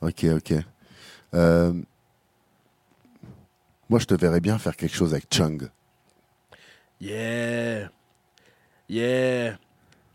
Ok, 0.00 0.24
ok. 0.24 0.54
Euh, 1.34 1.72
Moi, 3.88 3.98
je 4.00 4.06
te 4.06 4.14
verrais 4.14 4.40
bien 4.40 4.58
faire 4.58 4.74
quelque 4.76 4.94
chose 4.94 5.12
avec 5.12 5.26
Chung. 5.32 5.68
Yeah. 7.00 7.88
Yeah. 8.88 9.56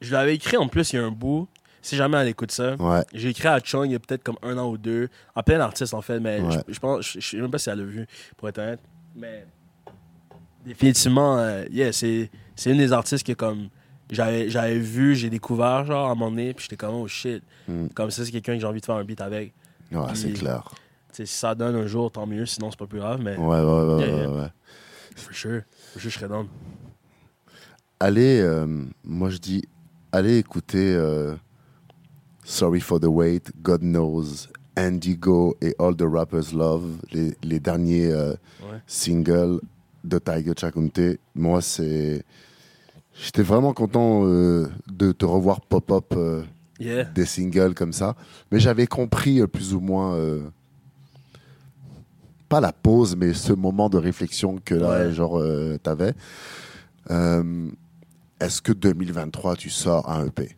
Je 0.01 0.11
l'avais 0.13 0.35
écrit 0.35 0.57
en 0.57 0.67
plus 0.67 0.93
il 0.93 0.97
y 0.97 0.99
a 0.99 1.05
un 1.05 1.11
bout. 1.11 1.47
Si 1.81 1.95
jamais 1.95 2.17
elle 2.17 2.27
écoute 2.27 2.51
ça. 2.51 2.75
Ouais. 2.75 3.01
J'ai 3.13 3.29
écrit 3.29 3.47
à 3.47 3.59
Chung 3.63 3.85
il 3.85 3.93
y 3.93 3.95
a 3.95 3.99
peut-être 3.99 4.23
comme 4.23 4.37
un 4.43 4.57
an 4.57 4.69
ou 4.69 4.77
deux. 4.77 5.07
En 5.35 5.43
plein 5.43 5.59
artiste 5.59 5.93
en 5.93 6.01
fait, 6.01 6.19
mais 6.19 6.41
Ouais. 6.41 6.51
je, 6.67 6.73
je 6.73 6.79
pense, 6.79 7.05
je, 7.05 7.19
je 7.19 7.27
sais 7.29 7.37
même 7.37 7.49
pas 7.51 7.57
si 7.59 7.69
elle 7.69 7.79
l'a 7.79 7.85
vu, 7.85 8.05
pour 8.35 8.49
être 8.49 8.57
honnête. 8.59 8.79
Mais 9.15 9.45
définitivement, 10.65 11.37
euh, 11.37 11.65
yeah, 11.71 11.91
c'est, 11.93 12.29
c'est 12.55 12.71
une 12.71 12.77
des 12.77 12.91
artistes 12.91 13.25
que 13.25 13.33
comme 13.33 13.69
j'avais, 14.11 14.49
j'avais 14.49 14.79
vu, 14.79 15.15
j'ai 15.15 15.29
découvert 15.29 15.85
genre 15.85 16.07
à 16.07 16.11
un 16.11 16.15
moment 16.15 16.29
donné, 16.31 16.53
puis 16.53 16.63
j'étais 16.63 16.75
comme 16.77 16.95
oh 16.95 17.07
shit. 17.07 17.41
Mm. 17.67 17.87
Comme 17.95 18.11
ça, 18.11 18.25
c'est 18.25 18.31
quelqu'un 18.31 18.55
que 18.55 18.59
j'ai 18.59 18.67
envie 18.67 18.81
de 18.81 18.85
faire 18.85 18.95
un 18.95 19.03
beat 19.03 19.21
avec. 19.21 19.53
Ouais, 19.91 20.01
c'est 20.13 20.33
clair. 20.33 20.63
Si 21.13 21.25
ça 21.25 21.55
donne 21.55 21.75
un 21.75 21.87
jour, 21.87 22.11
tant 22.11 22.27
mieux, 22.27 22.45
sinon 22.45 22.69
c'est 22.69 22.77
pas 22.79 22.85
plus 22.85 22.99
grave, 22.99 23.21
mais 23.21 23.37
Ouais, 23.37 23.59
ouais, 23.59 23.63
ouais, 23.63 24.05
Yeah, 24.05 24.13
ouais, 24.15 24.21
yeah. 24.21 24.29
ouais. 24.29 24.47
for 25.15 25.33
sure, 25.33 25.61
for 25.93 26.01
sure, 26.01 26.09
je 26.11 26.17
serais 26.19 26.27
down. 26.27 26.47
Allez, 27.99 28.39
euh, 28.41 28.67
moi 29.03 29.29
je 29.29 29.37
dis, 29.37 29.63
allez 30.11 30.37
écouter 30.37 30.93
euh, 30.95 31.35
Sorry 32.43 32.79
for 32.79 32.99
the 32.99 33.05
Wait, 33.05 33.51
God 33.61 33.81
Knows, 33.81 34.47
Indigo 34.75 35.55
et 35.61 35.75
All 35.79 35.95
the 35.95 36.03
Rappers 36.03 36.53
Love, 36.53 36.97
les, 37.11 37.35
les 37.43 37.59
derniers 37.59 38.11
euh, 38.11 38.33
Ouais. 38.61 38.79
singles 38.87 39.59
de 40.03 40.19
Tiger 40.19 40.53
Chakunte. 40.57 40.99
Moi, 41.35 41.61
c'est. 41.61 42.23
J'étais 43.19 43.41
vraiment 43.43 43.73
content 43.73 44.23
euh, 44.25 44.67
de 44.91 45.11
te 45.11 45.25
revoir 45.25 45.61
pop-up 45.61 46.13
euh, 46.15 46.43
Yeah. 46.79 47.05
des 47.05 47.25
singles 47.25 47.73
comme 47.73 47.91
ça. 47.91 48.15
Mais 48.51 48.59
j'avais 48.59 48.85
compris 48.85 49.45
plus 49.47 49.73
ou 49.73 49.79
moins. 49.79 50.15
pas 52.49 52.61
la 52.61 52.71
pause, 52.71 53.15
mais 53.17 53.33
ce 53.33 53.51
moment 53.51 53.89
de 53.89 53.97
réflexion 53.97 54.57
que 54.63 54.75
là, 54.75 55.07
Ouais. 55.07 55.11
genre, 55.13 55.39
euh, 55.39 55.77
t'avais. 55.81 56.13
Est-ce 58.39 58.61
que 58.61 58.71
2023, 58.71 59.55
tu 59.55 59.69
sors 59.69 60.09
un 60.09 60.25
EP 60.27 60.55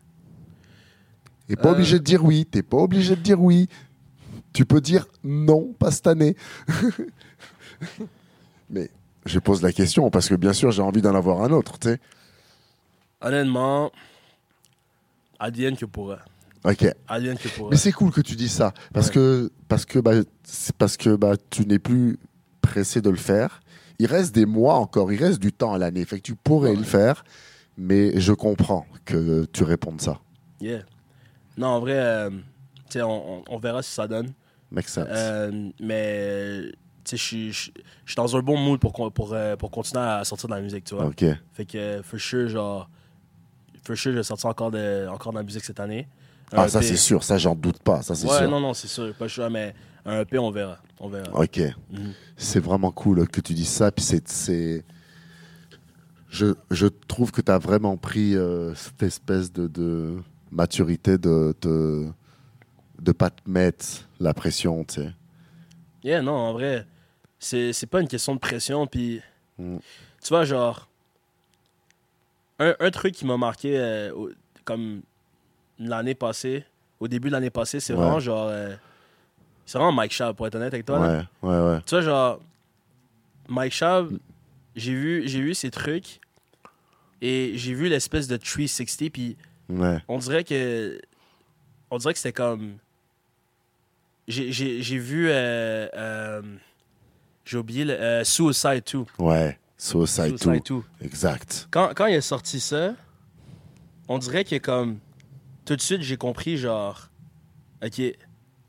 Et 1.48 1.56
pas 1.56 1.70
Euh. 1.70 1.72
obligé 1.72 1.98
de 1.98 2.04
dire 2.04 2.24
oui. 2.24 2.46
T'es 2.46 2.62
pas 2.62 2.76
obligé 2.78 3.16
de 3.16 3.20
dire 3.22 3.40
oui. 3.40 3.68
Tu 4.52 4.64
peux 4.66 4.80
dire 4.80 5.06
non, 5.24 5.72
pas 5.78 5.90
cette 5.90 6.06
année. 6.06 6.36
mais 8.70 8.90
je 9.26 9.38
pose 9.38 9.62
la 9.62 9.72
question 9.72 10.10
parce 10.10 10.28
que 10.28 10.34
bien 10.34 10.52
sûr, 10.52 10.70
j'ai 10.70 10.82
envie 10.82 11.02
d'en 11.02 11.14
avoir 11.14 11.42
un 11.42 11.50
autre, 11.52 11.78
tu 11.78 11.88
sais. 11.88 12.00
Honnêtement, 13.20 13.90
advienne 15.38 15.76
que 15.76 15.84
pourra. 15.84 16.18
Ok. 16.64 16.86
Advienne 17.08 17.38
que 17.38 17.48
pourra. 17.48 17.70
Mais 17.70 17.76
c'est 17.76 17.92
cool 17.92 18.10
que 18.12 18.20
tu 18.20 18.34
dis 18.36 18.48
ça 18.48 18.72
parce 18.92 19.08
Ouais. 19.08 19.14
que 19.14 19.52
parce 19.68 19.84
que 19.84 19.98
bah, 19.98 20.12
parce 20.78 20.96
que 20.96 21.16
bah 21.16 21.34
tu 21.50 21.66
n'es 21.66 21.78
plus 21.78 22.18
pressé 22.60 23.00
de 23.00 23.10
le 23.10 23.16
faire. 23.16 23.60
Il 23.98 24.06
reste 24.06 24.34
des 24.34 24.46
mois 24.46 24.74
encore, 24.76 25.12
il 25.12 25.22
reste 25.22 25.38
du 25.40 25.52
temps 25.52 25.74
à 25.74 25.78
l'année, 25.78 26.04
fait 26.06 26.16
que 26.16 26.22
tu 26.22 26.34
pourrais 26.34 26.70
Ouais. 26.70 26.76
le 26.76 26.84
faire, 26.84 27.24
mais 27.80 28.20
je 28.20 28.32
comprends 28.34 28.86
que 29.06 29.46
tu 29.46 29.64
répondes 29.64 30.00
ça. 30.00 30.20
Yeah. 30.60 30.82
Non, 31.56 31.68
en 31.68 31.80
vrai, 31.80 31.94
euh, 31.96 32.30
on, 32.96 33.00
on- 33.00 33.44
on 33.48 33.58
verra 33.58 33.82
si 33.82 33.90
ça 33.92 34.06
donne. 34.06 34.32
Make 34.70 34.88
sense. 34.88 35.06
Euh, 35.10 35.70
mais, 35.80 36.70
tu 37.04 37.16
sais, 37.16 37.48
je 37.48 37.52
suis- 38.06 38.14
dans 38.16 38.36
un 38.36 38.40
bon 38.40 38.56
mood 38.58 38.78
pour, 38.78 38.92
pour, 39.12 39.32
euh, 39.32 39.56
pour 39.56 39.70
continuer 39.70 40.04
à 40.04 40.22
sortir 40.24 40.48
de 40.48 40.54
la 40.54 40.60
musique, 40.60 40.84
tu 40.84 40.94
vois. 40.94 41.06
ok. 41.06 41.24
Fait 41.54 41.64
que, 41.64 42.02
for 42.04 42.20
sure, 42.20 42.48
genre, 42.48 42.88
for 43.84 43.96
sure, 43.96 44.12
je 44.12 44.18
vais 44.18 44.22
sortir 44.22 44.50
encore 44.50 44.70
de, 44.70 45.08
encore 45.08 45.32
de 45.32 45.38
la 45.38 45.42
musique 45.44 45.64
cette 45.64 45.80
année. 45.80 46.06
Ah 46.52 46.68
ça 46.68 46.80
EP. 46.80 46.88
c'est 46.88 46.96
sûr, 46.96 47.22
ça 47.24 47.38
j'en 47.38 47.54
doute 47.54 47.78
pas, 47.78 48.02
ça 48.02 48.14
c'est 48.14 48.26
Ouais, 48.28 48.38
sûr. 48.38 48.50
non, 48.50 48.60
non, 48.60 48.74
c'est 48.74 48.88
sûr, 48.88 49.14
pas 49.14 49.28
choix, 49.28 49.48
mais 49.48 49.72
un 50.04 50.20
EP, 50.20 50.36
on 50.38 50.50
verra. 50.50 50.78
On 50.98 51.08
verra. 51.08 51.30
Ok. 51.32 51.60
Mhm. 51.90 52.12
C'est 52.36 52.60
vraiment 52.60 52.90
cool 52.90 53.26
que 53.28 53.40
tu 53.40 53.54
dises 53.54 53.68
ça. 53.68 53.90
Puis 53.92 54.04
c'est... 54.04 54.84
Je, 56.30 56.54
je 56.70 56.86
trouve 56.86 57.32
que 57.32 57.40
tu 57.40 57.50
as 57.50 57.58
vraiment 57.58 57.96
pris 57.96 58.36
euh, 58.36 58.74
cette 58.74 59.02
espèce 59.02 59.52
de, 59.52 59.66
de 59.66 60.16
maturité 60.50 61.18
de 61.18 61.54
te 61.60 62.06
de 63.00 63.12
pas 63.12 63.30
te 63.30 63.40
mettre 63.48 63.86
la 64.20 64.34
pression, 64.34 64.84
tu 64.84 64.96
sais. 65.02 65.12
Yeah, 66.04 66.20
non, 66.22 66.34
en 66.34 66.52
vrai, 66.52 66.86
c'est 67.38 67.86
pas 67.90 68.00
une 68.00 68.08
question 68.08 68.34
de 68.34 68.40
pression. 68.40 68.86
Puis, 68.86 69.20
Mm. 69.58 69.76
tu 70.22 70.28
vois, 70.28 70.44
genre, 70.44 70.88
un, 72.58 72.74
un 72.78 72.90
truc 72.90 73.14
qui 73.14 73.26
m'a 73.26 73.36
marqué 73.36 73.78
euh, 73.78 74.12
au- 74.14 74.30
comme 74.64 75.02
l'année 75.78 76.14
passée, 76.14 76.64
au 77.00 77.08
début 77.08 77.28
de 77.28 77.32
l'année 77.32 77.50
passée, 77.50 77.80
c'est 77.80 77.92
Ouais. 77.94 77.98
vraiment 78.00 78.20
genre. 78.20 78.48
euh, 78.48 78.74
c'est 79.66 79.78
vraiment 79.78 79.92
Mike 79.92 80.12
Schaab, 80.12 80.34
pour 80.36 80.46
être 80.46 80.54
honnête 80.56 80.72
avec 80.74 80.84
toi. 80.86 80.98
là. 80.98 81.26
Ouais, 81.42 81.48
ouais, 81.50 81.70
ouais. 81.74 81.80
Tu 81.86 81.94
vois, 81.94 82.00
genre, 82.02 82.40
Mike 83.48 83.72
Schaab, 83.72 84.10
j'ai 84.80 84.94
vu, 84.94 85.22
j'ai 85.28 85.40
vu 85.40 85.54
ses 85.54 85.70
trucs 85.70 86.20
et 87.22 87.52
j'ai 87.56 87.74
vu 87.74 87.88
l'espèce 87.88 88.26
de 88.28 88.36
360, 88.36 89.10
puis 89.10 89.36
Ouais, 89.68 89.98
on 90.08 90.18
dirait 90.18 90.42
que. 90.42 91.00
On 91.92 91.98
dirait 91.98 92.12
que 92.12 92.18
c'était 92.18 92.32
comme. 92.32 92.78
j'ai 94.26 94.98
vu. 94.98 95.28
euh, 95.28 95.88
euh, 95.94 96.42
j'ai 97.44 97.56
oublié 97.58 97.84
le. 97.84 97.92
euh, 97.94 98.24
Suicide 98.24 98.82
2. 98.92 99.04
Ouais, 99.18 99.58
Suicide 99.76 100.32
2. 100.32 100.36
Suicide 100.38 100.62
2. 100.68 100.82
Exact. 101.02 101.68
Quand, 101.70 101.92
quand 101.94 102.06
il 102.06 102.16
a 102.16 102.20
sorti 102.20 102.58
ça, 102.60 102.94
on 104.08 104.18
dirait 104.18 104.44
que 104.44 104.56
comme. 104.58 104.98
Tout 105.64 105.76
de 105.76 105.80
suite, 105.80 106.02
j'ai 106.02 106.16
compris, 106.16 106.56
genre. 106.56 107.08
Ok. 107.84 108.00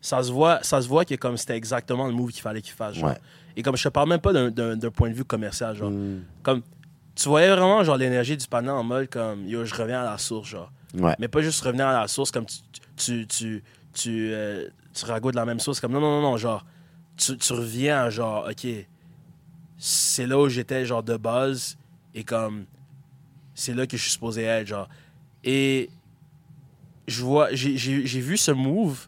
Ça 0.01 0.24
se 0.24 0.32
voit, 0.32 0.62
ça 0.64 0.82
se 0.82 0.88
voit 0.88 1.05
que 1.05 1.14
comme 1.16 1.38
c'était 1.38 1.55
exactement 1.57 2.07
le 2.07 2.14
move 2.14 2.32
qu'il 2.32 2.41
fallait 2.41 2.62
qu'il 2.62 2.74
fasse. 2.74 2.95
Genre. 2.95 3.09
Ouais. 3.09 3.18
Et 3.56 3.64
comme 3.64 3.76
je 3.78 3.84
te 3.84 3.89
parle 3.89 4.10
même 4.10 4.20
pas 4.22 4.32
d'un- 4.34 4.76
point 4.91 5.10
de 5.10 5.14
vue 5.16 5.26
commercial, 5.26 5.76
genre. 5.76 5.91
Mm. 5.91 6.22
Comme. 6.43 6.62
Tu 7.14 7.28
voyais 7.28 7.49
vraiment, 7.49 7.84
genre, 7.84 7.97
l'énergie 7.97 8.38
du 8.38 8.47
panneau 8.47 8.72
en 8.72 8.84
mode 8.84 9.10
comme. 9.10 9.45
Yo, 9.47 9.66
je 9.66 9.74
reviens 9.76 10.02
à 10.02 10.06
la 10.12 10.18
source, 10.18 10.49
genre. 10.49 10.72
Ouais. 10.97 11.16
Mais 11.20 11.28
pas 11.28 11.41
juste 11.41 11.62
revenir 11.64 11.88
à 11.88 12.02
la 12.02 12.08
source 12.08 12.32
comme 12.32 12.45
tu, 12.45 12.58
tu, 12.95 13.28
tu, 13.28 13.64
tu, 13.93 14.30
euh, 14.32 14.68
tu 14.93 15.06
ragoûtes 15.06 15.36
la 15.36 15.45
même 15.45 15.60
sauce. 15.60 15.80
Comme 15.80 15.91
non, 15.91 15.99
non, 16.02 16.22
non, 16.22 16.32
non, 16.32 16.38
genre, 16.38 16.66
tu, 17.18 17.38
tu 17.38 17.54
reviens 17.54 18.04
à 18.04 18.10
genre, 18.10 18.47
ok, 18.49 18.68
c'est 19.78 20.26
là 20.26 20.39
où 20.39 20.47
j'étais, 20.49 20.86
genre, 20.86 21.04
de 21.04 21.18
base, 21.18 21.78
et 22.14 22.24
comme, 22.24 22.66
c'est 23.56 23.74
là 23.74 23.86
que 23.88 23.97
je 23.97 24.02
suis 24.02 24.12
supposé 24.12 24.43
être, 24.43 24.68
genre. 24.68 24.88
Et 25.43 25.89
je 27.08 27.22
vois, 27.24 27.49
j'ai 27.54 27.76
vu 28.20 28.38
ce 28.38 28.52
move, 28.52 29.08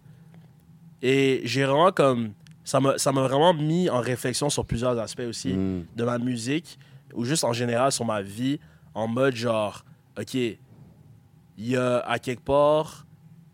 et 1.01 1.41
j'ai 1.45 1.63
vraiment 1.63 1.91
comme, 1.91 2.33
ça 2.65 2.79
m'a 2.79 3.21
vraiment 3.27 3.53
mis 3.53 3.89
en 3.89 3.99
réflexion 3.99 4.49
sur 4.49 4.65
plusieurs 4.65 4.97
aspects 4.99 5.27
aussi 5.27 5.53
Mm. 5.53 5.85
de 5.95 6.03
ma 6.03 6.17
musique 6.17 6.77
ou 7.13 7.25
juste 7.25 7.43
en 7.43 7.53
général 7.53 7.91
sur 7.91 8.05
ma 8.05 8.21
vie 8.21 8.59
en 8.93 9.07
mode 9.07 9.35
genre 9.35 9.83
ok 10.19 10.33
il 10.35 10.57
y 11.57 11.75
a 11.77 11.99
à 11.99 12.17
quelque 12.19 12.41
part 12.43 13.05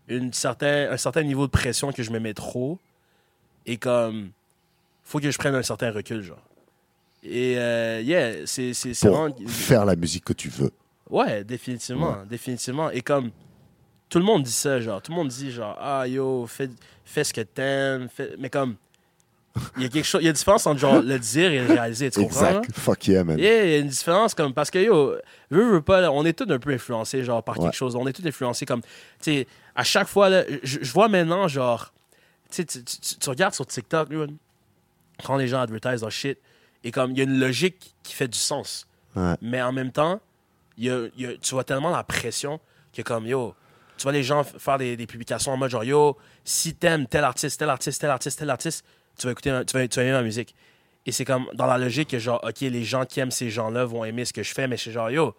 une 0.08 0.32
certain, 0.32 0.90
un 0.90 0.96
certain 0.96 1.22
niveau 1.22 1.46
de 1.46 1.50
pression 1.52 1.92
que 1.92 2.02
je 2.02 2.10
me 2.10 2.18
mets 2.18 2.34
trop 2.34 2.78
et 3.66 3.76
comme 3.76 4.30
faut 5.02 5.18
que 5.20 5.30
je 5.30 5.38
prenne 5.38 5.54
un 5.54 5.62
certain 5.62 5.90
recul 5.90 6.22
genre 6.22 6.42
et 7.22 7.58
euh, 7.58 8.00
yeah 8.02 8.46
c'est 8.46 8.72
vraiment 9.06 9.34
faire 9.46 9.84
la 9.84 9.96
musique 9.96 10.24
que 10.24 10.32
tu 10.32 10.48
veux. 10.48 10.70
ouais 11.10 11.44
définitivement 11.44 12.16
définitivement 12.28 12.90
et 12.90 13.02
comme 13.02 13.30
tout 14.08 14.18
le 14.18 14.24
monde 14.24 14.42
dit 14.44 14.52
ça 14.52 14.80
genre 14.80 15.02
tout 15.02 15.12
le 15.12 15.16
monde 15.16 15.28
dit 15.28 15.50
genre 15.52 15.76
ah 15.80 16.06
yo 16.08 16.46
fais, 16.46 16.70
fais 17.04 17.24
ce 17.24 17.32
que 17.34 17.42
t'aimes 17.42 18.08
mais 18.38 18.48
comme 18.50 18.76
il 19.76 19.82
y 19.82 19.86
a 19.86 19.88
quelque 19.88 20.04
chose 20.04 20.20
il 20.22 20.24
y 20.24 20.28
a 20.28 20.30
une 20.30 20.36
différence 20.36 20.66
entre 20.66 20.78
genre 20.78 21.00
le 21.02 21.18
dire 21.18 21.50
et 21.50 21.58
le 21.60 21.66
réaliser 21.74 22.10
tu 22.10 22.20
comprends? 22.20 22.46
Exact. 22.60 22.70
Fuck 22.78 23.06
yeah, 23.08 23.24
man. 23.24 23.38
Yeah, 23.38 23.64
il 23.64 23.70
y 23.70 23.74
a 23.74 23.78
une 23.78 23.88
différence 23.88 24.34
comme 24.34 24.54
parce 24.54 24.70
que 24.70 24.78
yo, 24.78 25.16
veux, 25.50 25.70
veux 25.72 25.82
pas, 25.82 26.00
là, 26.00 26.12
on 26.12 26.24
est 26.24 26.32
tous 26.32 26.50
un 26.52 26.58
peu 26.58 26.72
influencés 26.72 27.24
genre 27.24 27.42
par 27.42 27.58
Ouais. 27.58 27.64
quelque 27.66 27.76
chose. 27.76 27.96
On 27.96 28.06
est 28.06 28.12
tous 28.12 28.26
influencés 28.26 28.64
comme, 28.64 28.82
tu 28.82 28.88
sais, 29.20 29.46
à 29.74 29.82
chaque 29.84 30.06
fois 30.08 30.28
là, 30.28 30.44
je, 30.62 30.92
vois 30.92 31.08
maintenant 31.08 31.48
genre, 31.48 31.92
tu 32.50 32.62
regardes 33.28 33.54
sur 33.54 33.66
TikTok, 33.66 34.12
là, 34.12 34.26
quand 35.24 35.36
les 35.36 35.48
gens 35.48 35.60
advertisent 35.60 36.02
leur 36.02 36.10
shit, 36.12 36.38
et 36.84 36.90
comme 36.90 37.10
il 37.12 37.18
y 37.18 37.20
a 37.20 37.24
une 37.24 37.38
logique 37.38 37.94
qui 38.02 38.14
fait 38.14 38.28
du 38.28 38.38
sens, 38.38 38.86
Ouais. 39.16 39.34
mais 39.42 39.60
en 39.60 39.72
même 39.72 39.90
temps, 39.92 40.20
y 40.78 40.88
a- 40.90 41.08
il 41.16 41.22
y 41.22 41.26
a- 41.26 41.36
tu 41.36 41.54
vois 41.54 41.64
tellement 41.64 41.90
la 41.90 42.04
pression 42.04 42.60
que 42.92 43.02
comme 43.02 43.26
yo, 43.26 43.54
tu 43.98 44.04
vois 44.04 44.12
les 44.12 44.22
gens 44.22 44.44
faire 44.44 44.78
des, 44.78 44.96
des 44.96 45.06
publications 45.06 45.52
en 45.52 45.56
mode 45.56 45.70
genre 45.70 45.84
yo, 45.84 46.16
si 46.44 46.74
t'aimes 46.74 47.06
tel 47.06 47.24
artiste, 47.24 47.58
tel 47.58 47.68
artiste, 47.68 48.00
tel 48.00 48.10
artiste, 48.10 48.38
tel 48.38 48.48
artiste, 48.50 48.84
tu 49.20 49.26
vas 49.26 49.32
écouter, 49.32 49.50
tu 49.66 49.76
vas, 49.76 49.86
tu 49.88 49.96
vas 49.96 50.02
aimer 50.02 50.12
ma 50.12 50.22
musique. 50.22 50.54
Et 51.06 51.12
c'est 51.12 51.24
comme 51.24 51.46
dans 51.54 51.66
la 51.66 51.78
logique 51.78 52.08
que 52.10 52.18
genre, 52.18 52.40
ok, 52.42 52.60
les 52.60 52.84
gens 52.84 53.04
qui 53.06 53.20
aiment 53.20 53.30
ces 53.30 53.50
gens-là 53.50 53.84
vont 53.84 54.04
aimer 54.04 54.24
ce 54.24 54.32
que 54.32 54.42
je 54.42 54.52
fais, 54.52 54.66
mais 54.68 54.76
c'est 54.76 54.92
genre 54.92 55.10
yo. 55.10 55.34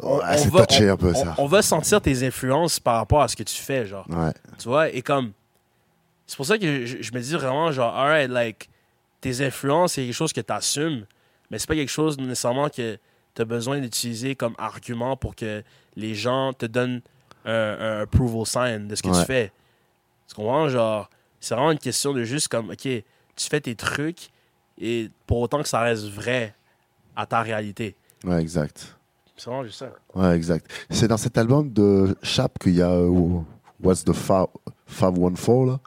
on- 0.00 0.18
Ouais, 0.18 0.24
on 0.28 0.36
c'est 0.38 0.48
va- 0.50 0.66
touché 0.66 0.90
on- 0.90 0.94
un 0.94 0.96
peu, 0.96 1.14
ça. 1.14 1.34
On 1.38 1.46
va 1.46 1.62
sentir 1.62 2.00
tes 2.00 2.26
influences 2.26 2.78
par 2.80 2.96
rapport 2.96 3.22
à 3.22 3.28
ce 3.28 3.36
que 3.36 3.42
tu 3.42 3.54
fais, 3.54 3.86
genre. 3.86 4.04
Ouais. 4.10 4.32
Tu 4.58 4.68
vois, 4.68 4.88
et 4.90 5.02
comme. 5.02 5.32
C'est 6.26 6.36
pour 6.36 6.46
ça 6.46 6.58
que 6.58 6.86
je, 6.86 6.98
je 7.02 7.12
me 7.12 7.20
dis 7.20 7.32
vraiment, 7.34 7.72
genre, 7.72 7.96
alright, 7.96 8.30
like, 8.30 8.68
tes 9.20 9.44
influences, 9.44 9.94
c'est 9.94 10.04
quelque 10.04 10.14
chose 10.14 10.32
que 10.32 10.40
tu 10.40 10.52
assumes, 10.52 11.04
mais 11.50 11.58
c'est 11.58 11.66
pas 11.66 11.74
quelque 11.74 11.88
chose 11.90 12.18
nécessairement 12.18 12.68
que 12.68 12.98
tu 13.34 13.42
as 13.42 13.44
besoin 13.44 13.80
d'utiliser 13.80 14.34
comme 14.36 14.54
argument 14.58 15.16
pour 15.16 15.34
que 15.34 15.62
les 15.96 16.14
gens 16.14 16.52
te 16.52 16.66
donnent 16.66 17.00
un, 17.44 17.52
un 17.52 18.00
approval 18.02 18.46
sign 18.46 18.86
de 18.88 18.94
ce 18.94 19.02
que 19.02 19.08
Ouais. 19.08 19.18
tu 19.20 19.24
fais. 19.26 19.52
Tu 20.28 20.34
comprends? 20.36 20.68
Genre, 20.68 21.08
c'est 21.40 21.54
vraiment 21.54 21.72
une 21.72 21.78
question 21.78 22.12
de 22.12 22.22
juste 22.24 22.48
comme, 22.48 22.70
OK, 22.70 22.82
tu 22.82 23.04
fais 23.36 23.60
tes 23.60 23.74
trucs 23.74 24.28
et 24.80 25.10
pour 25.26 25.38
autant 25.40 25.62
que 25.62 25.68
ça 25.68 25.80
reste 25.80 26.04
vrai 26.08 26.54
à 27.16 27.26
ta 27.26 27.40
réalité. 27.42 27.96
Ouais, 28.24 28.40
exact. 28.40 28.96
C'est 29.36 29.46
vraiment 29.48 29.64
juste 29.64 29.78
ça. 29.78 29.90
Ouais, 30.14 30.36
exact. 30.36 30.70
C'est 30.90 31.08
dans 31.08 31.16
cet 31.16 31.38
album 31.38 31.70
de 31.72 32.14
Chap 32.22 32.58
qu'il 32.58 32.74
y 32.74 32.82
a 32.82 32.90
euh, 32.90 33.40
What's 33.82 34.04
the 34.04 34.12
514 34.12 35.66
là, 35.70 35.80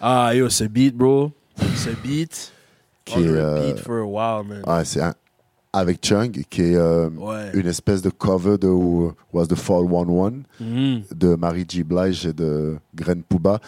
Ah, 0.00 0.34
yo, 0.34 0.48
ce 0.48 0.64
beat, 0.64 0.94
bro. 0.96 1.32
Ce 1.74 1.90
beat. 2.02 2.52
qui 3.04 3.20
est, 3.20 3.26
euh, 3.28 3.76
for 3.76 3.98
a 3.98 4.04
while, 4.04 4.46
man. 4.48 4.62
ouais, 4.66 4.84
c'est 4.84 5.00
un- 5.00 5.14
avec 5.72 6.04
Chung, 6.04 6.30
qui 6.50 6.62
est 6.62 6.74
euh, 6.76 7.08
Ouais. 7.10 7.50
une 7.54 7.66
espèce 7.66 8.00
de 8.02 8.10
cover 8.10 8.56
de 8.58 8.66
What's 9.32 9.48
the 9.48 9.54
411 9.54 10.42
Mhm. 10.58 11.02
de 11.14 11.34
Marie 11.36 11.64
G. 11.68 11.84
Blige 11.84 12.26
et 12.26 12.32
de 12.32 12.78
Gren 12.94 13.22
Pouba. 13.22 13.60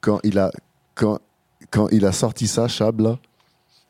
Quand 0.00 0.20
il 0.24 0.38
a, 0.38 0.50
quand, 0.94 1.18
quand 1.70 1.88
il 1.88 2.06
a 2.06 2.12
sorti 2.12 2.46
ça, 2.46 2.68
Chab, 2.68 3.00
là, 3.00 3.18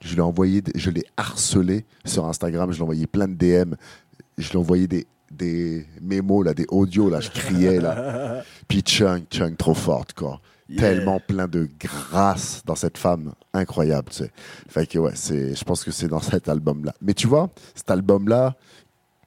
je 0.01 0.15
l'ai 0.15 0.21
envoyé, 0.21 0.63
je 0.75 0.91
l'ai 0.91 1.05
harcelé 1.17 1.85
sur 2.05 2.27
Instagram, 2.27 2.73
je 2.73 2.77
l'ai 2.77 2.83
envoyé 2.83 3.07
plein 3.07 3.29
de 3.29 3.35
DM, 3.35 3.75
je 4.39 4.51
lui 4.51 4.55
ai 4.55 4.59
envoyé 4.59 4.87
des, 4.87 5.07
des 5.31 5.87
mémos, 6.01 6.45
là, 6.45 6.55
des 6.55 6.67
audios, 6.69 7.09
là, 7.09 7.21
je 7.21 7.31
criais, 7.31 7.81
là. 7.81 8.43
Puis 8.69 8.83
Chung, 8.85 9.25
Chung, 9.31 9.57
trop 9.57 9.75
forte, 9.75 10.13
quoi. 10.13 10.41
Yeah. 10.69 10.81
Tellement 10.81 11.21
plein 11.21 11.47
de 11.47 11.69
grâce 11.79 12.63
dans 12.65 12.75
cette 12.75 12.97
femme, 12.97 13.35
incroyable, 13.53 14.09
tu 14.11 14.25
sais. 14.25 14.31
Fait 14.69 14.87
que, 14.87 14.99
ouais, 14.99 15.13
c'est, 15.15 15.55
je 15.55 15.65
pense 15.65 15.85
que 15.85 15.91
c'est 15.91 16.09
dans 16.09 16.21
cet 16.21 16.49
album-là. 16.49 16.95
Mais 17.03 17.13
tu 17.13 17.27
vois, 17.27 17.51
cet 17.75 17.91
album-là 17.91 18.57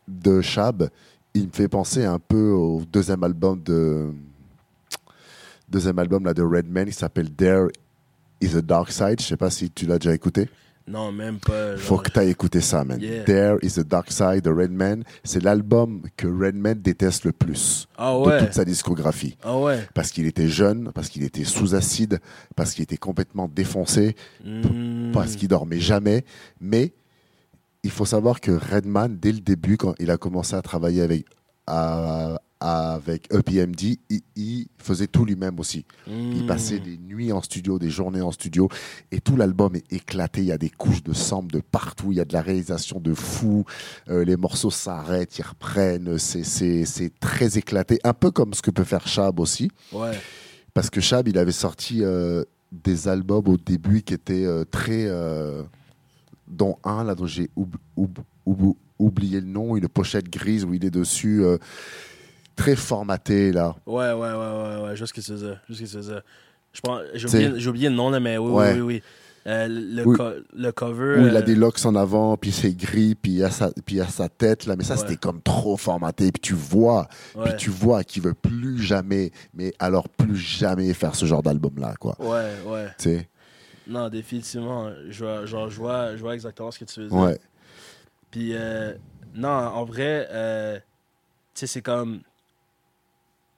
de 0.07 0.41
Chab, 0.41 0.89
il 1.33 1.47
me 1.47 1.51
fait 1.51 1.67
penser 1.67 2.05
un 2.05 2.19
peu 2.19 2.51
au 2.51 2.81
deuxième 2.91 3.23
album 3.23 3.61
de. 3.61 4.07
Deuxième 5.69 5.99
album 5.99 6.23
là, 6.25 6.33
de 6.33 6.41
Redman 6.43 6.85
qui 6.85 6.93
s'appelle 6.93 7.31
There 7.31 7.67
is 8.41 8.55
a 8.55 8.61
Dark 8.61 8.91
Side. 8.91 9.19
Je 9.21 9.25
sais 9.25 9.37
pas 9.37 9.49
si 9.49 9.69
tu 9.69 9.85
l'as 9.85 9.99
déjà 9.99 10.13
écouté. 10.13 10.49
Non, 10.89 11.11
même 11.11 11.37
pas. 11.39 11.71
genre, 11.75 11.79
Faut 11.81 11.97
que 11.97 12.09
tu 12.09 12.17
ailles 12.17 12.29
écouter 12.29 12.61
ça, 12.61 12.85
man. 12.85 13.01
Yeah. 13.01 13.25
There 13.25 13.57
is 13.61 13.77
a 13.77 13.83
Dark 13.83 14.09
Side 14.09 14.41
de 14.45 14.49
Redman. 14.49 15.03
C'est 15.25 15.43
l'album 15.43 16.03
que 16.15 16.27
Redman 16.27 16.75
déteste 16.75 17.25
le 17.25 17.33
plus 17.33 17.89
Ah 17.97 18.13
de 18.13 18.39
toute 18.45 18.53
sa 18.53 18.63
discographie. 18.63 19.35
Ah 19.43 19.57
ouais. 19.59 19.85
Parce 19.93 20.11
qu'il 20.11 20.25
était 20.27 20.47
jeune, 20.47 20.91
parce 20.93 21.09
qu'il 21.09 21.23
était 21.23 21.43
sous 21.43 21.75
acide, 21.75 22.19
parce 22.55 22.73
qu'il 22.73 22.83
était 22.83 22.95
complètement 22.95 23.49
défoncé, 23.53 24.15
Mm. 24.45 25.11
parce 25.11 25.35
qu'il 25.35 25.49
dormait 25.49 25.81
jamais. 25.81 26.23
Mais 26.61 26.93
il 27.83 27.91
faut 27.91 28.05
savoir 28.05 28.39
que 28.39 28.51
Redman, 28.51 29.17
dès 29.19 29.33
le 29.33 29.41
début, 29.41 29.75
quand 29.75 29.93
il 29.99 30.09
a 30.09 30.15
commencé 30.17 30.55
à 30.55 30.61
travailler 30.61 31.01
avec, 31.01 31.25
à- 31.65 32.39
avec 32.59 33.31
EPMD, 33.31 33.81
il, 34.09 34.21
il 34.35 34.67
faisait 34.79 35.07
tout 35.07 35.25
lui-même 35.25 35.59
aussi. 35.59 35.85
Il 36.07 36.43
Mm. 36.43 36.47
passait 36.47 36.79
des 36.79 36.97
nuits 36.97 37.31
en 37.31 37.41
studio, 37.41 37.77
des 37.77 37.89
journées 37.89 38.21
en 38.21 38.31
studio, 38.31 38.67
et 39.11 39.19
tout 39.21 39.35
l'album 39.35 39.75
est 39.75 39.91
éclaté. 39.93 40.41
Il 40.41 40.47
y 40.47 40.51
a 40.51 40.57
des 40.57 40.69
couches 40.71 41.03
de 41.03 41.13
sample 41.13 41.53
de 41.53 41.59
partout, 41.59 42.11
il 42.11 42.17
y 42.17 42.21
a 42.21 42.25
de 42.25 42.33
la 42.33 42.41
réalisation 42.41 42.99
de 42.99 43.13
fou. 43.13 43.63
Euh, 44.09 44.25
les 44.25 44.37
morceaux 44.37 44.71
s'arrêtent, 44.71 45.37
ils 45.37 45.43
reprennent. 45.45 46.17
C'est- 46.17 46.43
très 47.19 47.57
éclaté, 47.57 47.99
un 48.03 48.13
peu 48.13 48.31
comme 48.31 48.53
ce 48.53 48.61
que 48.61 48.71
peut 48.71 48.83
faire 48.83 49.07
Chab 49.07 49.39
aussi. 49.39 49.69
Ouais. 49.93 50.17
Parce 50.73 50.89
que 50.89 50.99
Chab, 51.01 51.27
il 51.27 51.37
avait 51.37 51.51
sorti 51.51 52.03
euh, 52.03 52.43
des 52.71 53.07
albums 53.07 53.47
au 53.47 53.57
début 53.57 54.01
qui 54.01 54.13
étaient 54.13 54.45
euh, 54.45 54.63
très. 54.65 55.07
dont 56.47 56.77
un, 56.83 57.03
là, 57.03 57.13
dont 57.15 57.25
j'ai 57.25 57.49
oub- 57.55 57.75
oub- 57.97 58.19
oub- 58.45 58.75
oublié 58.99 59.41
le 59.41 59.47
nom, 59.47 59.75
une 59.75 59.87
pochette 59.87 60.29
grise 60.29 60.63
où 60.65 60.73
il 60.73 60.85
est 60.85 60.89
dessus, 60.91 61.43
très 62.57 62.75
formaté, 62.75 63.53
là. 63.53 63.73
Ouais, 63.85 64.11
ouais, 64.11 64.13
ouais, 64.13 64.33
ouais, 64.33 64.81
ouais. 64.83 64.95
Juste 64.97 65.15
ce 65.15 65.21
que 65.21 65.21
tu 65.25 65.31
faisais. 65.31 65.53
Juste 65.69 65.79
ce 65.79 65.85
que 65.85 65.89
tu 65.91 65.95
faisais. 65.97 66.19
Je 66.73 66.81
pense, 66.81 67.01
j'ai 67.13 67.27
oublié, 67.27 67.51
j'ai 67.55 67.69
oublié 67.69 67.89
le 67.89 67.95
nom, 67.95 68.09
là, 68.09 68.19
mais 68.19 68.37
oui, 68.37 68.51
Ouais. 68.51 68.73
oui, 68.73 68.79
oui, 68.81 68.81
oui. 68.95 69.03
Euh, 69.47 69.67
le, 69.69 70.05
Oui. 70.05 70.17
co- 70.17 70.43
le 70.57 70.71
cover. 70.73 71.19
Où 71.21 71.27
il 71.27 71.35
a 71.37 71.39
euh, 71.39 71.41
des 71.41 71.55
locks 71.55 71.85
en 71.85 71.95
avant, 71.95 72.35
puis 72.35 72.51
c'est 72.51 72.73
gris, 72.73 73.15
puis 73.15 73.31
il 73.31 73.43
a 73.45 73.49
sa, 73.49 73.71
puis 73.85 73.95
il 73.95 74.01
a 74.01 74.07
sa 74.07 74.27
tête, 74.27 74.65
là. 74.65 74.75
Mais 74.75 74.83
ça, 74.83 74.95
Ouais. 74.95 74.99
c'était 74.99 75.15
comme 75.15 75.41
trop 75.41 75.77
formaté. 75.77 76.33
Puis 76.33 76.41
tu 76.41 76.53
vois, 76.53 77.07
ouais. 77.33 77.45
puis 77.45 77.53
tu 77.55 77.69
vois 77.69 78.03
qu'il 78.03 78.23
veut 78.23 78.33
plus 78.33 78.77
jamais, 78.81 79.31
mais 79.53 79.73
alors 79.79 80.09
plus 80.09 80.35
jamais 80.35 80.93
faire 80.93 81.15
ce 81.15 81.25
genre 81.25 81.41
d'album-là, 81.41 81.93
quoi. 81.97 82.17
Ouais, 82.19 82.51
ouais. 82.65 82.87
Tu 82.97 83.03
sais? 83.05 83.29
Non, 83.87 84.09
définitivement. 84.09 84.91
Je 85.09 85.23
vois, 85.23 85.45
genre, 85.45 85.69
je 85.69 85.77
vois, 85.77 86.15
je 86.17 86.21
vois 86.21 86.33
exactement 86.33 86.69
ce 86.71 86.79
que 86.79 86.85
tu 86.85 86.99
veux 86.99 87.07
dire. 87.07 87.17
Ouais. 87.17 87.39
Puis, 88.29 88.51
euh, 88.53 88.93
non, 89.33 89.47
en 89.47 89.85
vrai, 89.85 90.27
tu 91.53 91.61
sais, 91.61 91.67
c'est 91.67 91.81
comme. 91.81 92.19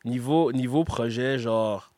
Niveau, 0.06 0.52
niveau 0.52 0.84
projet, 0.84 1.39
genre. 1.39 1.91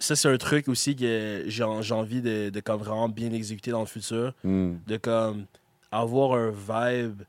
Ça, 0.00 0.14
c'est 0.16 0.28
un 0.28 0.36
truc 0.38 0.68
aussi 0.68 0.94
que 0.94 1.44
j'ai 1.46 1.64
en- 1.64 1.82
j'ai 1.82 1.94
envie 1.94 2.20
de, 2.22 2.50
de 2.50 2.60
comme 2.60 2.80
vraiment 2.80 3.08
bien 3.08 3.32
exécuter 3.32 3.70
dans 3.72 3.80
le 3.80 3.86
futur. 3.86 4.32
Hmm. 4.44 4.76
De 4.86 4.96
comme 4.96 5.46
avoir 5.90 6.32
un 6.38 6.50
vibe 6.50 7.22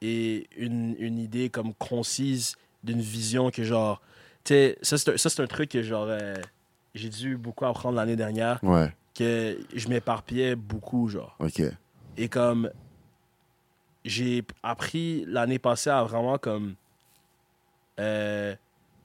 et 0.00 0.46
une, 0.56 0.94
une 0.98 1.18
idée 1.18 1.48
comme 1.50 1.74
concise 1.74 2.56
d'une 2.82 3.00
vision 3.00 3.50
que 3.50 3.64
genre. 3.64 4.00
Tu 4.44 4.54
sais, 4.54 4.78
ça, 4.82 4.98
c'est 4.98 5.14
un, 5.14 5.16
ça, 5.16 5.30
c'est 5.30 5.42
un 5.42 5.46
truc 5.46 5.70
que 5.70 5.82
genre. 5.82 6.06
euh, 6.08 6.34
j'ai 6.94 7.08
dû 7.08 7.36
beaucoup 7.36 7.64
apprendre 7.64 7.96
l'année 7.96 8.14
dernière 8.16 8.60
Ouais, 8.62 8.92
que 9.14 9.58
je 9.74 9.88
m'éparpillais 9.88 10.54
beaucoup, 10.54 11.08
genre. 11.08 11.34
ok. 11.40 11.62
Et 12.16 12.28
comme 12.28 12.70
j'ai 14.04 14.44
appris 14.62 15.24
l'année 15.26 15.58
passée 15.58 15.90
à 15.90 16.02
vraiment 16.04 16.38
comme 16.38 16.74
euh, 18.00 18.54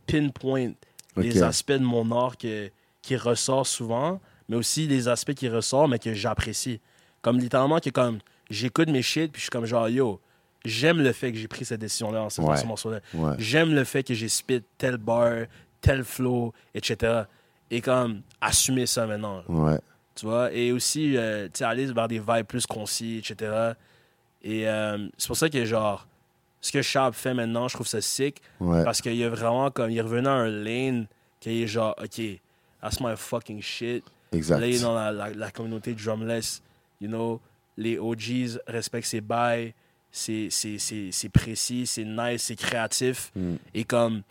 pinpoint 0.08 0.72
les 1.18 1.44
aspects 1.44 1.72
de 1.74 1.78
mon 1.84 2.10
art 2.12 2.38
que, 2.38 2.70
qui 3.02 3.16
ressortent 3.18 3.68
souvent, 3.68 4.20
mais 4.48 4.56
aussi 4.56 4.88
les 4.88 5.08
aspects 5.08 5.34
qui 5.34 5.50
ressortent, 5.50 5.90
mais 5.90 6.00
que 6.00 6.14
j'apprécie. 6.14 6.80
Comme 7.22 7.40
littéralement, 7.40 7.80
que 7.80 7.90
comme 7.90 8.20
j'écoute 8.50 8.90
mes 8.90 9.02
shit, 9.02 9.32
puis 9.32 9.40
je 9.40 9.44
suis 9.46 9.50
comme 9.50 9.66
genre, 9.66 9.90
yo, 9.90 10.20
j'aime 10.66 11.00
le 11.02 11.12
fait 11.12 11.32
que 11.32 11.38
j'ai 11.38 11.48
pris 11.48 11.66
cette 11.66 11.82
décision-là 11.82 12.24
en 12.24 12.30
cette 12.30 12.46
Ouais. 12.46 12.58
ce 12.58 12.66
morceau-là. 12.66 13.00
Ouais. 13.14 13.36
J'aime 13.38 13.74
le 13.76 13.84
fait 13.84 14.04
que 14.04 14.14
j'ai 14.14 14.30
spit 14.30 14.64
tel 14.78 14.98
bar, 14.98 15.46
tel 15.82 16.04
flow, 16.04 16.54
etc. 16.74 17.24
Et 17.72 17.82
comme 17.82 18.22
assumer 18.42 18.86
ça 18.86 19.06
maintenant 19.06 19.44
Ouais. 19.48 19.78
tu 20.16 20.26
vois, 20.26 20.52
et 20.54 20.72
aussi, 20.72 21.16
euh, 21.18 21.46
tu 21.48 21.60
sais, 21.60 21.64
aller 21.66 21.86
vers 21.88 22.08
des 22.08 22.20
vibes 22.20 22.46
plus 22.48 22.66
concis, 22.66 23.18
etc. 23.20 23.74
Et 24.42 24.68
euh, 24.68 25.08
c'est 25.18 25.28
pour 25.28 25.38
ça 25.38 25.50
que, 25.50 25.64
genre, 25.66 26.08
ce 26.62 26.72
que 26.72 26.82
Sharp 26.82 27.14
fait 27.16 27.34
maintenant, 27.34 27.68
je 27.68 27.76
trouve 27.76 27.88
ça 27.88 28.02
sick, 28.02 28.42
Ouais. 28.60 28.84
parce 28.84 29.02
qu'il 29.02 29.20
est 29.22 29.30
vraiment 29.30 29.72
comme, 29.72 29.90
il 29.92 29.98
est 29.98 30.02
revenu 30.02 30.28
à 30.28 30.32
un 30.32 30.48
lane 30.50 31.08
qui 31.40 31.64
est 31.64 31.68
genre, 31.68 31.96
OK, 32.04 32.22
that's 32.82 33.00
my 33.00 33.14
fucking 33.16 33.62
shit. 33.62 34.04
Exact. 34.32 34.60
Là, 34.60 34.68
il 34.68 34.76
est 34.76 34.82
dans 34.82 34.94
la, 34.94 35.12
la, 35.12 35.30
la 35.32 35.52
communauté 35.52 35.94
drumless, 35.94 36.62
you 37.02 37.08
know, 37.08 37.40
les 37.78 37.98
OGs 37.98 38.60
respectent 38.68 39.08
ses 39.08 39.22
bails, 39.22 39.74
c'est 40.12 40.50
précis, 41.34 41.86
c'est 41.88 42.04
nice, 42.06 42.44
c'est 42.44 42.56
créatif, 42.56 43.32
Mm. 43.36 43.56
et 43.74 43.84
comme, 43.84 44.22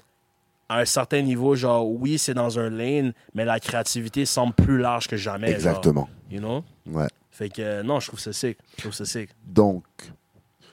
à 0.68 0.80
un 0.80 0.84
certain 0.84 1.22
niveau, 1.22 1.54
genre, 1.54 1.88
oui, 1.88 2.18
c'est 2.18 2.34
dans 2.34 2.58
un 2.58 2.68
lane, 2.68 3.14
mais 3.34 3.44
la 3.46 3.58
créativité 3.58 4.26
semble 4.26 4.52
plus 4.52 4.78
large 4.78 5.08
que 5.08 5.16
jamais. 5.16 5.46
genre. 5.48 5.56
Exactement. 5.56 6.08
You 6.30 6.40
know? 6.40 6.62
Ouais. 6.86 7.06
Fait 7.30 7.48
que 7.48 7.62
euh, 7.62 7.82
non, 7.82 8.00
je 8.00 8.08
trouve 8.08 8.20
ça 8.20 8.32
sick. 8.34 8.58
Je 8.76 8.82
trouve 8.82 8.92
ça 8.92 9.06
sick. 9.06 9.30
Donc, 9.46 9.84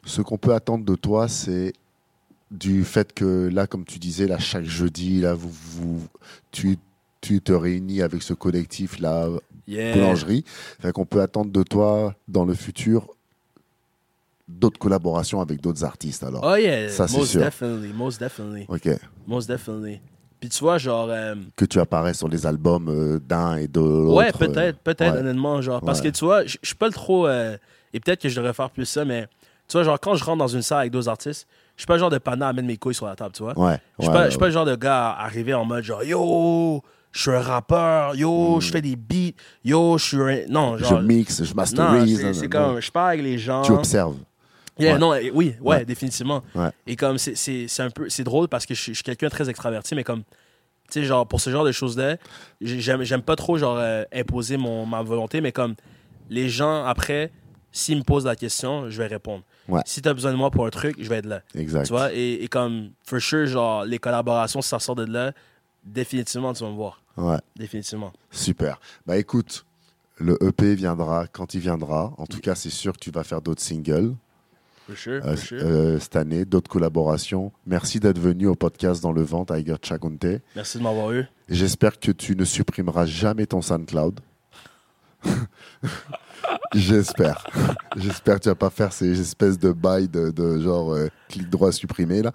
ce 0.06 0.22
qu'on 0.22 0.38
peut 0.38 0.54
attendre 0.54 0.86
de 0.86 0.96
toi, 0.96 1.28
c'est 1.28 1.74
du 2.52 2.84
fait 2.84 3.12
que 3.14 3.50
là, 3.52 3.68
comme 3.68 3.84
tu 3.86 4.00
disais, 4.00 4.28
là, 4.28 4.38
chaque 4.40 4.66
jeudi, 4.66 5.20
là, 5.22 5.34
vous, 5.34 5.50
vous- 5.52 6.08
tu, 6.52 6.78
tu 7.22 7.42
te 7.42 7.52
réunis 7.52 8.02
avec 8.02 8.22
ce 8.22 8.34
collectif, 8.34 9.00
là, 9.00 9.28
Yeah. 9.68 9.94
boulangerie. 9.96 10.44
Fait 10.80 10.92
qu'on 10.92 11.06
peut 11.08 11.22
attendre 11.22 11.52
de 11.52 11.64
toi, 11.64 12.14
dans 12.28 12.46
le 12.46 12.54
futur, 12.54 13.08
d'autres 14.48 14.78
collaborations 14.80 15.42
avec 15.42 15.60
d'autres 15.60 15.84
artistes, 15.84 16.24
alors. 16.24 16.44
Oh 16.46 16.56
yeah, 16.56 16.88
Ça, 16.90 17.08
c'est 17.08 17.18
most 17.18 17.32
sûr. 17.32 17.42
definitely, 17.42 17.92
most 17.94 18.20
definitely, 18.20 18.66
Ok. 18.70 18.90
most 19.26 19.50
definitely. 19.50 20.00
Puis 20.40 20.50
tu 20.50 20.60
vois, 20.60 20.78
genre, 20.78 21.08
euh, 21.10 21.34
Que 21.56 21.66
tu 21.66 21.80
apparais 21.80 22.14
sur 22.14 22.28
les 22.28 22.46
albums 22.46 22.90
euh, 22.90 23.20
d'un 23.20 23.56
et 23.56 23.68
de 23.68 23.80
l'autre. 23.80 24.14
ouais, 24.18 24.32
peut-être, 24.32 24.78
peut-être, 24.80 25.14
ouais. 25.16 25.20
honnêtement, 25.22 25.62
genre, 25.64 25.82
parce 25.82 26.02
que 26.02 26.10
tu 26.10 26.26
vois, 26.26 26.46
je 26.46 26.58
je 26.62 26.68
suis 26.68 26.76
pas 26.76 26.88
le 26.88 26.94
trop, 26.94 27.26
euh, 27.26 27.58
et 27.94 28.00
peut-être 28.00 28.22
que 28.22 28.30
je 28.30 28.36
devrais 28.36 28.54
faire 28.54 28.70
plus 28.70 28.86
ça, 28.86 29.04
mais 29.04 29.28
tu 29.68 29.74
vois, 29.78 29.84
genre, 29.84 30.00
quand 30.00 30.16
je 30.16 30.24
rentre 30.24 30.38
dans 30.40 30.48
une 30.48 30.62
salle 30.62 30.80
avec 30.82 30.92
d'autres 30.92 31.10
artistes, 31.10 31.48
je 31.76 31.82
suis 31.82 31.88
pas 31.88 31.94
le 31.96 32.00
genre 32.00 32.10
de 32.10 32.18
panda 32.18 32.48
à 32.48 32.54
mettre 32.54 32.68
mes 32.68 32.78
couilles 32.78 32.94
sur 32.96 33.06
la 33.06 33.16
table, 33.16 33.34
tu 33.36 33.44
vois. 33.44 33.58
Ouais. 33.58 33.78
Je 34.00 34.04
suis 34.06 34.12
pas, 34.14 34.28
ouais, 34.30 34.38
pas 34.38 34.46
le 34.46 34.52
genre 34.52 34.66
de 34.66 34.76
gars 34.76 35.10
à 35.12 35.26
arriver 35.26 35.54
en 35.54 35.66
mode 35.66 35.84
genre 35.84 36.04
yo, 36.04 36.82
je 37.12 37.22
suis 37.22 37.32
un 37.32 37.40
rappeur, 37.42 38.16
yo, 38.16 38.60
je 38.62 38.72
fais 38.72 38.82
des 38.82 38.96
beats, 38.96 39.36
yo, 39.64 39.98
je 39.98 40.04
suis 40.04 40.18
un... 40.22 40.46
non, 40.50 40.78
genre 40.78 40.94
Mm. 40.94 41.02
Je 41.02 41.06
mixe, 41.08 41.44
je 41.44 41.54
masterise. 41.54 42.32
c'est- 42.34 42.48
comme 42.48 42.80
je 42.80 42.92
parle 42.92 43.10
avec 43.10 43.24
les 43.24 43.38
gens. 43.38 43.62
Tu 43.64 43.72
observes. 43.72 44.16
Yeah, 44.78 44.94
Ouais. 44.94 45.00
non, 45.00 45.14
oui, 45.34 45.56
ouais, 45.62 45.86
définitivement. 45.86 46.44
Ouais. 46.54 46.70
Et 46.86 46.96
comme 46.98 47.18
c'est- 47.18 47.80
un 47.80 47.90
peu 47.90 48.10
c'est 48.10 48.26
drôle 48.26 48.48
parce 48.50 48.66
que 48.66 48.74
je 48.74 48.82
suis, 48.82 48.92
je 48.94 48.98
suis 48.98 49.04
quelqu'un 49.04 49.30
très 49.30 49.50
extraverti 49.50 49.96
mais 49.96 50.04
comme 50.04 50.24
tu 50.92 51.00
sais 51.00 51.04
genre 51.06 51.26
pour 51.26 51.40
ce 51.42 51.50
genre 51.50 51.64
de 51.66 51.72
choses 51.72 51.98
là, 51.98 52.18
j'aime 52.62 53.04
j'aime 53.04 53.22
pas 53.22 53.36
trop 53.38 53.58
genre 53.58 53.78
euh, 53.80 54.04
imposer 54.14 54.58
mon 54.58 54.86
ma 54.86 55.02
volonté 55.02 55.40
mais 55.42 55.52
comme 55.54 55.76
les 56.30 56.50
gens 56.50 56.84
après 56.86 57.32
s'ils 57.78 57.98
me 57.98 58.04
posent 58.04 58.26
la 58.26 58.36
question, 58.36 58.90
je 58.90 58.98
vais 58.98 59.08
répondre. 59.08 59.44
Ouais. 59.68 59.82
Si 59.86 60.02
tu 60.02 60.08
as 60.10 60.14
besoin 60.14 60.32
de 60.32 60.38
moi 60.38 60.50
pour 60.52 60.66
un 60.66 60.70
truc, 60.70 60.96
je 61.00 61.10
vais 61.10 61.18
être 61.18 61.26
là. 61.26 61.42
Exact. 61.56 61.84
Tu 61.86 61.92
vois 61.92 62.14
et, 62.14 62.44
et 62.44 62.48
comme 62.48 62.92
for 63.06 63.20
sure 63.20 63.46
genre 63.48 63.84
les 63.86 64.00
collaborations 64.00 64.62
si 64.62 64.70
ça 64.70 64.80
sort 64.80 64.96
de 64.96 65.06
là, 65.06 65.32
définitivement 65.84 66.54
tu 66.54 66.64
vas 66.64 66.70
me 66.70 66.76
voir. 66.76 67.02
Ouais. 67.18 67.38
Définitivement. 67.56 68.12
Super. 68.32 68.80
Bah 69.06 69.18
écoute, 69.18 69.66
le 70.18 70.38
EP 70.44 70.76
viendra 70.76 71.28
quand 71.28 71.54
il 71.54 71.60
viendra. 71.62 72.14
En 72.18 72.26
tout 72.26 72.40
cas, 72.40 72.56
c'est 72.56 72.70
sûr 72.70 72.94
que 72.94 73.00
tu 73.00 73.12
vas 73.12 73.24
faire 73.24 73.42
d'autres 73.42 73.62
singles 73.62 74.16
For 74.88 74.96
sure, 74.98 75.26
euh, 75.26 75.36
for 75.36 75.38
sure. 75.46 75.62
euh, 75.64 76.00
cette 76.00 76.16
année, 76.16 76.46
d'autres 76.46 76.70
collaborations. 76.70 77.52
Merci 77.66 78.00
d'être 78.00 78.20
venu 78.20 78.48
au 78.48 78.56
podcast 78.56 79.02
dans 79.02 79.12
le 79.12 79.24
vent, 79.24 79.44
Tiger 79.44 79.76
Chakunte. 79.82 80.26
Merci 80.56 80.78
de 80.78 80.84
m'avoir 80.84 81.12
eu. 81.12 81.26
J'espère 81.50 82.00
que 82.00 82.12
tu 82.12 82.36
ne 82.36 82.46
supprimeras 82.46 83.06
jamais 83.06 83.46
ton 83.48 83.62
SoundCloud. 83.62 84.20
J'espère. 86.74 87.46
J'espère 87.98 88.36
que 88.36 88.42
tu 88.44 88.50
vas 88.50 88.56
pas 88.56 88.70
faire 88.70 88.92
ces 88.94 89.20
espèces 89.20 89.58
de 89.60 89.72
bails 89.72 90.08
de, 90.10 90.30
de 90.32 90.60
genre 90.62 90.94
euh, 90.94 91.08
clic 91.30 91.50
droit 91.50 91.72
supprimé 91.72 92.22
là. 92.22 92.32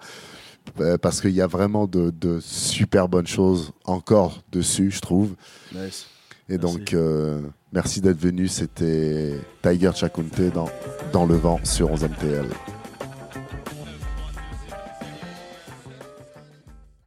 Euh, 0.79 0.97
Parce 0.97 1.21
qu'il 1.21 1.31
y 1.31 1.41
a 1.41 1.47
vraiment 1.47 1.87
de, 1.87 2.11
de 2.11 2.39
super 2.39 3.07
bonnes 3.07 3.27
choses 3.27 3.71
encore 3.85 4.41
dessus, 4.51 4.91
je 4.91 4.99
trouve. 5.01 5.35
Nice. 5.73 6.07
Et 6.49 6.57
Merci. 6.57 6.77
donc, 6.77 6.93
euh, 6.93 7.41
merci 7.71 8.01
d'être 8.01 8.19
venu. 8.19 8.47
C'était 8.47 9.39
Tiger 9.61 9.91
Chakunte 9.95 10.41
dans, 10.53 10.69
dans 11.13 11.25
le 11.25 11.35
vent 11.35 11.59
sur 11.63 11.89
11MTL. 11.91 12.45